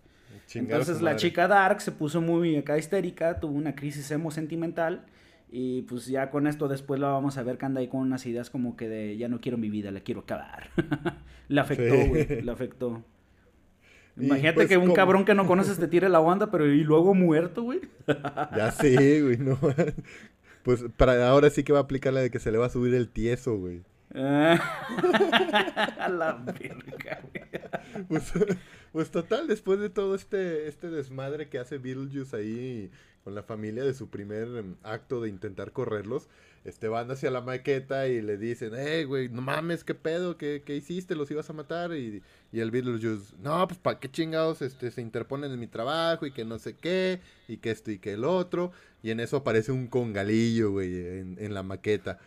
Chingar 0.48 0.80
Entonces 0.82 1.02
la 1.02 1.16
chica 1.16 1.48
Dark 1.48 1.82
se 1.82 1.92
puso 1.94 2.20
muy 2.22 2.58
acá 2.58 2.78
histérica, 2.78 3.40
tuvo 3.40 3.54
una 3.58 3.74
crisis 3.76 4.12
emo 4.12 4.30
sentimental 4.32 5.06
y 5.56 5.84
pues 5.84 6.08
ya 6.08 6.32
con 6.32 6.48
esto 6.48 6.68
después 6.68 7.00
la 7.00 7.10
vamos 7.10 7.38
a 7.38 7.44
ver 7.44 7.60
que 7.60 7.66
anda 7.66 7.80
ahí 7.80 7.88
con 7.88 8.02
unas 8.02 8.26
ideas 8.26 8.50
como 8.50 8.76
que 8.76 8.90
de 8.90 9.18
ya 9.18 9.28
no 9.30 9.40
quiero 9.40 9.58
mi 9.60 9.70
vida, 9.70 9.92
la 9.92 10.00
quiero 10.00 10.22
acabar. 10.22 10.72
le 11.48 11.62
afectó, 11.62 11.94
Sí. 11.96 12.08
güey, 12.10 12.42
le 12.42 12.52
afectó. 12.52 13.04
Imagínate 14.18 14.56
pues, 14.56 14.68
que 14.68 14.78
un 14.78 14.86
¿cómo? 14.86 14.94
cabrón 14.96 15.26
que 15.26 15.34
no 15.36 15.46
conoces 15.48 15.78
te 15.80 15.88
tire 15.88 16.10
la 16.10 16.20
onda, 16.20 16.50
pero 16.52 16.66
y 16.66 16.84
luego 16.84 17.14
muerto, 17.14 17.64
güey. 17.64 17.82
Ya 18.58 18.72
sé, 18.72 19.22
güey, 19.22 19.38
no. 19.38 19.58
Pues 20.64 20.86
para 20.98 21.28
ahora 21.30 21.50
sí 21.50 21.64
que 21.64 21.74
va 21.74 21.80
a 21.80 21.82
aplicar 21.84 22.14
la 22.14 22.22
de 22.22 22.32
que 22.32 22.40
se 22.40 22.50
le 22.52 22.58
va 22.58 22.68
a 22.68 22.70
subir 22.70 22.94
el 22.94 23.10
tieso, 23.10 23.58
güey. 23.58 23.82
Ah. 24.16 24.60
a 26.00 26.10
la 26.10 26.34
verga, 26.34 27.22
güey. 27.32 28.06
Pues, 28.08 28.32
pues 28.92 29.12
total, 29.12 29.48
después 29.48 29.80
de 29.80 29.90
todo 29.90 30.16
este, 30.16 30.68
este 30.68 30.90
desmadre 30.90 31.50
que 31.50 31.60
hace 31.60 31.78
Beetlejuice 31.78 32.36
ahí 32.36 32.92
con 33.24 33.36
la 33.36 33.44
familia 33.44 33.84
de 33.84 33.94
su 33.94 34.10
primer 34.10 34.48
em, 34.58 34.76
acto 34.84 35.22
de 35.22 35.30
intentar 35.30 35.72
correrlos, 35.72 36.28
este 36.66 36.88
van 36.88 37.10
hacia 37.12 37.32
la 37.32 37.42
maqueta 37.42 38.08
y 38.08 38.22
le 38.22 38.38
dicen, 38.38 38.72
hey, 38.76 39.04
güey, 39.06 39.30
no 39.30 39.42
mames, 39.42 39.84
¿qué 39.84 39.96
pedo? 39.96 40.38
¿Qué, 40.38 40.64
qué 40.66 40.76
hiciste? 40.76 41.16
¿Los 41.16 41.30
ibas 41.32 41.50
a 41.50 41.54
matar? 41.54 41.94
Y, 41.94 42.22
y 42.52 42.60
el 42.60 42.72
Beetlejuice, 42.72 43.36
no, 43.40 43.68
pues 43.68 43.80
¿para 43.80 44.00
qué 44.00 44.10
chingados 44.10 44.62
este, 44.62 44.92
se 44.92 45.02
interponen 45.02 45.52
en 45.52 45.60
mi 45.60 45.68
trabajo 45.68 46.26
y 46.26 46.32
que 46.32 46.46
no 46.46 46.60
sé 46.60 46.76
qué, 46.76 47.20
y 47.48 47.58
que 47.58 47.72
esto 47.72 47.92
y 47.92 48.00
que 48.00 48.14
el 48.14 48.24
otro? 48.26 48.72
Y 49.02 49.12
en 49.12 49.20
eso 49.20 49.38
aparece 49.38 49.72
un 49.72 49.88
congalillo, 49.88 50.72
güey, 50.72 50.96
en, 50.96 51.38
en 51.40 51.54
la 51.54 51.64
maqueta. 51.64 52.20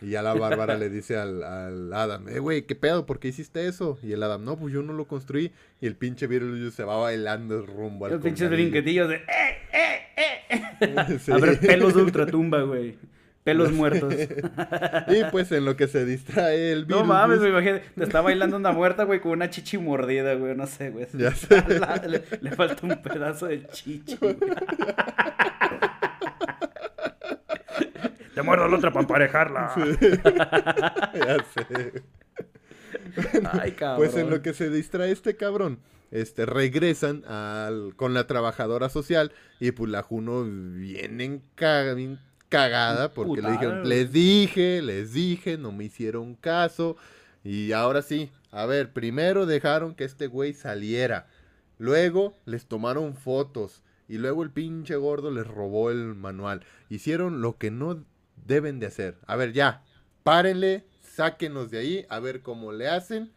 Y 0.00 0.10
ya 0.10 0.22
la 0.22 0.34
Bárbara 0.34 0.76
le 0.76 0.90
dice 0.90 1.16
al, 1.16 1.42
al 1.42 1.92
Adam, 1.92 2.28
eh, 2.28 2.38
güey, 2.38 2.62
¿qué 2.62 2.74
pedo? 2.74 3.06
¿Por 3.06 3.18
qué 3.18 3.28
hiciste 3.28 3.66
eso? 3.66 3.98
Y 4.02 4.12
el 4.12 4.22
Adam, 4.22 4.44
no, 4.44 4.56
pues 4.56 4.72
yo 4.72 4.82
no 4.82 4.92
lo 4.92 5.06
construí. 5.06 5.52
Y 5.80 5.86
el 5.86 5.96
pinche 5.96 6.26
Beetlejuice 6.26 6.70
se 6.76 6.84
va 6.84 6.96
bailando 6.96 7.64
rumbo 7.66 8.06
al 8.06 8.12
Los 8.12 8.22
pinches 8.22 8.48
brinquetillos 8.50 9.08
de... 9.08 9.16
¡Eh, 9.16 9.58
eh, 9.72 10.40
eh! 10.50 11.18
Sí. 11.18 11.32
A 11.32 11.38
ver, 11.38 11.58
pelos 11.58 11.94
de 11.94 12.02
ultratumba, 12.02 12.62
güey. 12.62 12.96
Pelos 13.42 13.72
muertos. 13.72 14.14
Y 15.08 15.24
pues 15.30 15.50
en 15.52 15.64
lo 15.64 15.74
que 15.76 15.88
se 15.88 16.04
distrae 16.04 16.72
el 16.72 16.86
No 16.86 17.04
mames, 17.04 17.40
me 17.40 17.48
imagino. 17.48 17.78
Te 17.96 18.04
está 18.04 18.20
bailando 18.20 18.56
una 18.56 18.72
muerta, 18.72 19.04
güey, 19.04 19.20
con 19.20 19.32
una 19.32 19.48
chichi 19.50 19.78
mordida, 19.78 20.34
güey. 20.34 20.54
No 20.54 20.66
sé, 20.66 20.90
güey. 20.90 21.06
Ya 21.14 21.30
sé. 21.34 21.64
le, 22.06 22.22
le 22.40 22.50
falta 22.52 22.86
un 22.86 23.00
pedazo 23.02 23.46
de 23.46 23.66
chichi. 23.68 24.18
Te 28.38 28.44
muerdo 28.44 28.68
la 28.68 28.76
otra 28.76 28.92
para 28.92 29.02
emparejarla. 29.02 29.72
ya 31.14 31.44
sé. 31.52 32.04
Ay, 33.50 33.72
cabrón. 33.72 33.96
Pues 33.96 34.16
en 34.16 34.30
lo 34.30 34.42
que 34.42 34.54
se 34.54 34.70
distrae 34.70 35.10
este 35.10 35.34
cabrón, 35.34 35.80
este, 36.12 36.46
regresan 36.46 37.24
al, 37.24 37.96
con 37.96 38.14
la 38.14 38.28
trabajadora 38.28 38.90
social 38.90 39.32
y 39.58 39.72
pues 39.72 39.90
la 39.90 40.02
Juno 40.02 40.44
bien, 40.44 41.18
enca- 41.18 41.96
bien 41.96 42.20
cagada 42.48 43.12
porque 43.12 43.42
le 43.42 43.50
dijeron, 43.50 43.88
les 43.88 44.12
dije, 44.12 44.82
les 44.82 45.12
dije, 45.12 45.58
no 45.58 45.72
me 45.72 45.86
hicieron 45.86 46.36
caso 46.36 46.96
y 47.42 47.72
ahora 47.72 48.02
sí, 48.02 48.30
a 48.52 48.66
ver, 48.66 48.92
primero 48.92 49.46
dejaron 49.46 49.96
que 49.96 50.04
este 50.04 50.28
güey 50.28 50.54
saliera, 50.54 51.26
luego 51.76 52.38
les 52.46 52.66
tomaron 52.66 53.16
fotos 53.16 53.82
y 54.06 54.18
luego 54.18 54.44
el 54.44 54.50
pinche 54.52 54.94
gordo 54.94 55.32
les 55.32 55.46
robó 55.48 55.90
el 55.90 56.14
manual, 56.14 56.64
hicieron 56.88 57.42
lo 57.42 57.58
que 57.58 57.72
no 57.72 58.04
deben 58.48 58.80
de 58.80 58.86
hacer, 58.86 59.18
a 59.26 59.36
ver 59.36 59.52
ya, 59.52 59.84
párenle, 60.24 60.84
sáquenos 61.00 61.70
de 61.70 61.78
ahí, 61.78 62.06
a 62.08 62.18
ver 62.18 62.42
cómo 62.42 62.72
le 62.72 62.88
hacen, 62.88 63.30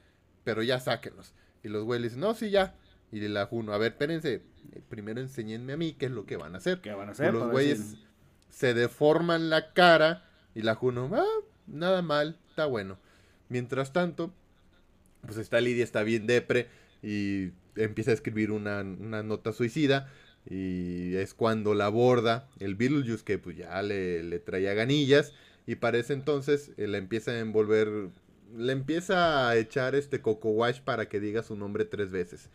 pero 0.44 0.64
ya 0.64 0.80
sáquenos. 0.80 1.34
Y 1.64 1.68
los 1.70 1.84
güeyes 1.84 2.04
dicen, 2.04 2.22
no, 2.22 2.34
sí, 2.34 2.50
ya. 2.50 2.76
Y 3.12 3.20
la 3.28 3.46
Juno, 3.46 3.74
a 3.74 3.78
ver, 3.78 3.92
espérense, 3.92 4.42
primero 4.90 5.20
enséñenme 5.20 5.74
a 5.74 5.78
mí 5.78 5.94
qué 5.94 6.06
es 6.06 6.12
lo 6.12 6.26
que 6.26 6.38
van 6.38 6.56
a 6.56 6.60
hacer. 6.60 6.82
¿Qué 6.82 6.92
van 6.92 7.10
a 7.10 7.14
Pues 7.14 7.20
hacer? 7.20 7.34
los 7.34 7.52
güeyes 7.52 7.92
decir, 7.92 8.08
se 8.50 8.74
deforman 8.74 9.50
la 9.50 9.74
cara 9.74 10.26
y 10.56 10.62
la 10.62 10.76
Juno, 10.76 11.10
ah, 11.14 11.26
nada 11.68 12.02
mal, 12.02 12.40
está 12.50 12.66
bueno. 12.66 12.98
Mientras 13.50 13.92
tanto, 13.92 14.34
pues 15.26 15.38
está 15.38 15.60
Lidia, 15.60 15.84
está 15.84 16.04
bien 16.04 16.26
depre 16.26 16.70
y 17.04 17.52
empieza 17.76 18.12
a 18.12 18.14
escribir 18.14 18.52
una, 18.52 18.80
una 18.82 19.24
nota 19.24 19.52
suicida 19.52 20.10
Y 20.50 21.16
es 21.16 21.34
cuando 21.34 21.74
la 21.74 21.86
aborda 21.86 22.48
el 22.60 22.76
Beetlejuice 22.76 23.24
que 23.24 23.38
pues 23.38 23.58
ya 23.58 23.82
le, 23.82 24.24
le 24.24 24.40
traía 24.40 24.74
ganillas. 24.74 25.34
Y 25.68 25.76
para 25.76 25.98
ese 26.00 26.14
entonces 26.14 26.72
eh, 26.78 26.88
le 26.88 26.98
empieza 26.98 27.32
a 27.32 27.40
envolver, 27.40 28.10
le 28.58 28.72
empieza 28.74 29.48
a 29.50 29.56
echar 29.58 29.94
este 29.96 30.20
Coco 30.22 30.50
Wash 30.50 30.82
para 30.82 31.08
que 31.08 31.20
diga 31.20 31.44
su 31.44 31.56
nombre 31.56 31.86
tres 31.86 32.10
veces. 32.12 32.50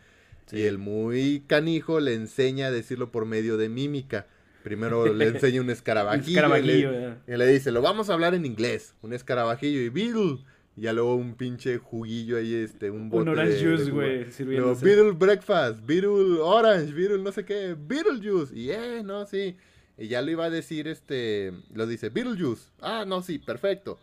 Sí. 0.47 0.57
Y 0.57 0.61
el 0.63 0.77
muy 0.77 1.43
canijo 1.47 1.99
le 1.99 2.13
enseña 2.13 2.67
a 2.67 2.71
decirlo 2.71 3.11
por 3.11 3.25
medio 3.25 3.57
de 3.57 3.69
mímica. 3.69 4.27
Primero 4.63 5.13
le 5.13 5.27
enseña 5.27 5.61
un 5.61 5.69
escarabajillo. 5.71 6.27
y 6.27 6.33
escarabajillo, 6.35 6.91
le- 6.91 7.01
ya. 7.01 7.21
y 7.33 7.37
le 7.37 7.47
dice, 7.47 7.71
lo 7.71 7.81
vamos 7.81 8.09
a 8.09 8.13
hablar 8.13 8.33
en 8.33 8.45
inglés. 8.45 8.93
Un 9.01 9.13
escarabajillo 9.13 9.79
y 9.81 9.89
Beetle. 9.89 10.39
Y 10.77 10.81
ya 10.81 10.93
luego 10.93 11.15
un 11.15 11.33
pinche 11.33 11.79
juguillo 11.79 12.37
ahí, 12.37 12.53
este, 12.53 12.91
un 12.91 13.09
bote 13.09 13.31
orange 13.31 13.53
de- 13.55 13.65
juice, 13.77 13.91
güey, 13.91 14.31
sirviéndose. 14.31 14.85
Beetle 14.85 15.11
breakfast, 15.13 15.83
Beetle 15.85 16.39
orange, 16.39 16.93
Beetle 16.93 17.17
no 17.17 17.31
sé 17.31 17.43
qué, 17.43 17.75
Beetlejuice. 17.77 18.55
Y 18.55 18.69
eh, 18.69 19.01
no, 19.03 19.25
sí. 19.25 19.57
Y 19.97 20.07
ya 20.07 20.21
lo 20.21 20.29
iba 20.29 20.45
a 20.45 20.49
decir, 20.51 20.87
este, 20.87 21.51
lo 21.73 21.87
dice, 21.87 22.09
Beetlejuice. 22.09 22.69
Ah, 22.79 23.05
no, 23.07 23.23
sí, 23.23 23.39
perfecto. 23.39 23.97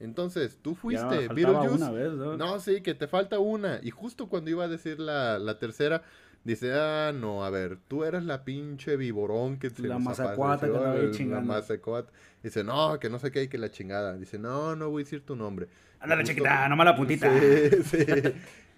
Entonces, 0.00 0.58
tú 0.60 0.72
Ya 0.72 0.76
fuiste, 0.76 1.02
faltaba 1.28 1.34
Beetlejuice. 1.34 1.74
una 1.76 1.90
vez, 1.90 2.12
¿no? 2.12 2.36
No, 2.36 2.60
sí, 2.60 2.82
que 2.82 2.92
te 2.94 3.06
falta 3.06 3.38
una. 3.38 3.80
Y 3.82 3.90
justo 3.90 4.26
cuando 4.28 4.50
iba 4.50 4.64
a 4.64 4.68
decir 4.68 4.98
la, 5.00 5.38
la 5.38 5.58
tercera, 5.58 6.02
dice, 6.44 6.72
ah, 6.74 7.12
no, 7.14 7.44
a 7.44 7.50
ver, 7.50 7.78
tú 7.88 8.04
eras 8.04 8.24
la 8.24 8.44
pinche 8.44 8.96
viborón 8.96 9.58
que 9.58 9.70
se 9.70 9.82
La 9.86 9.98
mazacuata 9.98 10.66
que 10.68 11.00
el- 11.00 11.10
chingando. 11.12 11.52
La. 11.52 12.04
Dice, 12.42 12.64
no, 12.64 12.98
que 12.98 13.08
no 13.08 13.18
sé 13.18 13.30
qué, 13.30 13.48
que 13.48 13.58
la 13.58 13.70
chingada. 13.70 14.16
Dice, 14.16 14.38
no, 14.38 14.74
no 14.76 14.90
voy 14.90 15.02
a 15.02 15.04
decir 15.04 15.24
tu 15.24 15.36
nombre. 15.36 15.68
Ándale, 16.00 16.24
chiquita, 16.24 16.68
nomás 16.68 16.86
la 16.86 16.96
puntita. 16.96 17.30
Sí, 17.38 17.82
sí. 17.84 18.06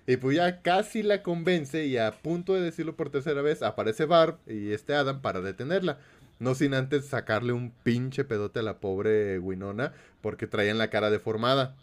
Y 0.07 0.19
pues 0.19 0.37
ya 0.37 0.61
casi 0.61 1.03
la 1.03 1.23
convence 1.23 1.87
y 1.87 1.97
a 1.97 2.13
punto 2.13 2.53
de 2.53 2.61
decirlo 2.61 2.95
por 2.95 3.09
tercera 3.09 3.41
vez, 3.41 3.63
aparece 3.63 4.05
Barb 4.05 4.39
y 4.47 4.73
este 4.73 4.95
Adam 4.95 5.23
para 5.23 5.41
detenerla. 5.41 5.99
No 6.39 6.55
sin 6.55 6.75
antes 6.75 7.07
sacarle 7.07 7.53
un 7.55 7.71
pinche 7.71 8.25
pedote 8.25 8.59
a 8.59 8.63
la 8.63 8.79
pobre 8.81 9.39
Winona 9.39 9.93
porque 10.21 10.47
traían 10.47 10.77
la 10.77 10.91
cara 10.91 11.09
deformada. 11.11 11.75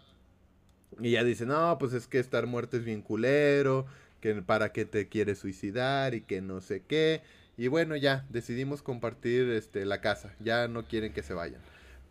Y 1.00 1.10
ella 1.10 1.24
dice, 1.24 1.46
no, 1.48 1.78
pues 1.80 1.94
es 1.94 2.06
que 2.06 2.20
estar 2.20 2.46
muerto 2.46 2.78
es 2.78 2.84
bien 2.84 3.02
culero, 3.02 3.88
que 4.22 4.36
para 4.42 4.72
qué 4.72 4.86
te 4.86 5.10
quieres 5.10 5.40
suicidar 5.40 6.14
y 6.14 6.22
que 6.22 6.42
no 6.42 6.62
sé 6.62 6.84
qué. 6.88 7.22
Y 7.58 7.68
bueno, 7.68 7.96
ya 7.96 8.26
decidimos 8.30 8.82
compartir 8.82 9.50
este, 9.50 9.86
la 9.86 10.00
casa, 10.00 10.34
ya 10.40 10.68
no 10.68 10.86
quieren 10.86 11.14
que 11.14 11.24
se 11.24 11.34
vayan. 11.34 11.62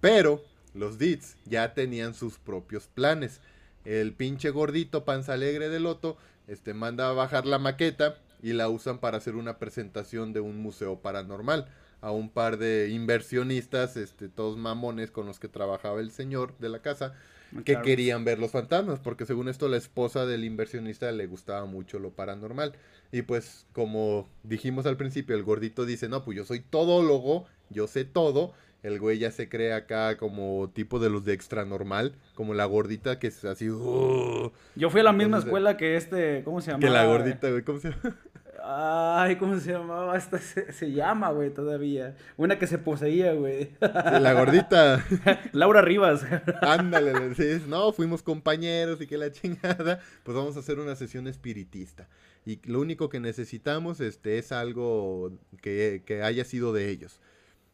Pero 0.00 0.44
los 0.74 0.98
Deeds 0.98 1.36
ya 1.46 1.72
tenían 1.72 2.14
sus 2.14 2.38
propios 2.38 2.86
planes. 2.86 3.40
El 3.84 4.12
pinche 4.12 4.50
gordito 4.50 5.04
panza 5.04 5.32
alegre 5.32 5.68
de 5.70 5.80
Loto 5.80 6.18
este, 6.46 6.74
manda 6.74 7.08
a 7.08 7.12
bajar 7.12 7.46
la 7.46 7.58
maqueta 7.58 8.18
y 8.42 8.52
la 8.52 8.68
usan 8.68 8.98
para 8.98 9.18
hacer 9.18 9.36
una 9.36 9.58
presentación 9.58 10.32
de 10.32 10.40
un 10.40 10.58
museo 10.58 11.00
paranormal 11.00 11.68
a 12.00 12.12
un 12.12 12.30
par 12.30 12.56
de 12.56 12.88
inversionistas, 12.90 13.96
este, 13.96 14.28
todos 14.28 14.56
mamones 14.56 15.10
con 15.10 15.26
los 15.26 15.38
que 15.38 15.48
trabajaba 15.48 16.00
el 16.00 16.10
señor 16.10 16.56
de 16.58 16.70
la 16.70 16.80
casa, 16.80 17.14
que 17.58 17.72
Claro. 17.72 17.84
querían 17.84 18.24
ver 18.24 18.38
los 18.38 18.50
fantasmas, 18.52 19.00
porque 19.00 19.26
según 19.26 19.48
esto 19.48 19.68
la 19.68 19.76
esposa 19.76 20.24
del 20.26 20.44
inversionista 20.44 21.10
le 21.12 21.26
gustaba 21.26 21.66
mucho 21.66 21.98
lo 21.98 22.10
paranormal. 22.10 22.74
Y 23.12 23.22
pues 23.22 23.66
como 23.72 24.28
dijimos 24.44 24.86
al 24.86 24.96
principio, 24.96 25.34
el 25.36 25.42
gordito 25.42 25.84
dice, 25.84 26.08
no, 26.08 26.24
pues 26.24 26.36
yo 26.36 26.44
soy 26.44 26.60
todólogo, 26.60 27.46
yo 27.70 27.86
sé 27.86 28.04
todo. 28.04 28.52
El 28.82 28.98
güey 28.98 29.18
ya 29.18 29.30
se 29.30 29.48
cree 29.50 29.74
acá 29.74 30.16
como 30.16 30.70
tipo 30.72 30.98
de 31.00 31.10
los 31.10 31.24
de 31.26 31.34
extra 31.34 31.66
normal, 31.66 32.14
como 32.34 32.54
la 32.54 32.64
gordita 32.64 33.18
que 33.18 33.26
es 33.26 33.44
así, 33.44 33.68
"Uh", 33.68 34.52
Yo 34.74 34.88
fui 34.88 35.00
a 35.00 35.04
la 35.04 35.12
misma 35.12 35.36
escuela 35.38 35.76
que 35.76 35.96
este, 35.96 36.42
¿cómo 36.44 36.60
se 36.62 36.70
llama? 36.70 36.80
que 36.80 36.88
la 36.90 37.04
gordita, 37.04 37.50
güey, 37.50 37.62
¿cómo 37.62 37.78
se 37.78 37.90
llama? 37.90 38.16
Ay, 38.62 39.36
¿cómo 39.36 39.58
se 39.58 39.72
llamaba? 39.72 40.16
Esta 40.16 40.38
se, 40.38 40.72
se 40.72 40.92
llama, 40.92 41.30
güey, 41.30 41.50
todavía. 41.50 42.16
Una 42.36 42.58
que 42.58 42.66
se 42.66 42.78
poseía, 42.78 43.32
güey. 43.32 43.64
Sí, 43.64 44.20
la 44.20 44.32
gordita. 44.32 45.04
Laura 45.52 45.82
Rivas. 45.82 46.24
Ándale, 46.60 47.12
le 47.12 47.28
decís, 47.30 47.66
no, 47.66 47.92
fuimos 47.92 48.22
compañeros 48.22 49.00
y 49.00 49.06
que 49.06 49.16
la 49.16 49.30
chingada, 49.32 50.00
pues 50.22 50.36
vamos 50.36 50.56
a 50.56 50.60
hacer 50.60 50.78
una 50.78 50.96
sesión 50.96 51.26
espiritista. 51.26 52.08
Y 52.44 52.60
lo 52.68 52.80
único 52.80 53.08
que 53.08 53.20
necesitamos 53.20 54.00
este, 54.00 54.38
es 54.38 54.52
algo 54.52 55.32
que, 55.62 56.02
que 56.04 56.22
haya 56.22 56.44
sido 56.44 56.72
de 56.72 56.88
ellos. 56.90 57.20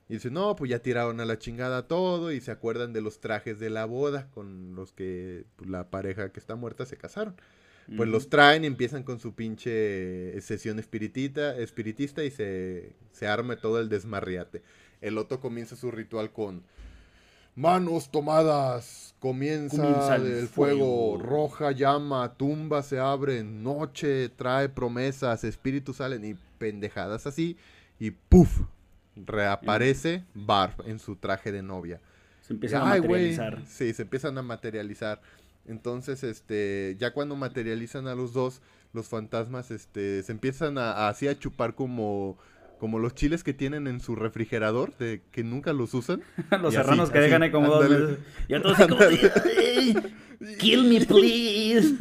Y 0.08 0.14
dice, 0.14 0.30
no, 0.30 0.54
pues 0.54 0.70
ya 0.70 0.78
tiraron 0.78 1.20
a 1.20 1.24
la 1.24 1.38
chingada 1.38 1.88
todo 1.88 2.30
y 2.30 2.40
se 2.40 2.52
acuerdan 2.52 2.92
de 2.92 3.00
los 3.00 3.18
trajes 3.18 3.58
de 3.58 3.70
la 3.70 3.86
boda 3.86 4.28
con 4.30 4.76
los 4.76 4.92
que 4.92 5.46
pues, 5.56 5.68
la 5.68 5.90
pareja 5.90 6.30
que 6.30 6.38
está 6.38 6.54
muerta 6.54 6.86
se 6.86 6.96
casaron. 6.96 7.34
Pues 7.94 8.08
los 8.08 8.28
traen 8.28 8.64
y 8.64 8.66
empiezan 8.66 9.04
con 9.04 9.20
su 9.20 9.34
pinche 9.34 10.40
sesión 10.40 10.78
espiritita, 10.78 11.56
espiritista 11.56 12.24
y 12.24 12.30
se, 12.30 12.94
se 13.12 13.26
arma 13.28 13.56
todo 13.56 13.80
el 13.80 13.88
desmarriate. 13.88 14.62
El 15.00 15.18
otro 15.18 15.40
comienza 15.40 15.76
su 15.76 15.90
ritual 15.92 16.32
con 16.32 16.64
manos 17.54 18.10
tomadas, 18.10 19.14
comienza, 19.20 19.76
Comienza 19.82 20.16
el 20.16 20.26
el 20.26 20.48
fuego, 20.48 21.18
fuego. 21.18 21.18
roja 21.18 21.72
llama, 21.72 22.34
tumba 22.36 22.82
se 22.82 22.98
abren, 22.98 23.62
noche 23.62 24.28
trae 24.30 24.68
promesas, 24.68 25.44
espíritus 25.44 25.96
salen 25.98 26.24
y 26.24 26.34
pendejadas 26.58 27.26
así 27.26 27.56
y 27.98 28.10
¡puf! 28.10 28.62
Reaparece 29.16 30.24
Barb 30.34 30.82
en 30.86 30.98
su 30.98 31.16
traje 31.16 31.52
de 31.52 31.62
novia. 31.62 32.00
Se 32.42 32.52
empiezan 32.52 32.86
a 32.86 32.92
Ay, 32.92 33.00
materializar. 33.00 33.62
Sí, 33.66 33.92
se 33.94 34.02
empiezan 34.02 34.36
a 34.38 34.42
materializar. 34.42 35.20
Entonces, 35.66 36.22
este, 36.22 36.96
ya 36.98 37.12
cuando 37.12 37.34
materializan 37.36 38.06
a 38.06 38.14
los 38.14 38.32
dos, 38.32 38.60
los 38.92 39.08
fantasmas, 39.08 39.70
este, 39.70 40.22
se 40.22 40.32
empiezan 40.32 40.78
a, 40.78 40.92
a- 40.92 41.08
así 41.08 41.26
a 41.28 41.38
chupar 41.38 41.74
como, 41.74 42.38
como 42.78 42.98
los 42.98 43.14
chiles 43.14 43.42
que 43.44 43.52
tienen 43.54 43.86
en 43.86 44.00
su 44.00 44.14
refrigerador, 44.16 44.96
de 44.98 45.22
que 45.32 45.42
nunca 45.44 45.72
los 45.72 45.92
usan. 45.94 46.22
Los 46.62 46.74
Y 46.74 46.76
así, 46.76 46.76
serranos 46.76 47.10
que 47.10 47.18
así, 47.18 47.26
dejan 47.26 47.42
ahí 47.42 47.50
como 47.50 47.68
dos 47.68 47.88
meses. 47.90 48.18
Y 48.48 48.54
a 48.54 48.62
todos 48.62 48.78
así 48.78 48.88
como 48.88 49.04
de, 49.04 49.32
"Ay, 49.44 49.96
Kill 50.58 50.84
me, 50.84 51.04
please. 51.06 51.94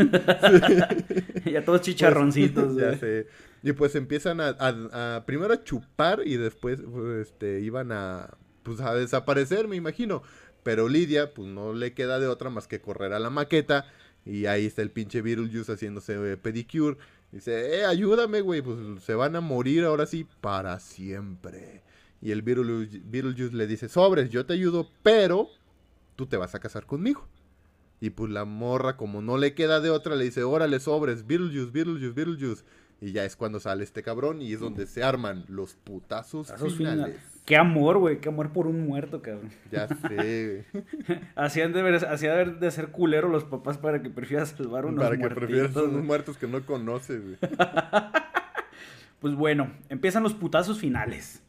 y 1.45 1.55
a 1.55 1.63
todos 1.65 1.81
chicharroncitos, 1.81 2.75
ya 2.75 2.97
sé. 2.97 3.27
Y 3.63 3.71
pues 3.71 3.95
empiezan 3.95 4.41
a, 4.41 4.49
a- 4.59 5.15
a- 5.17 5.25
primero 5.25 5.53
a 5.53 5.63
chupar 5.63 6.21
y 6.25 6.37
después 6.37 6.81
pues, 6.81 7.27
este, 7.29 7.61
iban 7.61 7.91
a, 7.91 8.29
pues, 8.63 8.79
a 8.81 8.93
desaparecer, 8.93 9.67
me 9.67 9.75
imagino. 9.75 10.21
Pero 10.65 10.89
Lidia, 10.89 11.31
pues 11.31 11.47
no 11.47 11.73
le 11.73 11.93
queda 11.93 12.19
de 12.19 12.25
otra 12.25 12.49
más 12.49 12.67
que 12.67 12.81
correr 12.81 13.13
a 13.13 13.19
la 13.19 13.29
maqueta. 13.29 13.85
Y 14.25 14.47
ahí 14.47 14.65
está 14.65 14.81
el 14.81 14.89
pinche 14.89 15.21
Beetlejuice 15.21 15.71
haciéndose 15.71 16.31
eh, 16.31 16.37
pedicure. 16.37 16.97
Dice, 17.31 17.81
eh, 17.81 17.85
ayúdame, 17.85 18.41
güey, 18.41 18.63
pues 18.63 19.03
se 19.03 19.13
van 19.13 19.35
a 19.35 19.41
morir 19.41 19.83
ahora 19.83 20.07
sí 20.07 20.25
para 20.41 20.79
siempre. 20.79 21.83
Y 22.19 22.31
el 22.31 22.41
Beetlejuice, 22.41 22.99
Beetlejuice 23.05 23.55
le 23.55 23.67
dice, 23.67 23.89
sobres, 23.89 24.31
yo 24.31 24.47
te 24.47 24.53
ayudo, 24.53 24.89
pero 25.03 25.49
tú 26.15 26.25
te 26.25 26.35
vas 26.35 26.55
a 26.55 26.59
casar 26.59 26.87
conmigo. 26.87 27.27
Y 28.01 28.09
pues 28.09 28.31
la 28.31 28.45
morra, 28.45 28.97
como 28.97 29.21
no 29.21 29.37
le 29.37 29.53
queda 29.53 29.81
de 29.81 29.91
otra, 29.91 30.15
le 30.15 30.23
dice, 30.23 30.41
órale, 30.41 30.79
sobres, 30.79 31.27
Beetlejuice, 31.27 31.71
Beetlejuice, 31.71 32.09
Beetlejuice. 32.09 32.63
Y 33.01 33.11
ya 33.11 33.25
es 33.25 33.35
cuando 33.35 33.59
sale 33.59 33.83
este 33.83 34.01
cabrón 34.03 34.41
y 34.41 34.53
es 34.53 34.59
donde 34.59 34.87
se 34.87 35.03
arman 35.03 35.45
los 35.47 35.75
putazos 35.75 36.47
finales. 36.53 36.75
finales. 36.77 37.17
Qué 37.45 37.57
amor, 37.57 37.99
güey. 37.99 38.19
Qué 38.19 38.29
amor 38.29 38.51
por 38.51 38.65
un 38.65 38.87
muerto, 38.87 39.21
cabrón. 39.21 39.51
Ya 39.71 39.87
sé, 39.87 40.65
güey. 40.73 40.85
Hacían 41.35 41.73
de, 41.73 41.83
ver, 41.83 42.03
hacía 42.05 42.33
de, 42.35 42.53
de 42.53 42.71
ser 42.71 42.87
culero 42.91 43.29
los 43.29 43.43
papás 43.43 43.77
para 43.77 44.01
que 44.01 44.09
prefieras 44.09 44.49
salvar 44.49 44.85
unos 44.85 45.03
Para 45.03 45.17
que 45.17 45.27
prefieras 45.29 45.51
muertitos, 45.73 45.83
unos 45.83 45.93
güey. 45.93 46.03
muertos 46.05 46.37
que 46.37 46.47
no 46.47 46.65
conoces, 46.65 47.21
güey. 47.21 47.37
Pues 49.19 49.33
bueno, 49.33 49.71
empiezan 49.89 50.21
los 50.23 50.33
putazos 50.33 50.77
finales. 50.79 51.41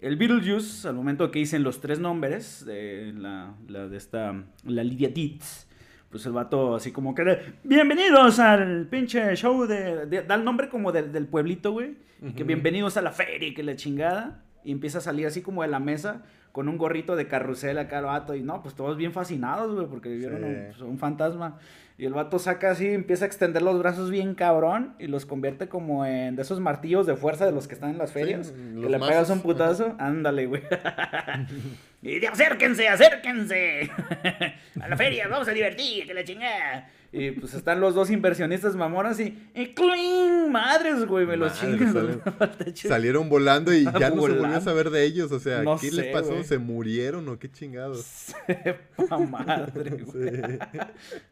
El 0.00 0.16
Beetlejuice, 0.16 0.88
al 0.88 0.94
momento 0.94 1.30
que 1.30 1.38
dicen 1.38 1.62
los 1.62 1.80
tres 1.80 2.00
nombres 2.00 2.64
de 2.64 3.12
la, 3.16 3.54
la 3.68 3.86
de 3.86 3.96
esta, 3.96 4.44
la 4.64 4.82
Lydia 4.82 5.08
Dietz, 5.08 5.68
pues 6.12 6.24
el 6.26 6.32
vato 6.32 6.76
así 6.76 6.92
como 6.92 7.14
que, 7.14 7.38
bienvenidos 7.64 8.38
al 8.38 8.86
pinche 8.86 9.34
show 9.34 9.66
de, 9.66 10.06
de- 10.06 10.22
da 10.22 10.34
el 10.36 10.44
nombre 10.44 10.68
como 10.68 10.92
del, 10.92 11.10
del 11.10 11.26
pueblito, 11.26 11.72
güey, 11.72 11.96
y 12.22 12.32
que 12.34 12.44
bienvenidos 12.44 12.96
a 12.96 13.02
la 13.02 13.10
feria 13.10 13.48
y 13.48 13.54
que 13.54 13.62
la 13.64 13.74
chingada, 13.74 14.42
y 14.62 14.70
empieza 14.72 14.98
a 14.98 15.00
salir 15.00 15.26
así 15.26 15.42
como 15.42 15.62
de 15.62 15.68
la 15.68 15.80
mesa 15.80 16.22
con 16.52 16.68
un 16.68 16.76
gorrito 16.76 17.16
de 17.16 17.26
carrusel 17.26 17.78
acá 17.78 17.98
el 18.00 18.04
vato, 18.04 18.34
y 18.34 18.42
no, 18.42 18.62
pues 18.62 18.74
todos 18.74 18.96
bien 18.98 19.12
fascinados, 19.12 19.74
güey, 19.74 19.86
porque 19.88 20.10
vieron 20.14 20.40
Sí. 20.40 20.44
un, 20.44 20.64
pues, 20.68 20.80
un 20.82 20.98
fantasma. 20.98 21.58
Y 21.98 22.04
el 22.04 22.12
vato 22.14 22.38
saca 22.38 22.70
así, 22.72 22.88
empieza 22.88 23.24
a 23.24 23.28
extender 23.28 23.62
los 23.62 23.78
brazos 23.78 24.10
bien 24.10 24.34
cabrón 24.34 24.94
y 24.98 25.06
los 25.06 25.24
convierte 25.24 25.68
como 25.68 26.04
en 26.04 26.36
de 26.36 26.42
esos 26.42 26.58
martillos 26.60 27.06
de 27.06 27.16
fuerza 27.16 27.46
de 27.46 27.52
los 27.52 27.68
que 27.68 27.74
están 27.74 27.90
en 27.90 27.98
las 27.98 28.12
ferias. 28.12 28.50
que 28.50 28.88
le 28.88 28.98
mazos, 28.98 29.08
pegas 29.08 29.30
un 29.30 29.40
putazo, 29.40 29.94
ándale, 29.98 30.46
güey. 30.46 30.62
y 32.02 32.18
de 32.18 32.26
acérquense, 32.26 32.88
acérquense. 32.88 33.90
a 34.80 34.88
la 34.88 34.96
feria, 34.96 35.28
vamos 35.28 35.48
a 35.48 35.52
divertir, 35.52 36.06
que 36.06 36.14
la 36.14 36.24
chingada. 36.24 36.90
Y 37.14 37.30
pues 37.32 37.52
están 37.52 37.78
los 37.78 37.94
dos 37.94 38.10
inversionistas 38.10 38.74
mamonas 38.74 39.20
y, 39.20 39.38
y 39.54 39.66
¡cling! 39.74 40.50
Madres, 40.50 41.04
güey, 41.04 41.26
me 41.26 41.36
los 41.36 41.52
techo. 41.60 42.88
Salieron 42.88 43.28
volando 43.28 43.72
y 43.72 43.84
ya 43.84 44.08
no 44.08 44.22
se 44.22 44.32
volvió 44.32 44.46
a 44.56 44.60
saber 44.62 44.88
de 44.88 45.04
ellos. 45.04 45.30
O 45.30 45.38
sea, 45.38 45.62
No 45.62 45.76
¿qué 45.78 45.90
sé, 45.90 45.96
les 45.96 46.06
pasó? 46.06 46.42
¿Se 46.42 46.56
murieron 46.56 47.28
o 47.28 47.38
qué 47.38 47.52
chingados? 47.52 48.00
Sepa 48.46 49.18
madre, 49.18 49.90
güey. 50.06 50.30
Sí. 50.36 50.78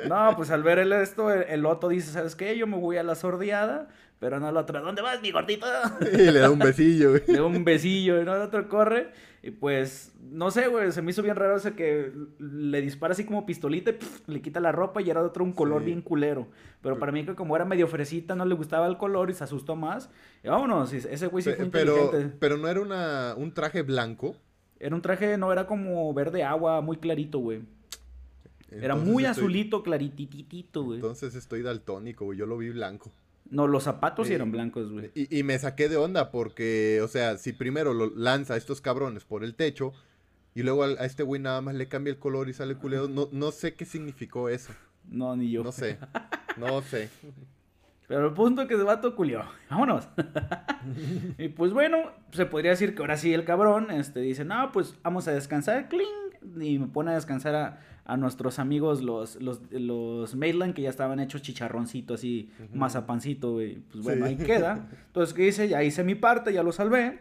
No, 0.07 0.35
pues 0.37 0.51
al 0.51 0.63
ver 0.63 0.81
el 0.81 0.93
esto, 0.93 1.33
el, 1.33 1.45
el 1.49 1.65
Otto 1.65 1.89
dice, 1.89 2.13
¿sabes 2.13 2.37
qué? 2.37 2.59
Yo 2.59 2.67
me 2.67 2.77
voy 2.77 2.99
a 2.99 3.03
la 3.03 3.15
sordeada, 3.15 3.89
pero 4.21 4.39
no 4.39 4.49
el 4.51 4.57
otro, 4.57 4.81
¿dónde 4.83 5.03
vas, 5.03 5.21
mi 5.21 5.33
gordito? 5.33 5.67
Y 6.13 6.31
le 6.31 6.39
da 6.39 6.51
un 6.51 6.59
besillo, 6.61 7.11
güey. 7.11 7.23
Le 7.27 7.35
da 7.39 7.45
un 7.45 7.65
besillo, 7.65 8.23
¿no? 8.25 8.37
El 8.37 8.43
otro 8.43 8.69
corre. 8.69 9.11
Y 9.43 9.51
pues, 9.53 10.13
no 10.21 10.51
sé, 10.51 10.69
güey, 10.69 10.93
se 10.93 11.01
me 11.01 11.11
hizo 11.13 11.23
bien 11.23 11.35
raro 11.35 11.57
ese 11.57 11.73
que 11.73 12.13
le 12.39 12.83
dispara 12.83 13.13
así 13.13 13.25
como 13.25 13.47
pistolita 13.47 13.91
y 13.93 13.97
le 14.31 14.43
quita 14.43 14.61
la 14.61 14.71
ropa 14.71 15.01
y 15.01 15.09
era 15.09 15.21
de 15.21 15.27
otro 15.29 15.43
un 15.43 15.53
color 15.55 15.81
Sí. 15.81 15.87
bien 15.87 16.03
culero. 16.03 16.47
Pero 16.83 16.99
para 16.99 17.11
mí 17.11 17.25
que 17.25 17.35
como 17.35 17.57
era 17.57 17.65
medio 17.65 17.89
fresita, 17.89 18.35
no 18.35 18.45
le 18.45 18.55
gustaba 18.55 18.87
el 18.87 18.99
color 18.99 19.31
y 19.31 19.35
se 19.35 19.43
asustó 19.45 19.75
más. 19.77 20.11
Y 20.45 20.49
vámonos, 20.49 20.93
y 20.93 20.99
ese 20.99 21.27
güey 21.29 21.43
sí 21.43 21.51
fue 21.55 21.65
Pe- 21.65 21.71
Pero, 21.71 21.97
inteligente. 22.05 22.37
pero 22.39 22.59
no 22.59 22.69
era 22.69 22.81
una, 22.83 23.35
un 23.37 23.53
traje 23.55 23.81
blanco. 23.81 24.37
Era 24.79 24.95
un 24.95 25.01
traje, 25.01 25.39
no, 25.39 25.51
era 25.53 25.67
como 25.67 26.13
verde 26.13 26.45
agua, 26.45 26.83
muy 26.83 26.99
clarito, 26.99 27.39
güey. 27.39 27.63
Era 28.71 28.95
muy 28.95 29.25
estoy- 29.25 29.31
azulito, 29.43 29.83
clarititito, 29.83 30.83
güey. 30.85 30.97
Entonces 30.99 31.35
estoy 31.35 31.63
daltónico, 31.63 32.27
güey. 32.27 32.39
Yo 32.39 32.45
lo 32.47 32.59
vi 32.59 32.69
blanco. 32.71 33.11
No, 33.51 33.67
los 33.67 33.83
zapatos 33.85 34.29
sí 34.29 34.35
eran 34.35 34.53
blancos, 34.53 34.91
güey. 34.91 35.11
Y, 35.15 35.39
y 35.39 35.43
me 35.43 35.59
saqué 35.59 35.89
de 35.89 35.97
onda 35.97 36.31
porque, 36.31 37.01
o 37.03 37.09
sea, 37.09 37.37
si 37.37 37.53
primero 37.53 37.93
lo 37.93 38.11
lanza 38.17 38.55
a 38.55 38.57
estos 38.57 38.81
cabrones 38.81 39.25
por 39.25 39.45
el 39.45 39.55
techo 39.55 39.93
y 40.55 40.63
luego 40.63 40.85
a 40.85 41.05
este 41.05 41.23
güey 41.23 41.41
nada 41.41 41.61
más 41.61 41.75
le 41.75 41.89
cambia 41.89 42.13
el 42.13 42.19
color 42.19 42.49
y 42.49 42.53
sale 42.53 42.75
culero, 42.75 43.09
no, 43.09 43.29
no 43.33 43.53
sé 43.53 43.75
qué 43.75 43.85
significó 43.85 44.49
eso. 44.49 44.73
No, 45.09 45.37
ni 45.37 45.51
yo. 45.51 45.63
No 45.63 45.73
sé. 45.73 45.99
No 46.57 46.83
sé. 46.83 47.09
Pero 48.09 48.27
el 48.27 48.35
punto 48.35 48.63
es 48.63 48.69
que 48.69 48.77
se 48.77 48.83
va 48.83 49.01
todo 49.01 49.15
culió. 49.15 49.45
Vámonos. 49.71 50.09
y 51.39 51.49
pues 51.49 51.73
bueno, 51.73 52.11
se 52.33 52.47
podría 52.47 52.73
decir 52.73 52.95
que 52.95 53.03
ahora 53.03 53.17
sí 53.17 53.33
el 53.33 53.45
cabrón 53.45 53.91
este, 53.91 54.21
dice, 54.21 54.45
no, 54.45 54.73
pues 54.73 54.97
vamos 55.03 55.29
a 55.29 55.33
descansar, 55.33 55.89
cling. 55.89 56.09
Y 56.61 56.79
me 56.79 56.89
pone 56.89 57.13
a 57.13 57.15
descansar 57.15 57.55
a, 57.55 57.81
a 58.13 58.17
nuestros 58.17 58.59
amigos, 58.59 59.03
los, 59.03 59.37
los, 59.37 59.61
los 59.71 60.35
Maitland, 60.35 60.75
que 60.75 60.83
ya 60.83 60.91
estaban 60.91 61.21
hechos 61.21 61.43
chicharroncitos 61.43 62.21
así, 62.21 62.51
mazapancito, 62.75 63.53
güey. 63.53 63.77
Pues 63.93 64.03
bueno, 64.05 64.27
Sí. 64.27 64.33
ahí 64.33 64.37
queda. 64.47 64.89
Entonces, 65.07 65.35
¿qué 65.35 65.43
dice? 65.43 65.69
Ya 65.69 65.83
hice 65.85 66.03
mi 66.05 66.15
parte, 66.15 66.53
ya 66.53 66.63
lo 66.63 66.73
salvé. 66.73 67.21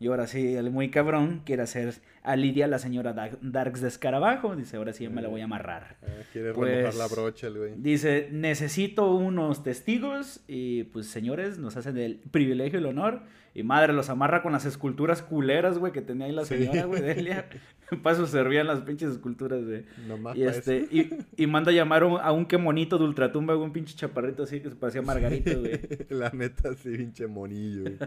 Y 0.00 0.06
ahora 0.06 0.26
sí, 0.26 0.54
el 0.56 0.70
muy 0.70 0.90
cabrón 0.90 1.42
quiere 1.44 1.62
hacer 1.62 1.92
a 2.22 2.34
Lidia 2.34 2.66
la 2.66 2.78
señora 2.78 3.12
Dark- 3.12 3.38
Darks 3.42 3.82
de 3.82 3.88
escarabajo. 3.88 4.56
Dice, 4.56 4.78
ahora 4.78 4.94
sí 4.94 5.06
me 5.10 5.20
la 5.20 5.28
voy 5.28 5.42
a 5.42 5.44
amarrar. 5.44 5.98
Ah, 6.02 6.06
quiere 6.32 6.54
Pues- 6.54 6.70
remojar 6.74 6.94
la 6.94 7.06
brocha 7.06 7.46
el 7.48 7.58
güey. 7.58 7.74
Dice, 7.76 8.28
necesito 8.32 9.14
unos 9.14 9.62
testigos 9.62 10.40
y 10.48 10.84
pues 10.84 11.06
señores, 11.06 11.58
nos 11.58 11.76
hacen 11.76 11.98
el 11.98 12.16
privilegio 12.30 12.78
y 12.78 12.82
el 12.82 12.86
honor. 12.88 13.20
Y 13.52 13.62
madre, 13.64 13.92
los 13.92 14.08
amarra 14.10 14.42
con 14.42 14.52
las 14.52 14.64
esculturas 14.64 15.22
culeras, 15.22 15.76
güey, 15.76 15.92
que 15.92 16.00
tenía 16.00 16.26
ahí 16.26 16.32
la 16.32 16.44
Sí. 16.44 16.56
señora, 16.56 16.84
güey, 16.86 17.02
Delia. 17.02 17.46
Paso 18.02 18.26
servían 18.26 18.68
las 18.68 18.80
pinches 18.82 19.10
esculturas, 19.10 19.64
güey. 19.64 19.84
Nomás 20.06 20.36
Y 20.36 20.44
este, 20.44 20.84
eso. 20.84 20.88
y, 20.92 21.10
y 21.36 21.46
manda 21.48 21.72
a 21.72 21.74
llamar 21.74 22.04
a 22.04 22.32
un, 22.32 22.46
que 22.46 22.56
monito 22.58 22.96
de 22.96 23.04
ultratumba, 23.04 23.52
güey, 23.54 23.66
un 23.66 23.72
pinche 23.72 23.96
chaparrito 23.96 24.44
así 24.44 24.60
que 24.60 24.70
se 24.70 24.76
parecía 24.76 25.02
Margarito, 25.02 25.58
güey. 25.60 25.78
La 26.08 26.30
neta, 26.30 26.72
sí, 26.74 26.96
pinche 26.96 27.26
monillo, 27.26 27.82
güey. 27.82 27.96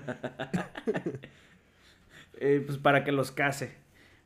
eh, 2.39 2.63
pues 2.65 2.77
para 2.77 3.03
que 3.03 3.11
los 3.11 3.31
case. 3.31 3.75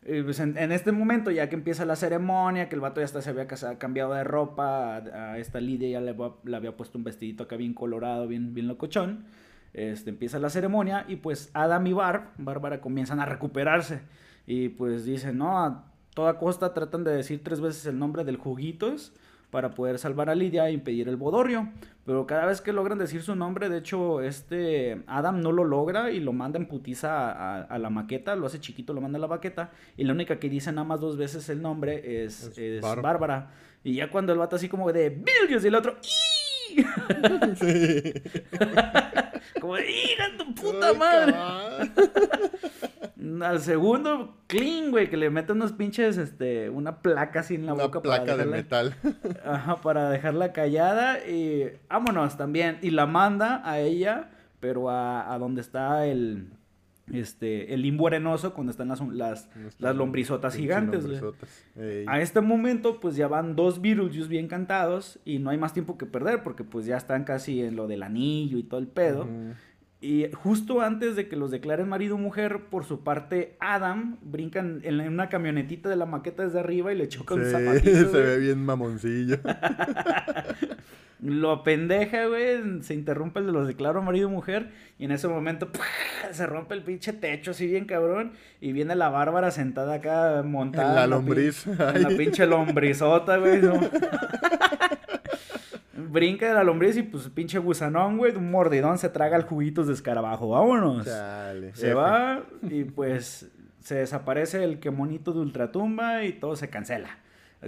Eh, 0.03 0.21
pues 0.23 0.39
en, 0.39 0.71
este 0.71 0.91
momento, 0.91 1.31
ya 1.31 1.49
que 1.49 1.55
empieza 1.55 1.83
la 1.85 1.95
ceremonia, 1.97 2.69
que 2.69 2.75
el 2.75 2.81
vato 2.81 3.01
ya 3.01 3.05
hasta 3.05 3.21
se 3.21 3.29
había 3.29 3.47
casa- 3.47 3.77
cambiado 3.77 4.13
de 4.13 4.23
ropa, 4.23 4.97
a, 4.97 5.31
a 5.33 5.37
esta 5.37 5.59
Lidia 5.59 5.89
ya 5.89 6.01
le, 6.01 6.15
le 6.45 6.55
había 6.55 6.77
puesto 6.77 6.97
un 6.97 7.03
vestidito 7.03 7.43
acá 7.43 7.57
bien 7.57 7.73
colorado, 7.73 8.27
bien, 8.27 8.53
bien 8.53 8.67
locochón. 8.67 9.25
Este, 9.73 10.09
empieza 10.09 10.39
la 10.39 10.49
ceremonia 10.49 11.05
y 11.07 11.17
pues 11.17 11.51
Adam 11.53 11.85
y 11.87 11.93
Barb, 11.93 12.29
Bárbara, 12.37 12.79
comienzan 12.81 13.19
a 13.19 13.25
recuperarse. 13.25 14.01
Y 14.45 14.69
pues 14.69 15.03
dicen, 15.03 15.37
no, 15.37 15.59
a 15.63 15.91
toda 16.13 16.37
costa 16.39 16.73
tratan 16.73 17.03
de 17.03 17.11
decir 17.11 17.43
tres 17.43 17.59
veces 17.59 17.85
el 17.85 17.99
nombre 17.99 18.23
del 18.23 18.37
Juguitos 18.37 19.13
para 19.51 19.71
poder 19.71 19.97
salvar 19.97 20.29
a 20.29 20.35
Lidia 20.35 20.67
e 20.67 20.73
impedir 20.73 21.07
el 21.07 21.15
bodorrio. 21.15 21.69
Pero 22.05 22.25
cada 22.25 22.45
vez 22.45 22.61
que 22.61 22.71
logran 22.73 22.97
decir 22.97 23.21
su 23.21 23.35
nombre, 23.35 23.69
de 23.69 23.77
hecho, 23.79 24.21
este 24.21 25.01
Adam 25.07 25.41
no 25.41 25.51
lo 25.51 25.63
logra 25.63 26.11
y 26.11 26.19
lo 26.19 26.31
manda 26.33 26.57
en 26.59 26.67
putiza 26.67 27.29
a, 27.31 27.57
a- 27.57 27.61
a 27.63 27.77
la 27.79 27.89
maqueta, 27.89 28.35
lo 28.35 28.45
hace 28.47 28.59
chiquito, 28.59 28.93
lo 28.93 29.01
manda 29.01 29.17
a 29.17 29.21
la 29.21 29.27
maqueta. 29.27 29.71
Y 29.97 30.03
la 30.05 30.13
única 30.13 30.39
que 30.39 30.49
dice 30.49 30.71
nada 30.71 30.85
más 30.87 30.99
dos 31.01 31.17
veces 31.17 31.47
el 31.49 31.61
nombre 31.61 32.23
es, 32.23 32.57
Es. 32.57 32.81
Bárbara. 32.81 33.51
Y 33.83 33.95
ya 33.95 34.09
cuando 34.09 34.33
el 34.33 34.39
vato 34.39 34.55
así 34.55 34.67
como 34.69 34.91
de 34.91 35.09
Beetlejuice 35.09 35.65
y 35.65 35.69
el 35.69 35.75
otro 35.75 35.97
¡Ii! 36.03 36.85
Sí. 37.55 38.13
como 39.61 39.75
de 39.75 39.89
¡Hija 39.91 40.25
tu 40.37 40.53
puta 40.55 40.89
Ay, 40.89 40.97
madre! 40.97 41.33
Al 43.43 43.59
segundo, 43.61 44.37
clean, 44.47 44.91
güey, 44.91 45.09
que 45.09 45.17
le 45.17 45.29
mete 45.29 45.51
unos 45.53 45.71
pinches, 45.73 46.17
este, 46.17 46.69
una 46.69 47.01
placa 47.01 47.41
así 47.41 47.55
en 47.55 47.65
la 47.65 47.73
Una 47.73 47.83
boca 47.85 48.01
para 48.01 48.23
placa 48.23 48.37
de 48.37 48.45
dejarla- 48.45 48.55
metal. 48.57 48.95
Ajá, 49.45 49.75
para 49.77 50.09
dejarla 50.09 50.53
callada 50.53 51.19
y 51.27 51.71
vámonos 51.89 52.37
también. 52.37 52.77
Y 52.81 52.91
la 52.91 53.05
manda 53.05 53.61
a 53.69 53.79
ella, 53.79 54.29
pero 54.59 54.89
a, 54.89 55.33
a 55.33 55.37
donde 55.39 55.61
está 55.61 56.05
el, 56.05 56.49
este, 57.11 57.73
el 57.73 57.81
limbo 57.83 58.07
arenoso, 58.07 58.53
cuando 58.53 58.71
están 58.71 58.89
las, 58.89 58.99
las, 59.07 59.49
las 59.79 59.95
lombrizotas 59.95 60.55
gigantes. 60.55 61.05
güey. 61.05 61.19
lombrizotas. 61.19 61.65
A 62.07 62.19
este 62.19 62.41
momento, 62.41 62.99
pues 62.99 63.15
ya 63.15 63.27
van 63.27 63.55
dos 63.55 63.81
Beetlejuice 63.81 64.27
bien 64.27 64.47
cantados 64.47 65.19
y 65.23 65.39
no 65.39 65.49
hay 65.51 65.57
más 65.57 65.73
tiempo 65.73 65.97
que 65.97 66.05
perder 66.05 66.43
porque 66.43 66.63
pues 66.63 66.85
ya 66.85 66.97
están 66.97 67.23
casi 67.23 67.61
en 67.61 67.75
lo 67.75 67.87
del 67.87 68.03
anillo 68.03 68.57
y 68.57 68.63
todo 68.63 68.79
el 68.79 68.87
pedo. 68.87 69.27
Y 70.07 70.31
justo 70.33 70.79
antes 70.81 71.17
de 71.17 71.27
que 71.27 71.35
los 71.35 71.51
declaren 71.51 71.89
marido 71.89 72.15
o 72.15 72.17
mujer, 72.17 72.61
por 72.69 72.85
su 72.85 73.01
parte, 73.03 73.57
Adam 73.59 74.15
brincan 74.21 74.79
en 74.83 75.01
una 75.01 75.27
camionetita 75.27 75.89
de 75.89 75.97
la 75.97 76.05
maqueta 76.05 76.43
desde 76.45 76.61
arriba 76.61 76.93
y 76.93 76.97
le 76.97 77.09
choca 77.09 77.33
un 77.35 77.43
Sí, 77.43 77.51
zapatito. 77.51 78.09
se 78.11 78.21
ve 78.21 78.37
bien 78.37 78.63
mamoncillo. 78.63 79.37
Lo 81.19 81.63
pendeja, 81.63 82.27
güey. 82.27 82.81
Se 82.83 82.93
interrumpe 82.93 83.39
el 83.39 83.47
de 83.47 83.51
los 83.51 83.67
declaro 83.67 84.01
marido 84.03 84.27
o 84.27 84.31
mujer. 84.31 84.69
Y 84.99 85.05
en 85.05 85.11
ese 85.11 85.27
momento 85.27 85.71
¡pua! 85.71 85.83
se 86.31 86.45
rompe 86.45 86.75
el 86.75 86.83
pinche 86.83 87.11
techo 87.11 87.51
así 87.51 87.65
bien 87.67 87.85
cabrón. 87.85 88.31
Y 88.61 88.71
viene 88.71 88.95
la 88.95 89.09
bárbara 89.09 89.49
sentada 89.51 89.95
acá 89.95 90.43
montada. 90.45 90.89
En 90.89 90.95
la 90.95 91.03
pin- 91.05 91.09
lombriz. 91.09 91.67
En 91.67 92.03
la 92.03 92.09
Ay. 92.09 92.17
pinche 92.17 92.45
lombrizota, 92.45 93.37
güey. 93.37 93.61
¿no? 93.61 93.73
Brinca 95.97 96.47
de 96.47 96.53
la 96.53 96.63
lombriz 96.63 96.95
y 96.97 97.03
pues 97.03 97.27
pinche 97.29 97.57
gusanón, 97.59 98.17
güey. 98.17 98.35
Un 98.35 98.51
mordidón 98.51 98.97
se 98.97 99.09
traga 99.09 99.35
el 99.35 99.43
juguitos 99.43 99.87
de 99.87 99.93
escarabajo. 99.93 100.49
Vámonos. 100.49 101.05
Chale. 101.05 101.73
Se 101.75 101.87
F. 101.87 101.93
va 101.95 102.43
y 102.63 102.83
pues 102.83 103.49
se 103.81 103.95
desaparece 103.95 104.63
el 104.63 104.79
que 104.79 104.91
monito 104.91 105.33
de 105.33 105.39
ultratumba 105.39 106.23
y 106.23 106.33
todo 106.33 106.55
se 106.55 106.69
cancela. 106.69 107.17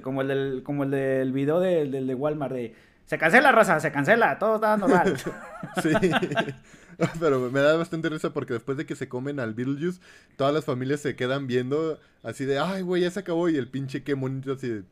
Como 0.04 0.22
el 0.22 0.28
del, 0.28 0.64
como 0.64 0.84
el 0.84 0.92
del 0.92 1.32
video 1.34 1.60
de- 1.60 1.86
del 1.90 2.06
de 2.08 2.14
Walmart 2.16 2.54
de 2.54 2.76
se 3.06 3.18
cancela, 3.18 3.52
raza, 3.52 3.80
se 3.80 3.92
cancela, 3.92 4.38
todo 4.38 4.56
está 4.56 4.78
normal. 4.78 5.16
Sí. 5.82 5.90
Pero 7.20 7.40
me 7.50 7.60
da 7.62 7.76
bastante 7.78 8.10
risa 8.10 8.32
porque 8.34 8.54
después 8.54 8.78
de 8.78 8.86
que 8.86 8.96
se 8.96 9.08
comen 9.08 9.40
al 9.40 9.54
Beetlejuice, 9.54 10.02
todas 10.36 10.54
las 10.54 10.66
familias 10.66 11.00
se 11.00 11.16
quedan 11.16 11.48
viendo 11.48 11.98
así 12.24 12.44
de, 12.46 12.60
ay, 12.60 12.82
güey, 12.82 13.02
ya 13.04 13.10
se 13.12 13.22
acabó. 13.22 13.50
Y 13.50 13.56
el 13.58 13.68
pinche 13.70 14.04
qué 14.04 14.14
bonito 14.14 14.54
así 14.54 14.68
de, 14.68 14.84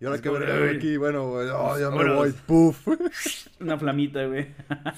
y 0.00 0.04
ahora 0.06 0.16
Es 0.16 0.22
veré 0.22 0.70
"Ay". 0.70 0.76
aquí. 0.76 0.96
Bueno, 0.96 1.24
oh, 1.32 1.78
ya 1.78 1.90
me 1.90 2.14
voy. 2.14 2.32
Puf. 2.46 2.86
Una 3.60 3.78
flamita, 3.78 4.24
güey. 4.26 4.46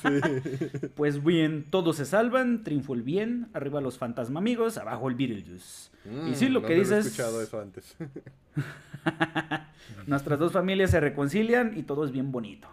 Sí. 0.00 0.88
Pues 0.94 1.22
bien, 1.24 1.64
todos 1.70 1.96
se 1.96 2.04
salvan, 2.04 2.62
triunfó 2.62 2.94
el 2.94 3.02
bien, 3.02 3.48
arriba 3.52 3.80
los 3.80 3.98
fantasma 3.98 4.38
amigos, 4.40 4.78
abajo 4.78 5.08
el 5.08 5.14
Beetlejuice. 5.16 5.90
y 6.30 6.34
sí, 6.34 6.48
lo 6.48 6.60
Mm, 6.60 6.64
que 6.64 6.76
¿dónde 6.76 6.78
dices... 6.78 7.04
he 7.04 7.08
escuchado 7.08 7.42
eso 7.42 7.60
antes. 7.60 7.96
Nuestras 10.06 10.38
dos 10.38 10.52
familias 10.52 10.90
se 10.90 11.00
reconcilian 11.00 11.76
y 11.76 11.82
todo 11.82 12.04
es 12.04 12.12
bien 12.12 12.32
bonito. 12.32 12.68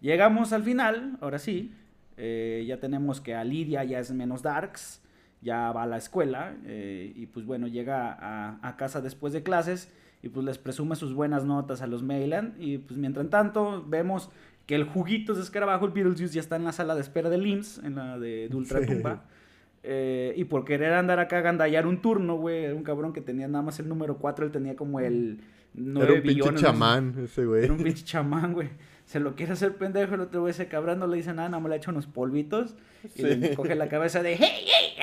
Llegamos 0.00 0.52
al 0.52 0.62
final, 0.62 1.16
ahora 1.20 1.38
sí. 1.38 1.72
eh, 2.16 2.64
ya 2.68 2.78
tenemos 2.78 3.20
que 3.20 3.34
a 3.34 3.42
Lidia 3.44 3.82
ya 3.84 3.98
es 3.98 4.12
menos 4.12 4.42
darks, 4.42 5.00
ya 5.40 5.72
va 5.72 5.84
a 5.84 5.86
la 5.86 5.96
escuela 5.96 6.54
eh, 6.66 7.12
y 7.16 7.26
pues 7.26 7.46
bueno, 7.46 7.66
llega 7.66 8.12
a, 8.12 8.58
a 8.62 8.76
casa 8.76 9.00
después 9.00 9.32
de 9.32 9.42
clases 9.42 9.90
y 10.22 10.28
pues 10.28 10.46
les 10.46 10.58
presume 10.58 10.94
sus 10.96 11.14
buenas 11.14 11.44
notas 11.44 11.82
a 11.82 11.86
los 11.86 12.02
Mayland 12.02 12.54
y 12.62 12.78
pues 12.78 12.98
mientras 12.98 13.28
tanto 13.28 13.84
vemos 13.86 14.30
que 14.66 14.74
el 14.76 14.84
juguito 14.84 15.34
de 15.34 15.42
escarabajo, 15.42 15.86
el 15.86 15.90
Beetlejuice, 15.92 16.34
ya 16.34 16.40
está 16.40 16.56
en 16.56 16.64
la 16.64 16.72
sala 16.72 16.94
de 16.94 17.00
espera 17.00 17.28
del 17.28 17.44
IMSS, 17.46 17.78
en 17.84 17.96
la 17.96 18.18
de, 18.18 18.48
de 18.48 18.56
Ultratumba. 18.56 19.24
Eh, 19.82 20.32
y 20.36 20.44
por 20.44 20.64
querer 20.64 20.92
andar 20.92 21.18
acá 21.18 21.38
a 21.38 21.40
gandallar 21.40 21.86
un 21.88 22.00
turno, 22.00 22.36
güey, 22.36 22.64
era 22.66 22.74
un 22.74 22.84
cabrón 22.84 23.12
que 23.12 23.20
tenía 23.20 23.48
nada 23.48 23.62
más 23.62 23.80
el 23.80 23.88
número 23.88 24.18
4, 24.18 24.46
él 24.46 24.52
tenía 24.52 24.76
como 24.76 25.00
el 25.00 25.40
9 25.74 26.04
Era 26.04 26.14
un 26.14 26.22
pinche 26.22 26.34
billones. 26.34 26.52
no 26.52 26.58
sé. 26.60 26.64
chamán 26.66 27.14
ese 27.24 27.44
güey. 27.44 27.64
Era 27.64 27.72
un 27.72 27.82
pinche 27.82 28.04
chamán, 28.04 28.52
güey. 28.52 28.68
Se 29.06 29.18
lo 29.18 29.34
quiere 29.34 29.52
hacer 29.54 29.74
pendejo, 29.76 30.14
el 30.14 30.20
otro 30.20 30.42
güey 30.42 30.52
ese 30.52 30.68
cabrón 30.68 31.00
no 31.00 31.08
le 31.08 31.16
dice 31.16 31.34
nada, 31.34 31.48
nada 31.48 31.60
más 31.60 31.70
le 31.70 31.76
echa 31.76 31.90
unos 31.90 32.06
polvitos 32.06 32.76
y 33.16 33.22
Sí. 33.22 33.22
le 33.34 33.54
coge 33.56 33.74
la 33.74 33.88
cabeza 33.88 34.22
de 34.22 34.36
hey, 34.36 34.46
hey, 34.48 34.94
hey, 34.96 35.02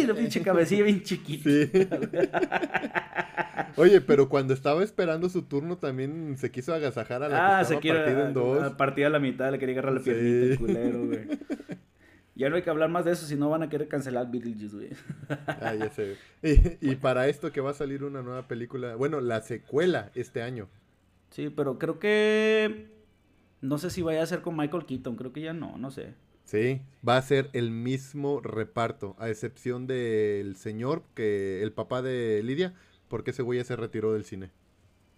¡ay! 0.00 0.06
La 0.06 0.14
pinche 0.14 0.42
cabecilla 0.42 0.84
bien 0.84 1.02
chiquita. 1.02 1.48
Sí. 1.50 1.70
Oye, 3.76 4.00
pero 4.00 4.28
cuando 4.28 4.54
estaba 4.54 4.82
esperando 4.84 5.28
su 5.28 5.42
turno 5.42 5.76
también 5.78 6.36
se 6.38 6.50
quiso 6.50 6.72
agasajar 6.74 7.22
a 7.22 7.28
la 7.28 7.58
Ah, 7.58 7.60
que 7.60 7.64
se 7.66 7.78
quiere 7.80 7.98
partida 8.00 8.26
en 8.28 8.34
dos. 8.34 8.62
a- 8.62 8.76
partida 8.76 9.06
a 9.08 9.10
la 9.10 9.18
mitad, 9.18 9.50
le 9.50 9.58
quería 9.58 9.74
agarrar 9.74 9.94
la 9.94 10.00
piernita, 10.00 10.52
el 10.52 10.58
culero, 10.58 11.06
güey. 11.06 11.20
Ya 12.36 12.50
no 12.50 12.56
hay 12.56 12.62
que 12.62 12.70
hablar 12.70 12.88
más 12.90 13.04
de 13.04 13.12
eso, 13.12 13.26
si 13.26 13.36
no 13.36 13.48
van 13.48 13.62
a 13.62 13.68
querer 13.68 13.86
cancelar 13.86 14.28
Beetlejuice, 14.28 14.74
güey. 14.76 14.88
Ah, 15.46 15.72
ya 15.78 15.88
sé. 15.90 16.16
Y, 16.42 16.90
y 16.90 16.96
para 16.96 17.28
esto 17.28 17.52
que 17.52 17.60
va 17.60 17.70
a 17.70 17.74
salir 17.74 18.02
una 18.02 18.22
nueva 18.22 18.48
película, 18.48 18.96
bueno, 18.96 19.20
la 19.20 19.40
secuela 19.40 20.10
este 20.16 20.42
año. 20.42 20.68
Sí, 21.30 21.48
pero 21.50 21.78
creo 21.78 22.00
que... 22.00 22.88
No 23.60 23.78
sé 23.78 23.88
si 23.88 24.02
vaya 24.02 24.20
a 24.20 24.26
ser 24.26 24.40
con 24.42 24.56
Michael 24.56 24.84
Keaton, 24.84 25.14
creo 25.14 25.32
que 25.32 25.42
ya 25.42 25.52
no, 25.52 25.78
no 25.78 25.92
sé. 25.92 26.14
Sí, 26.44 26.82
va 27.06 27.16
a 27.16 27.22
ser 27.22 27.48
el 27.54 27.70
mismo 27.70 28.40
reparto, 28.40 29.16
a 29.18 29.28
excepción 29.30 29.86
del 29.86 30.56
señor, 30.56 31.02
que 31.14 31.62
el 31.62 31.72
papá 31.72 32.02
de 32.02 32.42
Lidia, 32.42 32.74
porque 33.08 33.30
ese 33.30 33.42
güey 33.42 33.58
ya 33.58 33.64
se 33.64 33.76
retiró 33.76 34.12
del 34.12 34.24
cine. 34.24 34.50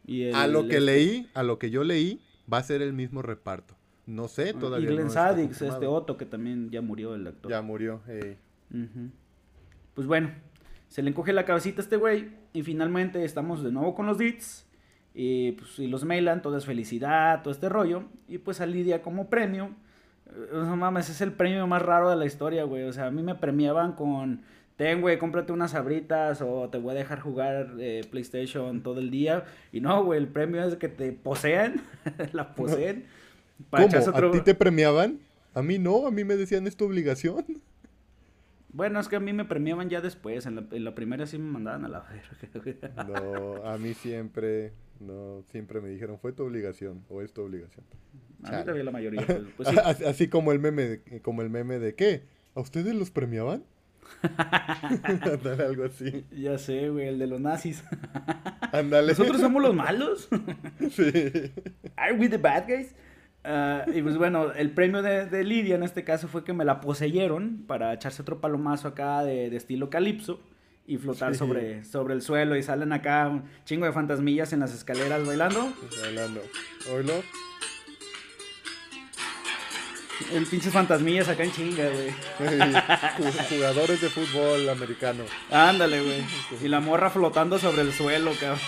Y 0.07 0.23
el- 0.23 0.35
A 0.37 0.47
lo 0.47 0.63
que 0.63 0.77
este- 0.77 0.81
leí, 0.81 1.29
a 1.35 1.43
lo 1.43 1.59
que 1.59 1.71
yo 1.71 1.83
leí, 1.83 2.21
va 2.53 2.59
a 2.59 2.63
ser 2.63 2.81
el 2.81 2.93
mismo 2.93 3.23
reparto. 3.23 3.75
No 4.07 4.29
sé, 4.29 4.55
todavía 4.55 4.89
Y 4.89 4.93
Glenn 4.93 5.07
no 5.09 5.13
Sadix, 5.13 5.61
este 5.63 5.87
Otto, 5.87 6.17
que 6.17 6.27
también 6.27 6.71
ya 6.71 6.81
murió 6.81 7.17
el 7.17 7.27
actor. 7.27 7.51
Ya 7.51 7.61
murió. 7.61 8.03
eh. 8.07 8.37
Pues 9.95 10.07
bueno, 10.07 10.31
se 10.89 11.03
le 11.03 11.11
encoge 11.11 11.33
la 11.33 11.45
cabecita 11.45 11.81
a 11.81 11.85
este 11.85 11.97
güey 11.97 12.31
y 12.53 12.63
finalmente 12.63 13.25
estamos 13.25 13.65
de 13.65 13.73
nuevo 13.73 13.95
con 13.97 14.07
los 14.07 14.19
Dits. 14.19 14.65
Y 15.13 15.53
pues 15.53 15.79
y 15.79 15.87
los 15.89 16.05
mailan, 16.05 16.43
todo 16.43 16.57
es 16.59 16.67
felicidad, 16.67 17.43
todo 17.43 17.53
este 17.53 17.69
rollo. 17.69 18.05
Y 18.29 18.39
pues 18.39 18.61
a 18.61 18.67
Lidia 18.67 19.03
como 19.03 19.29
premio. 19.31 19.75
No 20.53 20.77
mames, 20.77 21.09
es 21.09 21.21
el 21.21 21.33
premio 21.33 21.67
más 21.67 21.83
raro 21.83 22.11
de 22.11 22.17
la 22.17 22.27
historia, 22.27 22.65
güey. 22.65 22.83
O 22.85 22.93
sea, 22.93 23.07
a 23.07 23.11
mí 23.11 23.23
me 23.23 23.35
premiaban 23.35 23.93
con, 23.93 24.43
ten, 24.77 25.01
güey, 25.01 25.19
cómprate 25.19 25.53
unas 25.53 25.71
sabritas 25.71 26.43
o 26.43 26.69
te 26.69 26.79
voy 26.79 26.93
a 26.93 26.95
dejar 26.99 27.21
jugar 27.21 27.75
eh, 27.79 28.03
PlayStation 28.11 28.83
todo 28.83 28.99
el 29.01 29.11
día. 29.11 29.45
Y 29.73 29.81
no, 29.81 30.05
güey, 30.05 30.19
el 30.21 30.29
premio 30.29 30.63
es 30.65 30.77
que 30.77 30.89
te 30.89 31.13
posean, 31.13 31.81
la 32.33 32.55
poseen. 32.55 33.07
¿Cómo? 33.71 33.87
otro- 34.11 34.29
¿A 34.29 34.33
ti 34.33 34.41
te 34.43 34.55
premiaban? 34.55 35.19
A 35.55 35.63
mí 35.63 35.79
no, 35.79 36.07
a 36.07 36.11
mí 36.11 36.25
me 36.25 36.37
decían 36.37 36.67
es 36.67 36.77
tu 36.77 36.85
obligación. 36.87 37.45
Bueno, 38.73 39.01
es 39.01 39.09
que 39.09 39.17
a 39.17 39.21
mí 39.21 39.33
me 39.33 39.47
premiaban 39.47 39.89
ya 39.89 40.03
después. 40.03 40.45
En 40.45 40.57
la, 40.57 40.65
en 40.71 40.85
la 40.85 40.95
primera 40.95 41.27
sí 41.27 41.39
me 41.39 41.51
mandaban 41.51 41.87
a 41.87 41.89
la 41.89 42.01
verga. 42.01 43.05
No, 43.07 43.65
a 43.65 43.79
mí 43.79 43.95
siempre, 43.95 44.73
no, 45.01 45.43
siempre 45.51 45.81
me 45.81 45.89
dijeron 45.89 46.19
fue 46.19 46.33
tu 46.33 46.43
obligación 46.45 47.03
o 47.09 47.23
es 47.23 47.33
tu 47.33 47.41
obligación. 47.41 47.87
A 48.45 48.51
mí 48.53 48.61
todavía 48.63 48.85
la 48.85 48.91
mayoría. 48.91 49.25
Pues, 49.27 49.41
pues 49.57 49.69
sí. 49.69 49.77
Así, 49.85 50.05
así 50.05 50.29
como 50.29 50.53
el 50.53 50.59
meme, 50.59 50.83
de- 50.83 51.21
como 51.23 51.43
el 51.43 51.51
meme 51.51 51.79
de 51.79 51.95
¿qué? 51.95 52.23
¿A 52.55 52.61
ustedes 52.61 52.95
los 52.95 53.11
premiaban? 53.11 53.65
Ándale, 55.03 55.65
algo 55.65 55.85
así. 55.85 56.25
Ya 56.31 56.59
sé, 56.59 56.91
güey, 56.91 57.09
el 57.09 57.19
de 57.19 57.27
los 57.27 57.41
nazis. 57.41 57.83
Ándale. 58.73 59.09
¿Nosotros 59.09 59.41
somos 59.41 59.63
los 59.63 59.75
malos? 59.75 60.29
Sí. 60.91 61.53
¿Are 61.97 62.13
we 62.15 62.29
the 62.29 62.39
bad 62.39 62.67
guys? 62.69 62.95
Ah, 63.45 63.85
y 63.93 64.03
pues 64.03 64.17
bueno, 64.17 64.53
el 64.53 64.71
premio 64.73 65.03
de, 65.03 65.27
de 65.27 65.45
Lidia 65.45 65.77
en 65.77 65.83
este 65.83 66.03
caso 66.05 66.27
fue 66.29 66.45
que 66.45 66.53
me 66.53 66.65
la 66.65 66.81
poseyeron 66.81 67.65
para 67.67 67.93
echarse 67.95 68.23
otro 68.23 68.41
palomazo 68.41 68.89
acá 68.89 69.23
de, 69.25 69.51
de 69.51 69.57
estilo 69.57 69.89
calipso 69.91 70.41
y 70.87 70.99
flotar 70.99 71.33
Sí. 71.33 71.39
sobre, 71.39 71.85
sobre 71.85 72.15
el 72.15 72.23
suelo 72.23 72.57
y 72.57 72.63
salen 72.63 72.93
acá 72.93 73.29
un 73.29 73.45
chingo 73.65 73.87
de 73.87 73.93
fantasmillas 73.93 74.53
en 74.53 74.61
las 74.61 74.75
escaleras 74.75 75.25
bailando. 75.27 75.73
Hablando. 76.07 76.41
¿Oílo? 76.93 77.13
El 80.33 80.47
pinches 80.47 80.73
fantasmillas 80.73 81.29
acá 81.29 81.45
en 81.45 81.53
chinga, 81.53 81.89
güey. 81.89 82.11
Ju- 82.39 83.49
Jugadores 83.51 84.01
de 84.01 84.09
fútbol 84.09 84.69
americano. 84.69 85.25
Ándale, 85.51 86.01
güey. 86.01 86.25
Y 86.63 86.69
la 86.69 86.81
morra 86.81 87.11
flotando 87.11 87.59
sobre 87.59 87.83
el 87.83 87.93
suelo, 87.93 88.33
cabrón. 88.41 88.59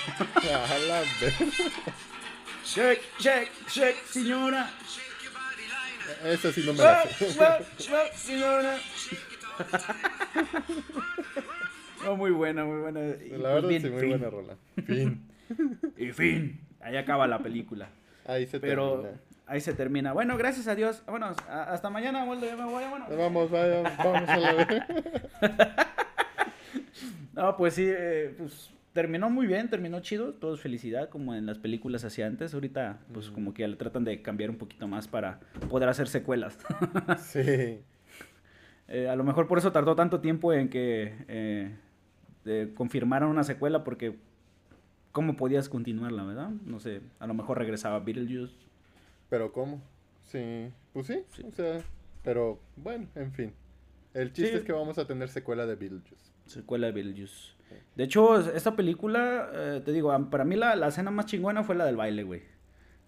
Shake, 2.64 3.00
shake, 3.18 3.50
shake, 3.70 4.04
señora. 4.06 4.70
Esa 6.24 6.52
sí 6.52 6.62
no 6.66 6.72
me 6.74 6.82
la 6.82 7.04
sé. 7.06 7.26
Shake, 7.78 8.14
señora. 8.14 8.78
No, 12.04 12.16
muy 12.16 12.30
buena, 12.30 12.64
muy 12.64 12.80
buena. 12.80 13.00
Y, 13.00 13.30
La 13.30 13.38
pues, 13.38 13.42
verdad 13.42 13.68
bien, 13.68 13.82
sí, 13.82 13.88
muy 13.90 14.00
fin. 14.00 14.10
buena 14.10 14.30
rola. 14.30 14.54
Fin. 14.86 15.22
Y 15.96 16.12
fin. 16.12 16.60
Ahí 16.80 16.96
acaba 16.96 17.26
la 17.26 17.38
película. 17.40 17.88
Ahí 18.26 18.46
se 18.46 18.60
Pero 18.60 19.00
termina. 19.02 19.20
Ahí 19.48 19.60
se 19.60 19.74
termina. 19.74 20.12
Bueno, 20.12 20.36
gracias 20.36 20.68
a 20.68 20.74
Dios. 20.74 21.02
Bueno, 21.06 21.34
hasta 21.48 21.90
mañana, 21.90 22.24
Waldo. 22.24 22.46
Ya 22.46 22.56
me 22.56 22.64
voy, 22.64 22.84
bueno. 22.88 23.06
Vamos, 23.16 23.50
vaya, 23.50 23.82
vamos 23.98 24.28
a 24.28 24.36
la 24.36 24.52
vez. 24.52 24.68
No, 27.34 27.56
pues 27.56 27.74
sí, 27.74 27.84
eh, 27.86 28.34
pues 28.36 28.72
terminó 28.92 29.30
muy 29.30 29.46
bien, 29.46 29.70
terminó 29.70 30.00
chido, 30.00 30.34
todo 30.34 30.54
es 30.54 30.60
felicidad, 30.60 31.08
como 31.08 31.36
en 31.36 31.46
las 31.46 31.56
películas 31.56 32.04
hacia 32.04 32.26
antes. 32.26 32.52
Ahorita, 32.52 32.98
pues 33.14 33.30
como 33.30 33.54
que 33.54 33.62
ya 33.62 33.68
le 33.68 33.76
tratan 33.76 34.02
de 34.02 34.22
cambiar 34.22 34.50
un 34.50 34.56
poquito 34.56 34.88
más 34.88 35.06
para 35.06 35.38
poder 35.70 35.88
hacer 35.88 36.08
secuelas. 36.08 36.58
Sí. 37.18 37.78
Eh, 38.88 39.08
a 39.08 39.14
lo 39.14 39.22
mejor 39.22 39.46
por 39.46 39.58
eso 39.58 39.70
tardó 39.70 39.94
tanto 39.94 40.20
tiempo 40.20 40.52
en 40.52 40.68
que 40.68 41.14
eh, 41.28 42.72
confirmaran 42.74 43.28
una 43.28 43.44
secuela, 43.44 43.84
porque 43.84 44.16
¿cómo 45.12 45.36
podías 45.36 45.68
continuarla, 45.68 46.24
verdad? 46.24 46.50
No 46.64 46.80
sé, 46.80 47.02
a 47.20 47.28
lo 47.28 47.34
mejor 47.34 47.58
regresaba 47.58 48.00
Beetlejuice. 48.00 48.67
Pero 49.28 49.52
¿cómo? 49.52 49.82
Sí. 50.24 50.70
Pues 50.92 51.06
sí, 51.06 51.22
Sí. 51.30 51.42
o 51.46 51.52
sea, 51.52 51.80
pero 52.22 52.60
bueno, 52.76 53.06
en 53.14 53.32
fin. 53.32 53.52
El 54.14 54.32
chiste 54.32 54.50
Sí. 54.52 54.56
es 54.58 54.64
que 54.64 54.72
vamos 54.72 54.98
a 54.98 55.06
tener 55.06 55.28
secuela 55.28 55.66
de 55.66 55.74
Beetlejuice. 55.76 56.32
Secuela 56.46 56.86
de 56.86 56.92
Beetlejuice. 56.92 57.52
De 57.94 58.04
hecho, 58.04 58.40
es- 58.40 58.46
esta 58.54 58.74
película, 58.74 59.50
eh, 59.52 59.82
te 59.84 59.92
digo, 59.92 60.16
para 60.30 60.44
mí 60.44 60.56
la, 60.56 60.74
la 60.76 60.88
escena 60.88 61.10
más 61.10 61.26
chingona 61.26 61.62
fue 61.62 61.74
la 61.74 61.84
del 61.84 61.96
baile, 61.96 62.22
güey. 62.22 62.42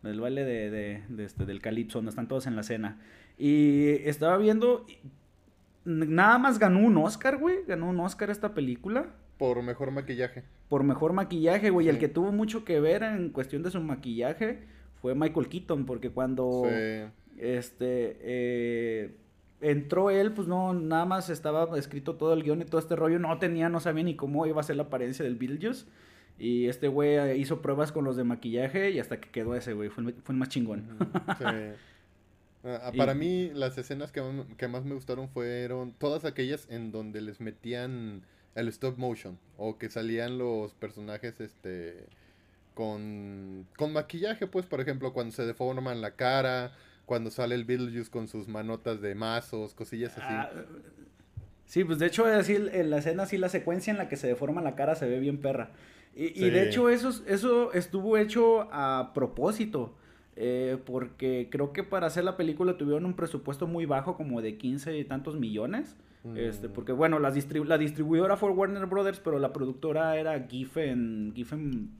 La 0.02 0.10
del 0.10 0.20
baile 0.20 0.44
de, 0.44 0.70
de- 0.70 1.02
de 1.08 1.24
este, 1.24 1.46
del 1.46 1.60
calipso, 1.62 1.98
donde 1.98 2.10
están 2.10 2.28
todos 2.28 2.46
en 2.46 2.56
la 2.56 2.62
cena. 2.62 3.00
Y 3.38 3.88
estaba 4.08 4.36
viendo, 4.36 4.86
nada 5.84 6.38
más 6.38 6.58
ganó 6.58 6.80
un 6.80 6.96
Oscar, 6.98 7.38
güey. 7.38 7.64
Ganó 7.66 7.88
un 7.88 8.00
Oscar 8.00 8.30
esta 8.30 8.54
película. 8.54 9.06
Por 9.38 9.62
mejor 9.62 9.90
maquillaje. 9.90 10.44
Por 10.68 10.84
mejor 10.84 11.12
maquillaje, 11.14 11.70
güey. 11.70 11.88
El 11.88 11.98
que 11.98 12.08
tuvo 12.08 12.30
mucho 12.32 12.64
que 12.64 12.80
ver 12.80 13.02
en 13.02 13.30
cuestión 13.30 13.62
de 13.62 13.70
su 13.70 13.80
maquillaje 13.80 14.64
fue 15.00 15.14
Michael 15.14 15.48
Keaton, 15.48 15.86
porque 15.86 16.10
cuando 16.10 16.64
Sí. 16.66 17.10
este 17.38 18.16
eh, 18.20 19.14
entró 19.60 20.10
él, 20.10 20.32
pues 20.32 20.48
no, 20.48 20.72
nada 20.74 21.04
más 21.04 21.28
estaba 21.30 21.78
escrito 21.78 22.14
todo 22.16 22.32
el 22.32 22.42
guion 22.42 22.62
y 22.62 22.64
todo 22.64 22.80
este 22.80 22.96
rollo, 22.96 23.18
no 23.18 23.38
tenía, 23.38 23.68
no 23.68 23.80
sabía 23.80 24.04
ni 24.04 24.16
cómo 24.16 24.46
iba 24.46 24.60
a 24.60 24.64
ser 24.64 24.76
la 24.76 24.84
apariencia 24.84 25.24
del 25.24 25.36
Beetlejuice. 25.36 25.86
Y 26.38 26.68
este 26.68 26.88
güey 26.88 27.16
eh, 27.18 27.36
hizo 27.36 27.60
pruebas 27.60 27.92
con 27.92 28.04
los 28.04 28.16
de 28.16 28.24
maquillaje 28.24 28.90
y 28.90 28.98
hasta 28.98 29.20
que 29.20 29.28
quedó 29.28 29.54
ese 29.54 29.74
güey, 29.74 29.90
fue, 29.90 30.04
el- 30.04 30.14
fue 30.22 30.32
el 30.32 30.38
más 30.38 30.48
chingón. 30.48 30.84
Sí. 31.38 31.44
Ah, 32.62 32.78
ah, 32.84 32.90
Y- 32.92 32.98
Para 32.98 33.14
mí, 33.14 33.50
las 33.54 33.78
escenas 33.78 34.12
que, 34.12 34.22
que 34.58 34.68
más 34.68 34.84
me 34.84 34.94
gustaron 34.94 35.30
fueron 35.30 35.92
todas 35.92 36.26
aquellas 36.26 36.66
en 36.70 36.92
donde 36.92 37.22
les 37.22 37.40
metían 37.40 38.20
el 38.54 38.68
stop 38.68 38.98
motion 38.98 39.38
o 39.56 39.78
que 39.78 39.88
salían 39.88 40.36
los 40.36 40.74
personajes 40.74 41.40
este 41.40 42.04
con, 42.84 43.66
con 43.76 43.92
maquillaje, 43.92 44.46
pues, 44.46 44.64
por 44.64 44.80
ejemplo, 44.80 45.12
cuando 45.12 45.32
se 45.34 45.44
deforman 45.44 46.00
la 46.00 46.12
cara, 46.12 46.72
cuando 47.04 47.30
sale 47.30 47.54
el 47.54 47.66
Beetlejuice 47.66 48.10
con 48.10 48.26
sus 48.26 48.48
manotas 48.48 49.02
de 49.02 49.14
mazos, 49.14 49.74
cosillas 49.74 50.12
así. 50.16 50.24
Ah, 50.26 50.50
sí, 51.66 51.84
pues 51.84 51.98
de 51.98 52.06
hecho 52.06 52.24
así 52.24 52.54
en 52.56 52.88
la 52.88 52.98
escena, 52.98 53.24
así 53.24 53.36
la 53.36 53.50
secuencia 53.50 53.90
en 53.90 53.98
la 53.98 54.08
que 54.08 54.16
se 54.16 54.26
deforma 54.28 54.62
la 54.62 54.74
cara 54.76 54.94
se 54.94 55.06
ve 55.06 55.20
bien 55.20 55.38
perra. 55.42 55.72
Y, 56.16 56.42
y 56.46 56.48
de 56.50 56.68
hecho 56.68 56.88
eso, 56.88 57.10
es- 57.10 57.22
eso 57.26 57.72
estuvo 57.74 58.16
hecho 58.16 58.62
a 58.72 59.12
propósito. 59.14 59.94
eh, 60.42 60.78
porque 60.86 61.48
creo 61.50 61.74
que 61.74 61.82
para 61.82 62.06
hacer 62.06 62.24
la 62.24 62.38
película 62.38 62.78
tuvieron 62.78 63.04
un 63.04 63.12
presupuesto 63.14 63.66
muy 63.66 63.84
bajo, 63.84 64.16
como 64.16 64.40
de 64.40 64.56
15 64.56 64.96
y 64.96 65.04
tantos 65.04 65.36
millones. 65.36 65.96
Este, 66.34 66.68
Mm. 66.68 66.72
porque 66.72 66.92
bueno, 66.92 67.18
las 67.18 67.34
distribu- 67.34 67.66
la 67.66 67.76
distribuidora 67.76 68.38
fue 68.38 68.50
Warner 68.50 68.86
Brothers, 68.86 69.20
pero 69.20 69.38
la 69.38 69.52
productora 69.52 70.16
era 70.18 70.46
Giffen, 70.48 71.32
Giffen 71.34 71.90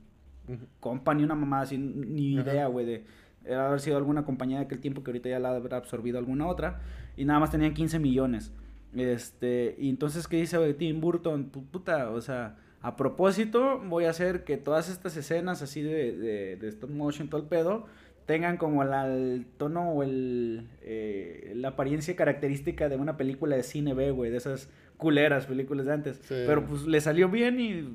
Ujú. 0.53 0.65
Company, 0.79 1.23
una 1.23 1.35
mamá 1.35 1.61
así, 1.61 1.77
ni 1.77 2.33
idea, 2.33 2.67
güey, 2.67 2.85
de 2.85 3.03
era 3.43 3.67
haber 3.67 3.79
sido 3.79 3.97
alguna 3.97 4.23
compañía 4.23 4.59
de 4.59 4.65
aquel 4.65 4.79
tiempo 4.79 5.03
que 5.03 5.09
ahorita 5.11 5.27
ya 5.29 5.39
la 5.39 5.55
habrá 5.55 5.77
absorbido 5.77 6.19
alguna 6.19 6.47
otra, 6.47 6.81
y 7.17 7.25
nada 7.25 7.39
más 7.39 7.49
tenían 7.51 7.73
15 7.73 7.97
millones. 7.99 8.51
Este, 8.95 9.75
y 9.79 9.89
entonces, 9.89 10.27
¿qué 10.27 10.37
dice 10.37 10.73
Tim 10.73 10.99
Burton? 11.01 11.51
Pu- 11.51 11.65
Puta, 11.71 12.09
o 12.11 12.21
sea, 12.21 12.57
a 12.81 12.95
propósito, 12.95 13.79
voy 13.79 14.05
a 14.05 14.09
hacer 14.09 14.43
que 14.43 14.57
todas 14.57 14.89
estas 14.89 15.15
escenas 15.17 15.61
así 15.61 15.81
de, 15.81 16.15
de, 16.17 16.55
de 16.57 16.67
stop 16.67 16.89
motion, 16.89 17.29
todo 17.29 17.41
el 17.41 17.47
pedo, 17.47 17.85
tengan 18.25 18.57
como 18.57 18.83
la- 18.83 19.07
el 19.07 19.45
tono 19.57 19.89
o 19.91 20.03
el, 20.03 20.67
eh, 20.81 21.53
la 21.55 21.69
apariencia 21.69 22.15
característica 22.15 22.89
de 22.89 22.97
una 22.97 23.17
película 23.17 23.55
de 23.55 23.63
cine 23.63 23.93
B, 23.93 24.11
güey, 24.11 24.29
de 24.29 24.37
esas 24.37 24.69
culeras 24.97 25.45
películas 25.47 25.85
de 25.87 25.93
antes. 25.93 26.17
Sí. 26.23 26.35
Pero 26.45 26.65
pues 26.65 26.85
le 26.85 27.01
salió 27.01 27.29
bien 27.29 27.59
y 27.59 27.87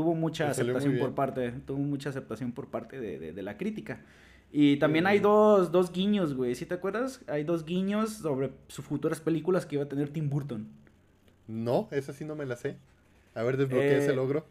tuvo 0.00 0.14
mucha 0.14 0.50
aceptación 0.50 0.98
por 0.98 1.14
parte, 1.14 1.52
tuvo 1.66 1.78
mucha 1.78 2.08
aceptación 2.10 2.52
por 2.52 2.68
parte 2.68 2.98
de, 3.00 3.18
de- 3.18 3.32
de 3.32 3.42
la 3.42 3.56
crítica. 3.56 4.00
Y 4.52 4.78
también 4.78 5.06
hay 5.06 5.18
dos, 5.20 5.70
dos 5.70 5.92
guiños, 5.92 6.34
güey, 6.34 6.54
¿sí 6.54 6.66
te 6.66 6.74
acuerdas? 6.74 7.22
Hay 7.28 7.44
dos 7.44 7.64
guiños 7.64 8.14
sobre 8.14 8.50
sus 8.68 8.84
futuras 8.84 9.20
películas 9.20 9.64
que 9.66 9.76
iba 9.76 9.84
a 9.84 9.88
tener 9.88 10.08
Tim 10.08 10.28
Burton. 10.28 10.66
No, 11.46 11.88
esa 11.92 12.12
sí 12.12 12.24
no 12.24 12.34
me 12.34 12.46
la 12.46 12.56
sé. 12.56 12.76
A 13.34 13.42
ver, 13.42 13.56
desbloquea 13.56 13.98
ese 13.98 14.12
Eh, 14.12 14.16
logro. 14.16 14.44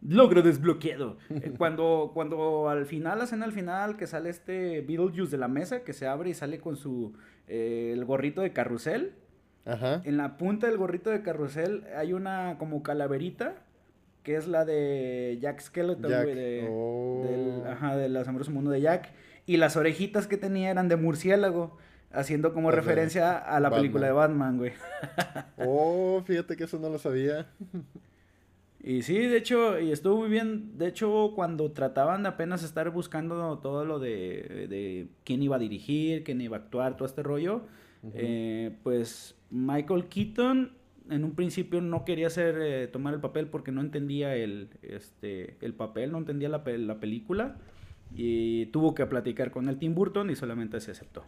Logro 0.00 0.42
desbloqueado. 0.42 1.16
Eh, 1.30 1.52
cuando, 1.58 2.10
cuando 2.14 2.68
al 2.68 2.86
final, 2.86 3.18
la 3.18 3.24
escena 3.24 3.44
al 3.44 3.52
final, 3.52 3.96
que 3.96 4.06
sale 4.06 4.30
este 4.30 4.80
Beetlejuice 4.80 5.30
de 5.32 5.38
la 5.38 5.48
mesa, 5.48 5.82
que 5.84 5.92
se 5.92 6.06
abre 6.06 6.30
y 6.30 6.34
sale 6.34 6.58
con 6.58 6.76
su 6.76 7.12
eh, 7.48 7.90
el 7.94 8.04
gorrito 8.04 8.40
de 8.40 8.52
carrusel. 8.52 9.12
Ajá. 9.64 10.00
En 10.04 10.16
la 10.16 10.38
punta 10.38 10.66
del 10.66 10.76
gorrito 10.76 11.10
de 11.10 11.22
carrusel 11.22 11.84
hay 11.96 12.12
una 12.14 12.56
como 12.58 12.82
calaverita, 12.82 13.62
que 14.22 14.36
es 14.36 14.46
la 14.48 14.64
de 14.64 15.38
Jack 15.40 15.60
Skeleton, 15.60 16.10
Jack. 16.10 16.22
güey, 16.24 16.34
de, 16.34 16.68
Oh. 16.70 17.26
del, 17.28 17.66
ajá, 17.72 17.96
del 17.96 18.16
asombroso 18.16 18.50
mundo 18.50 18.70
de 18.70 18.80
Jack. 18.80 19.10
Y 19.46 19.56
las 19.56 19.76
orejitas 19.76 20.26
que 20.26 20.36
tenía 20.36 20.70
eran 20.70 20.88
de 20.88 20.96
murciélago, 20.96 21.76
haciendo 22.12 22.52
como 22.54 22.70
referencia 22.70 23.36
a 23.38 23.58
la 23.58 23.70
película 23.70 24.06
de 24.06 24.12
Batman, 24.12 24.58
güey. 24.58 24.72
Oh, 25.58 26.22
fíjate 26.24 26.56
que 26.56 26.64
eso 26.64 26.78
no 26.78 26.88
lo 26.88 26.98
sabía. 26.98 27.46
Y 28.84 29.02
sí, 29.02 29.16
de 29.18 29.36
hecho, 29.36 29.78
y 29.78 29.92
estuvo 29.92 30.18
muy 30.18 30.28
bien. 30.28 30.76
De 30.76 30.88
hecho, 30.88 31.32
cuando 31.36 31.70
trataban 31.70 32.24
de 32.24 32.30
apenas 32.30 32.64
estar 32.64 32.90
buscando 32.90 33.58
todo 33.60 33.84
lo 33.84 33.98
de, 34.00 34.66
de 34.68 35.06
quién 35.24 35.42
iba 35.42 35.56
a 35.56 35.58
dirigir, 35.60 36.24
quién 36.24 36.40
iba 36.40 36.56
a 36.56 36.60
actuar, 36.60 36.96
todo 36.96 37.06
este 37.06 37.22
rollo, 37.22 37.62
eh, 38.14 38.72
pues 38.82 39.36
Michael 39.50 40.06
Keaton 40.08 40.72
en 41.10 41.24
un 41.24 41.34
principio 41.34 41.80
no 41.80 42.04
quería 42.04 42.28
hacer, 42.28 42.58
eh, 42.60 42.86
tomar 42.88 43.14
el 43.14 43.20
papel 43.20 43.48
porque 43.48 43.72
no 43.72 43.80
entendía 43.80 44.34
el, 44.36 44.70
este, 44.82 45.56
el 45.60 45.74
papel, 45.74 46.12
no 46.12 46.18
entendía 46.18 46.48
la, 46.48 46.62
la 46.64 47.00
película. 47.00 47.56
Y 48.14 48.66
tuvo 48.66 48.94
que 48.94 49.06
platicar 49.06 49.50
con 49.50 49.68
el 49.68 49.78
Tim 49.78 49.94
Burton 49.94 50.30
y 50.30 50.36
solamente 50.36 50.80
se 50.80 50.90
aceptó. 50.90 51.24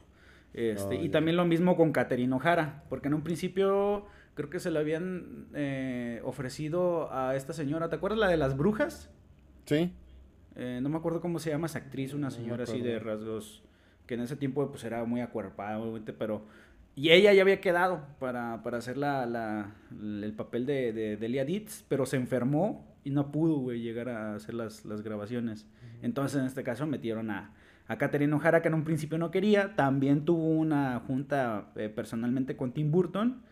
Este, 0.52 0.96
y 0.96 1.08
también 1.08 1.36
lo 1.36 1.44
mismo 1.44 1.76
con 1.76 1.92
Catherine 1.92 2.32
O'Hara, 2.34 2.84
porque 2.88 3.08
en 3.08 3.14
un 3.14 3.22
principio 3.22 4.06
creo 4.34 4.50
que 4.50 4.60
se 4.60 4.70
le 4.70 4.78
habían 4.78 5.46
eh, 5.54 6.20
ofrecido 6.24 7.12
a 7.12 7.34
esta 7.34 7.52
señora, 7.52 7.88
¿te 7.88 7.96
acuerdas 7.96 8.20
la 8.20 8.28
de 8.28 8.36
las 8.36 8.56
brujas? 8.56 9.10
Sí. 9.64 9.92
Eh, 10.56 10.78
no 10.82 10.90
me 10.90 10.98
acuerdo 10.98 11.20
cómo 11.20 11.38
se 11.38 11.50
llama 11.50 11.66
esa 11.66 11.78
actriz, 11.78 12.14
una 12.14 12.26
No 12.26 12.30
señora 12.30 12.64
así 12.64 12.80
de 12.80 12.98
rasgos, 13.00 13.64
que 14.06 14.14
en 14.14 14.20
ese 14.20 14.36
tiempo 14.36 14.70
pues 14.70 14.84
era 14.84 15.04
muy 15.04 15.20
acuerpada, 15.22 15.78
obviamente, 15.78 16.12
pero... 16.12 16.44
Y 16.96 17.10
ella 17.10 17.32
ya 17.32 17.42
había 17.42 17.60
quedado 17.60 18.02
para, 18.20 18.62
para 18.62 18.78
hacer 18.78 18.96
la, 18.96 19.26
la- 19.26 19.74
el 20.00 20.32
papel 20.36 20.64
de, 20.66 20.92
de, 20.92 21.16
de 21.16 21.26
Elia 21.26 21.44
Ditz, 21.44 21.84
pero 21.88 22.06
se 22.06 22.16
enfermó 22.16 22.94
y 23.02 23.10
no 23.10 23.32
pudo, 23.32 23.56
güey, 23.58 23.80
llegar 23.80 24.08
a 24.08 24.34
hacer 24.36 24.54
las, 24.54 24.84
las 24.84 25.02
grabaciones. 25.02 25.66
Entonces, 26.02 26.40
en 26.40 26.46
este 26.46 26.62
caso, 26.62 26.86
metieron 26.86 27.30
a, 27.30 27.52
a 27.88 27.98
Catherine 27.98 28.32
O'Hara, 28.34 28.62
que 28.62 28.68
en 28.68 28.74
un 28.74 28.84
principio 28.84 29.18
no 29.18 29.30
quería. 29.30 29.74
También 29.74 30.24
tuvo 30.24 30.48
una 30.50 31.00
junta 31.00 31.72
eh, 31.76 31.88
personalmente 31.88 32.56
con 32.56 32.72
Tim 32.72 32.90
Burton. 32.92 33.42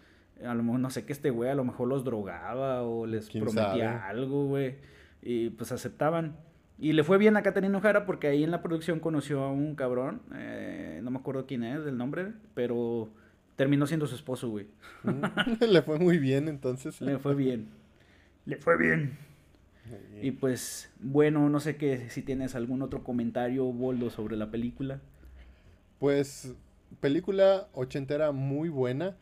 A 0.46 0.54
lo 0.54 0.62
mejor, 0.62 0.80
no 0.80 0.90
sé 0.90 1.04
qué 1.04 1.12
este 1.12 1.30
güey, 1.30 1.50
a 1.50 1.54
lo 1.54 1.64
mejor 1.64 1.88
los 1.88 2.04
drogaba 2.04 2.82
o 2.82 3.06
les 3.06 3.28
¿Quién 3.28 3.44
prometía 3.44 3.98
sabe? 3.98 4.20
algo, 4.20 4.46
güey. 4.46 4.76
Y 5.20 5.50
pues 5.50 5.72
aceptaban. 5.72 6.36
Y 6.78 6.92
le 6.94 7.04
fue 7.04 7.18
bien 7.18 7.36
a 7.36 7.42
Catherine 7.42 7.76
O'Hara 7.76 8.06
porque 8.06 8.26
ahí 8.28 8.42
en 8.44 8.50
la 8.50 8.62
producción 8.62 8.98
conoció 9.00 9.42
a 9.44 9.52
un 9.52 9.74
cabrón, 9.76 10.22
eh, 10.34 11.00
no 11.02 11.10
me 11.10 11.18
acuerdo 11.18 11.46
quién 11.46 11.62
es 11.62 11.86
el 11.86 11.96
nombre, 11.96 12.32
pero 12.54 13.10
terminó 13.56 13.86
siendo 13.86 14.06
su 14.06 14.14
esposo, 14.14 14.48
güey. 14.48 14.66
Le 15.60 15.82
fue 15.82 15.98
muy 15.98 16.18
bien 16.18 16.48
entonces. 16.48 17.00
Le 17.00 17.18
fue 17.18 17.34
bien. 17.34 17.68
Le 18.46 18.56
fue 18.56 18.76
bien. 18.76 19.16
Y 20.22 20.30
pues, 20.32 20.90
bueno, 21.00 21.48
no 21.50 21.58
sé 21.60 21.76
qué, 21.76 22.08
si 22.08 22.22
tienes 22.22 22.54
algún 22.54 22.82
otro 22.82 23.02
comentario, 23.02 23.64
Boldo, 23.66 24.10
sobre 24.10 24.36
la 24.36 24.50
película. 24.50 25.00
Pues, 25.98 26.54
película 27.00 27.68
ochentera 27.74 28.32
muy 28.32 28.68
buena. 28.68 29.16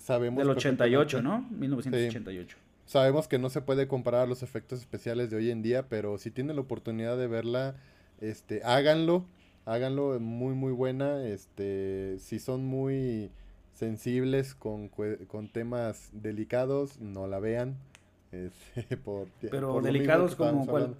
Sabemos 0.00 0.38
Del 0.38 0.50
88, 0.50 1.18
perfectamente- 1.18 1.50
¿no? 1.52 1.58
1988. 1.58 2.56
Sabemos 2.86 3.28
que 3.28 3.38
no 3.38 3.50
se 3.50 3.60
puede 3.62 3.88
comparar 3.88 4.22
a 4.22 4.26
los 4.26 4.42
efectos 4.42 4.80
especiales 4.80 5.30
de 5.30 5.36
hoy 5.36 5.50
en 5.50 5.62
día, 5.62 5.88
pero 5.88 6.18
si 6.18 6.30
tienen 6.30 6.56
la 6.56 6.62
oportunidad 6.62 7.16
de 7.16 7.26
verla, 7.26 7.76
este, 8.20 8.62
háganlo, 8.62 9.24
háganlo, 9.64 10.20
muy 10.20 10.54
muy 10.54 10.72
buena, 10.72 11.24
este, 11.26 12.16
si 12.18 12.38
son 12.38 12.64
muy 12.64 13.30
sensibles 13.74 14.54
con, 14.54 14.88
con 14.88 15.48
temas 15.48 16.08
delicados, 16.12 17.00
no 17.00 17.26
la 17.26 17.38
vean, 17.40 17.76
este, 18.32 18.96
por, 19.04 19.28
Pero 19.40 19.72
por 19.72 19.82
delicados 19.82 20.34
como 20.36 20.62
hablando. 20.62 20.96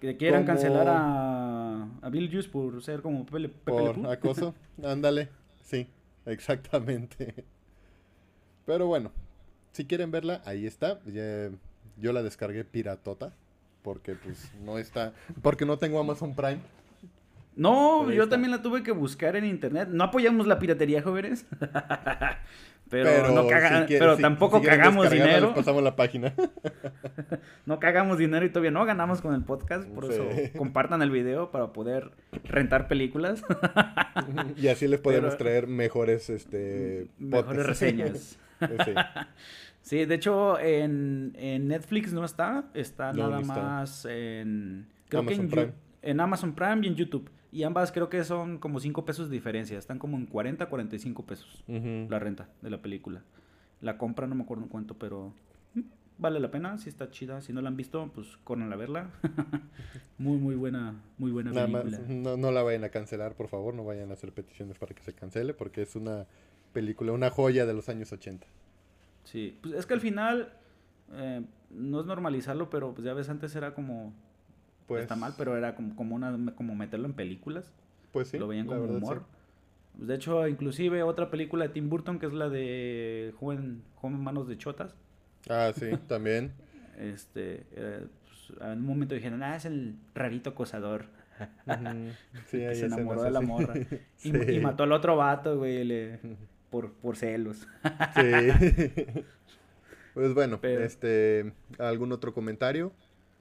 Que 0.00 0.16
quieran 0.16 0.44
Como- 0.44 0.54
cancelar 0.54 0.88
a, 0.88 1.82
a 2.00 2.08
Bill 2.08 2.30
Juice 2.32 2.48
por 2.48 2.82
ser 2.82 3.02
como 3.02 3.26
Pepe, 3.26 3.48
Por 3.64 4.06
acoso, 4.06 4.54
ándale, 4.82 5.28
sí, 5.62 5.86
exactamente. 6.24 7.44
Pero 8.64 8.86
bueno, 8.86 9.12
si 9.72 9.84
quieren 9.84 10.10
verla, 10.10 10.40
ahí 10.46 10.66
está. 10.66 11.00
Ya- 11.04 11.50
yo 11.98 12.12
la 12.14 12.22
descargué 12.22 12.64
piratota, 12.64 13.34
porque 13.82 14.14
pues 14.14 14.50
no 14.64 14.78
está, 14.78 15.12
porque 15.42 15.66
no 15.66 15.76
tengo 15.76 16.00
Amazon 16.00 16.34
Prime. 16.34 16.60
No, 17.56 18.02
Pero 18.06 18.16
yo 18.16 18.28
también 18.28 18.50
la 18.52 18.62
tuve 18.62 18.82
que 18.82 18.92
buscar 18.92 19.36
en 19.36 19.44
internet. 19.44 19.88
No 19.90 20.04
apoyamos 20.04 20.46
la 20.46 20.58
piratería, 20.58 21.02
jóvenes. 21.02 21.46
pero, 22.90 23.28
no 23.34 23.46
caga- 23.46 23.86
si 23.86 23.98
pero 23.98 24.16
si- 24.16 24.22
tampoco 24.22 24.60
si 24.60 24.66
cagamos 24.66 25.10
dinero. 25.10 25.46
les 25.48 25.56
pasamos 25.56 25.82
la 25.82 25.96
página. 25.96 26.34
No 27.66 27.78
cagamos 27.78 28.18
dinero 28.18 28.44
y 28.44 28.48
todavía 28.48 28.72
no 28.72 28.84
ganamos 28.84 29.20
con 29.20 29.32
el 29.34 29.44
podcast. 29.44 29.88
Por 29.90 30.06
Sí. 30.06 30.12
eso 30.20 30.58
compartan 30.58 31.02
el 31.02 31.10
video 31.10 31.52
para 31.52 31.72
poder 31.72 32.10
rentar 32.44 32.88
películas. 32.88 33.44
y 34.56 34.66
así 34.68 34.88
les 34.88 34.98
podemos 35.00 35.34
Pero- 35.34 35.38
traer 35.44 35.66
mejores, 35.68 36.30
este, 36.30 37.06
Mejores 37.18 37.46
podcasts. 37.46 37.68
reseñas. 37.68 38.38
sí. 38.84 38.92
Sí, 39.82 40.04
de 40.04 40.14
hecho 40.14 40.58
en, 40.58 41.32
en 41.38 41.68
Netflix 41.68 42.12
no 42.12 42.24
está, 42.24 42.64
está 42.74 43.12
No, 43.12 43.24
nada 43.24 43.36
no 43.36 43.40
está. 43.40 43.54
más 43.62 44.04
en 44.04 44.86
creo 45.08 45.24
que 45.24 45.36
Prime. 45.36 45.72
en 46.02 46.20
Amazon 46.20 46.54
Prime 46.54 46.80
y 46.82 46.88
en 46.88 46.96
YouTube. 46.96 47.30
Y 47.52 47.64
ambas 47.64 47.90
creo 47.92 48.08
que 48.08 48.22
son 48.24 48.58
como 48.58 48.78
5 48.80 49.04
pesos 49.04 49.28
de 49.28 49.34
diferencia, 49.34 49.76
están 49.78 49.98
como 49.98 50.16
en 50.16 50.26
40, 50.26 50.66
45 50.66 51.24
pesos 51.26 51.64
Ujú. 51.66 52.06
la 52.08 52.18
renta 52.18 52.48
de 52.62 52.70
la 52.70 52.80
película. 52.80 53.22
La 53.80 53.98
compra 53.98 54.26
no 54.26 54.34
me 54.34 54.44
acuerdo 54.44 54.62
en 54.64 54.68
cuánto, 54.68 54.94
pero 54.98 55.32
mm, 55.74 55.80
vale 56.18 56.38
la 56.38 56.50
pena, 56.50 56.78
si 56.78 56.88
está 56.88 57.10
chida. 57.10 57.40
Si 57.40 57.52
no 57.52 57.60
la 57.60 57.68
han 57.68 57.76
visto, 57.76 58.08
pues 58.14 58.36
corran 58.44 58.72
a 58.72 58.76
verla. 58.76 59.10
muy 60.18 60.36
muy 60.38 60.54
buena, 60.54 60.94
muy 61.18 61.32
buena 61.32 61.50
Nada 61.52 61.66
más, 61.66 61.82
película. 61.84 62.06
no, 62.08 62.36
no 62.36 62.52
la 62.52 62.62
vayan 62.62 62.84
a 62.84 62.90
cancelar, 62.90 63.34
por 63.34 63.48
favor, 63.48 63.74
no 63.74 63.84
vayan 63.84 64.10
a 64.10 64.12
hacer 64.14 64.32
peticiones 64.32 64.78
para 64.78 64.94
que 64.94 65.02
se 65.02 65.12
cancele, 65.12 65.52
porque 65.54 65.82
es 65.82 65.96
una 65.96 66.26
película, 66.72 67.10
una 67.12 67.30
joya 67.30 67.66
de 67.66 67.74
los 67.74 67.88
años 67.88 68.12
80. 68.12 68.46
Sí, 69.24 69.58
pues 69.60 69.74
es 69.74 69.86
que 69.86 69.94
al 69.94 70.00
final 70.00 70.52
eh, 71.12 71.42
no 71.70 72.00
es 72.00 72.06
normalizarlo, 72.06 72.70
pero 72.70 72.94
pues 72.94 73.04
ya 73.04 73.12
ves 73.14 73.28
antes 73.28 73.56
era 73.56 73.74
como 73.74 74.12
Pues, 74.96 75.02
está 75.02 75.16
mal, 75.16 75.34
pero 75.38 75.56
era 75.56 75.74
como, 75.74 75.94
como 75.96 76.14
una 76.16 76.36
como 76.54 76.74
meterlo 76.74 77.06
en 77.06 77.12
películas. 77.14 77.72
pues 78.12 78.28
sí, 78.28 78.38
lo 78.38 78.48
veían 78.48 78.66
como 78.66 78.80
verdad, 78.82 78.96
humor. 78.96 79.24
sí. 79.98 80.04
De 80.06 80.14
hecho, 80.14 80.46
inclusive 80.48 81.02
otra 81.02 81.30
película 81.30 81.66
de 81.66 81.74
Tim 81.74 81.88
Burton 81.90 82.18
que 82.18 82.26
es 82.26 82.32
la 82.32 82.48
de 82.48 83.34
Joven, 83.38 83.82
Joven 83.96 84.20
Manos 84.22 84.48
de 84.48 84.56
Chotas. 84.58 84.94
Ah, 85.48 85.72
sí, 85.74 85.90
también. 86.08 86.52
Este, 86.98 87.66
eh, 87.72 88.06
pues, 88.24 88.60
en 88.60 88.78
un 88.78 88.86
momento 88.86 89.14
dijeron, 89.14 89.42
ah, 89.42 89.56
es 89.56 89.64
el 89.64 89.96
rarito 90.14 90.50
acosador. 90.50 91.06
Sí, 92.46 92.58
que 92.58 92.74
se 92.74 92.86
enamoró 92.86 93.22
de 93.22 93.30
la 93.30 93.40
morra. 93.40 93.74
Y, 94.24 94.60
mató 94.60 94.82
al 94.84 94.92
otro 94.92 95.16
vato, 95.16 95.56
güey, 95.58 95.84
le- 95.84 96.18
por, 96.70 96.92
por 96.92 97.16
celos. 97.16 97.66
Sí. 98.14 98.92
pues 100.14 100.34
bueno, 100.34 100.58
Pero- 100.60 100.84
este, 100.84 101.52
¿algún 101.78 102.12
otro 102.12 102.32
comentario? 102.34 102.92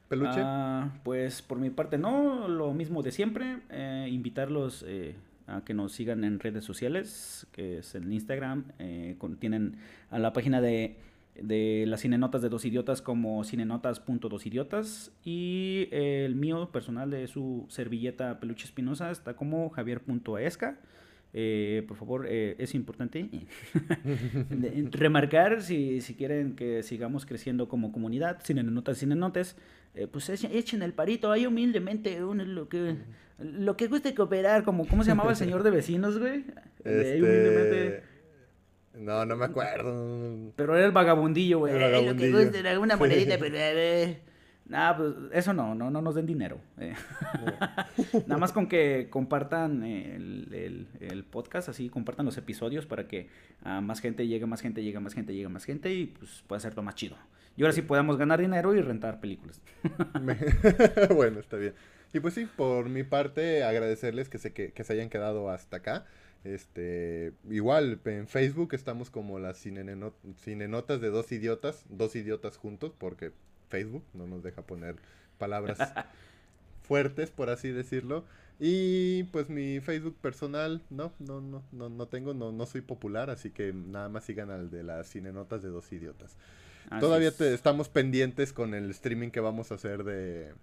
Peluche. 0.09 0.41
Ah, 0.43 0.89
pues 1.03 1.41
por 1.41 1.59
mi 1.59 1.69
parte 1.69 1.97
no, 1.97 2.47
lo 2.47 2.73
mismo 2.73 3.03
de 3.03 3.11
siempre. 3.11 3.59
eh, 3.69 4.07
invitarlos 4.11 4.83
eh, 4.87 5.15
a 5.47 5.61
que 5.63 5.73
nos 5.73 5.91
sigan 5.93 6.23
en 6.23 6.39
redes 6.39 6.65
sociales, 6.65 7.47
que 7.51 7.77
es 7.79 7.95
en 7.95 8.11
Instagram. 8.11 8.65
eh, 8.79 9.15
con- 9.19 9.37
tienen 9.37 9.77
a 10.09 10.17
la 10.19 10.33
página 10.33 10.61
de, 10.61 10.97
de 11.39 11.85
las 11.87 12.01
cinenotas 12.01 12.41
de 12.41 12.49
dos 12.49 12.65
idiotas 12.65 13.01
como 13.03 13.43
cinenotas.dosidiotas. 13.43 15.11
Y 15.23 15.87
el 15.91 16.35
mío 16.35 16.69
personal 16.71 17.11
de 17.11 17.27
su 17.27 17.65
servilleta 17.69 18.39
peluche 18.39 18.65
espinosa 18.65 19.11
está 19.11 19.35
como 19.35 19.69
javier.aesca. 19.69 20.79
Eh, 21.31 21.83
por 21.87 21.95
favor, 21.95 22.25
eh, 22.27 22.55
es 22.57 22.73
importante 22.73 23.29
remarcar 24.91 25.61
si, 25.61 26.01
si 26.01 26.15
quieren 26.15 26.55
que 26.55 26.81
sigamos 26.83 27.25
creciendo 27.25 27.67
como 27.69 27.91
comunidad, 27.91 28.39
cinenotas, 28.43 28.97
cinenotes, 28.97 29.55
eh, 29.95 30.07
pues 30.07 30.29
echen, 30.29 30.81
el 30.81 30.93
parito 30.93 31.31
ahí 31.31 31.45
humildemente, 31.45 32.23
uno 32.23 32.43
lo 32.45 32.67
que 32.67 32.95
lo 33.39 33.77
que 33.77 33.87
guste 33.87 34.13
cooperar, 34.13 34.63
como 34.63 34.85
¿cómo 34.87 35.03
se 35.03 35.11
llamaba 35.11 35.29
el 35.31 35.37
señor 35.37 35.63
de 35.63 35.69
vecinos, 35.71 36.19
güey? 36.19 36.43
De 36.83 37.11
ahí 37.13 37.21
humildemente. 37.21 37.87
Este... 37.87 38.03
No, 38.95 39.25
no 39.25 39.37
me 39.37 39.45
acuerdo. 39.45 40.51
Pero 40.57 40.75
era 40.75 40.85
el 40.85 40.91
vagabundillo, 40.91 41.59
güey. 41.59 41.73
El 41.73 41.81
Eh, 41.81 42.05
lo 42.05 42.15
que 42.17 42.31
guste, 42.31 42.67
alguna 42.67 42.95
Sí. 42.95 42.99
monedita, 42.99 43.37
pero 43.37 43.55
pues 44.69 45.13
eso 45.33 45.53
no, 45.53 45.73
no, 45.75 45.89
no 45.89 46.01
nos 46.01 46.15
den 46.15 46.25
dinero. 46.25 46.59
eh. 46.77 46.93
Nada 48.27 48.37
más 48.39 48.51
con 48.51 48.67
que 48.67 49.07
compartan 49.09 49.83
el, 49.83 50.47
el- 50.53 50.87
el 50.99 51.23
podcast, 51.23 51.69
así 51.69 51.89
compartan 51.89 52.25
los 52.25 52.37
episodios 52.37 52.85
para 52.85 53.07
que 53.07 53.27
a 53.63 53.81
más 53.81 53.99
gente 53.99 54.27
llegue, 54.27 54.45
más 54.45 54.61
gente 54.61 54.83
llegue, 54.83 54.99
más 54.99 55.13
gente 55.13 55.33
llegue, 55.33 55.49
más 55.49 55.65
gente 55.65 55.93
y 55.93 56.05
pues 56.07 56.43
pueda 56.47 56.59
ser 56.59 56.75
lo 56.75 56.83
más 56.83 56.95
chido. 56.95 57.15
Y 57.57 57.63
ahora 57.63 57.73
sí 57.73 57.81
podamos 57.81 58.17
ganar 58.17 58.39
dinero 58.39 58.73
y 58.75 58.81
rentar 58.81 59.19
películas. 59.19 59.61
Me- 60.21 60.37
bueno, 61.15 61.39
está 61.39 61.57
bien. 61.57 61.73
Y 62.13 62.19
pues 62.19 62.33
sí, 62.33 62.47
por 62.55 62.89
mi 62.89 63.03
parte, 63.03 63.63
agradecerles 63.63 64.29
que 64.29 64.37
se, 64.37 64.53
que, 64.53 64.71
que 64.71 64.83
se 64.83 64.93
hayan 64.93 65.09
quedado 65.09 65.49
hasta 65.49 65.77
acá. 65.77 66.05
Este, 66.43 67.33
igual 67.49 67.99
en 68.05 68.27
Facebook 68.27 68.73
estamos 68.73 69.09
como 69.09 69.39
las 69.39 69.57
cinenotas 69.59 71.01
de 71.01 71.09
dos 71.09 71.31
idiotas, 71.31 71.85
dos 71.89 72.15
idiotas 72.15 72.55
juntos, 72.57 72.93
porque 72.97 73.31
Facebook 73.69 74.03
no 74.13 74.27
nos 74.27 74.43
deja 74.43 74.61
poner 74.63 74.95
palabras 75.37 75.77
fuertes, 76.83 77.29
por 77.31 77.49
así 77.49 77.69
decirlo. 77.69 78.25
Y 78.59 79.23
pues 79.25 79.49
mi 79.49 79.79
Facebook 79.79 80.17
personal, 80.21 80.81
no, 80.89 81.13
no, 81.19 81.39
no, 81.39 81.63
no, 81.71 81.89
no 81.89 82.07
tengo, 82.07 82.33
no, 82.33 82.51
no 82.51 82.65
soy 82.65 82.81
popular, 82.81 83.29
así 83.29 83.51
que 83.51 83.71
nada 83.71 84.09
más 84.09 84.25
sigan 84.25 84.51
al 84.51 84.69
de 84.69 84.83
las 84.83 85.09
cinenotas 85.09 85.61
de 85.63 85.69
dos 85.69 85.91
idiotas. 85.93 86.35
Así 86.89 86.99
Todavía 86.99 87.29
es. 87.29 87.37
te- 87.37 87.53
estamos 87.53 87.87
pendientes 87.87 88.51
con 88.51 88.73
el 88.73 88.89
streaming 88.89 89.29
que 89.29 89.39
vamos 89.39 89.71
a 89.71 89.75
hacer 89.75 90.03
de 90.03 90.53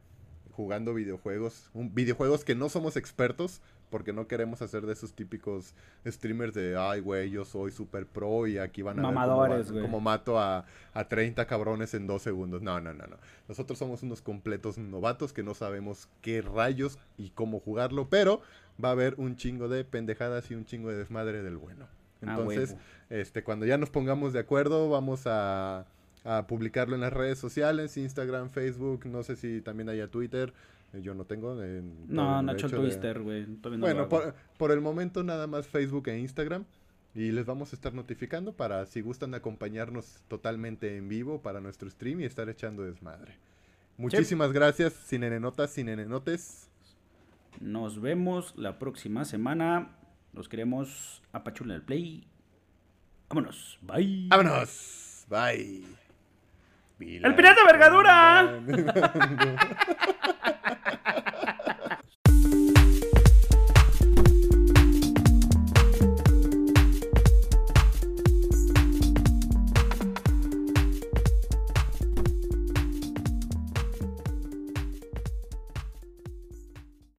jugando 0.53 0.93
videojuegos. 0.93 1.71
Un- 1.73 1.95
videojuegos 1.95 2.45
que 2.45 2.55
no 2.55 2.69
somos 2.69 2.97
expertos 2.97 3.61
porque 3.91 4.12
no 4.12 4.26
queremos 4.26 4.62
hacer 4.62 4.84
de 4.87 4.93
esos 4.93 5.14
típicos 5.14 5.74
streamers 6.07 6.55
de, 6.55 6.76
ay, 6.76 7.01
güey, 7.01 7.30
yo 7.30 7.45
soy 7.45 7.70
super 7.70 8.07
pro 8.07 8.47
y 8.47 8.59
aquí 8.59 8.82
van 8.82 8.99
a 8.99 9.03
Mamadores, 9.03 9.70
ver 9.70 9.82
cómo, 9.82 10.01
mato 10.01 10.39
a, 10.39 10.64
a 10.93 11.09
30 11.09 11.47
cabrones 11.47 11.95
en 11.95 12.07
dos 12.07 12.22
segundos. 12.22 12.62
No, 12.62 12.80
no, 12.80 12.93
no, 12.93 13.07
no. 13.07 13.16
Nosotros 13.49 13.78
somos 13.78 14.03
unos 14.03 14.22
completos 14.22 14.78
novatos 14.78 15.32
que 15.32 15.43
no 15.43 15.55
sabemos 15.55 16.09
qué 16.20 16.43
rayos 16.43 16.99
y 17.16 17.30
cómo 17.30 17.61
jugarlo, 17.61 18.09
pero 18.09 18.41
va 18.82 18.91
a 18.91 18.93
haber 18.93 19.14
un 19.18 19.37
chingo 19.37 19.68
de 19.68 19.84
pendejadas 19.84 20.51
y 20.51 20.55
un 20.55 20.64
chingo 20.64 20.91
de 20.91 20.97
desmadre 20.97 21.43
del 21.43 21.57
bueno. 21.57 21.87
Ah, 22.22 22.37
Entonces, 22.37 22.76
este, 23.11 23.45
cuando 23.45 23.66
ya 23.66 23.78
nos 23.78 23.91
pongamos 23.91 24.32
de 24.32 24.41
acuerdo, 24.41 24.89
vamos 24.89 25.26
a, 25.26 25.87
a 26.24 26.47
publicarlo 26.47 26.95
en 26.95 27.03
las 27.03 27.12
redes 27.12 27.39
sociales, 27.39 27.97
Instagram, 27.97 28.51
Facebook, 28.51 29.07
no 29.07 29.22
sé 29.22 29.37
si 29.37 29.61
también 29.61 29.89
haya 29.89 30.09
Twitter. 30.09 30.53
Eh, 30.97 31.03
Yo 31.03 31.15
no 31.15 31.25
tengo. 31.25 31.53
todavía 31.55 31.83
No, 32.09 32.41
el 32.41 32.47
de- 32.57 32.69
Twister, 32.69 33.21
güey. 33.23 33.45
todavía 33.57 33.79
no 33.79 33.87
Bueno, 33.87 34.09
por, 34.09 34.35
por 34.59 34.71
el 34.73 34.81
momento 34.81 35.23
nada 35.23 35.47
más 35.47 35.67
Facebook 35.67 36.09
e 36.09 36.19
Instagram. 36.19 36.65
Y 37.15 37.33
les 37.33 37.47
vamos 37.47 37.73
a 37.73 37.77
estar 37.77 37.95
notificando 37.95 38.53
para 38.53 38.85
si 38.85 39.01
gustan 39.01 39.33
acompañarnos 39.35 40.23
totalmente 40.29 40.99
en 40.99 41.09
vivo 41.09 41.41
para 41.41 41.61
nuestro 41.61 41.89
stream 41.89 42.21
y 42.21 42.25
estar 42.25 42.49
echando 42.51 42.83
desmadre. 42.83 43.37
Muchísimas 43.97 44.53
gracias, 44.53 44.93
Cinenenotas, 45.07 45.73
Cinenenotes. 45.73 46.69
Nos 47.59 48.03
vemos 48.03 48.53
la 48.59 48.79
próxima 48.79 49.25
semana. 49.25 49.97
Los 50.35 50.51
queremos 50.51 51.23
a 51.33 51.43
Pachula 51.43 51.73
del 51.73 51.83
Play. 51.85 52.27
Vámonos. 53.31 53.79
Bye. 53.81 54.27
¡Vámonos! 54.29 55.25
Bye. 55.31 55.85
¡El 57.01 57.35
pirata 57.35 57.61
vergadura! 57.67 58.61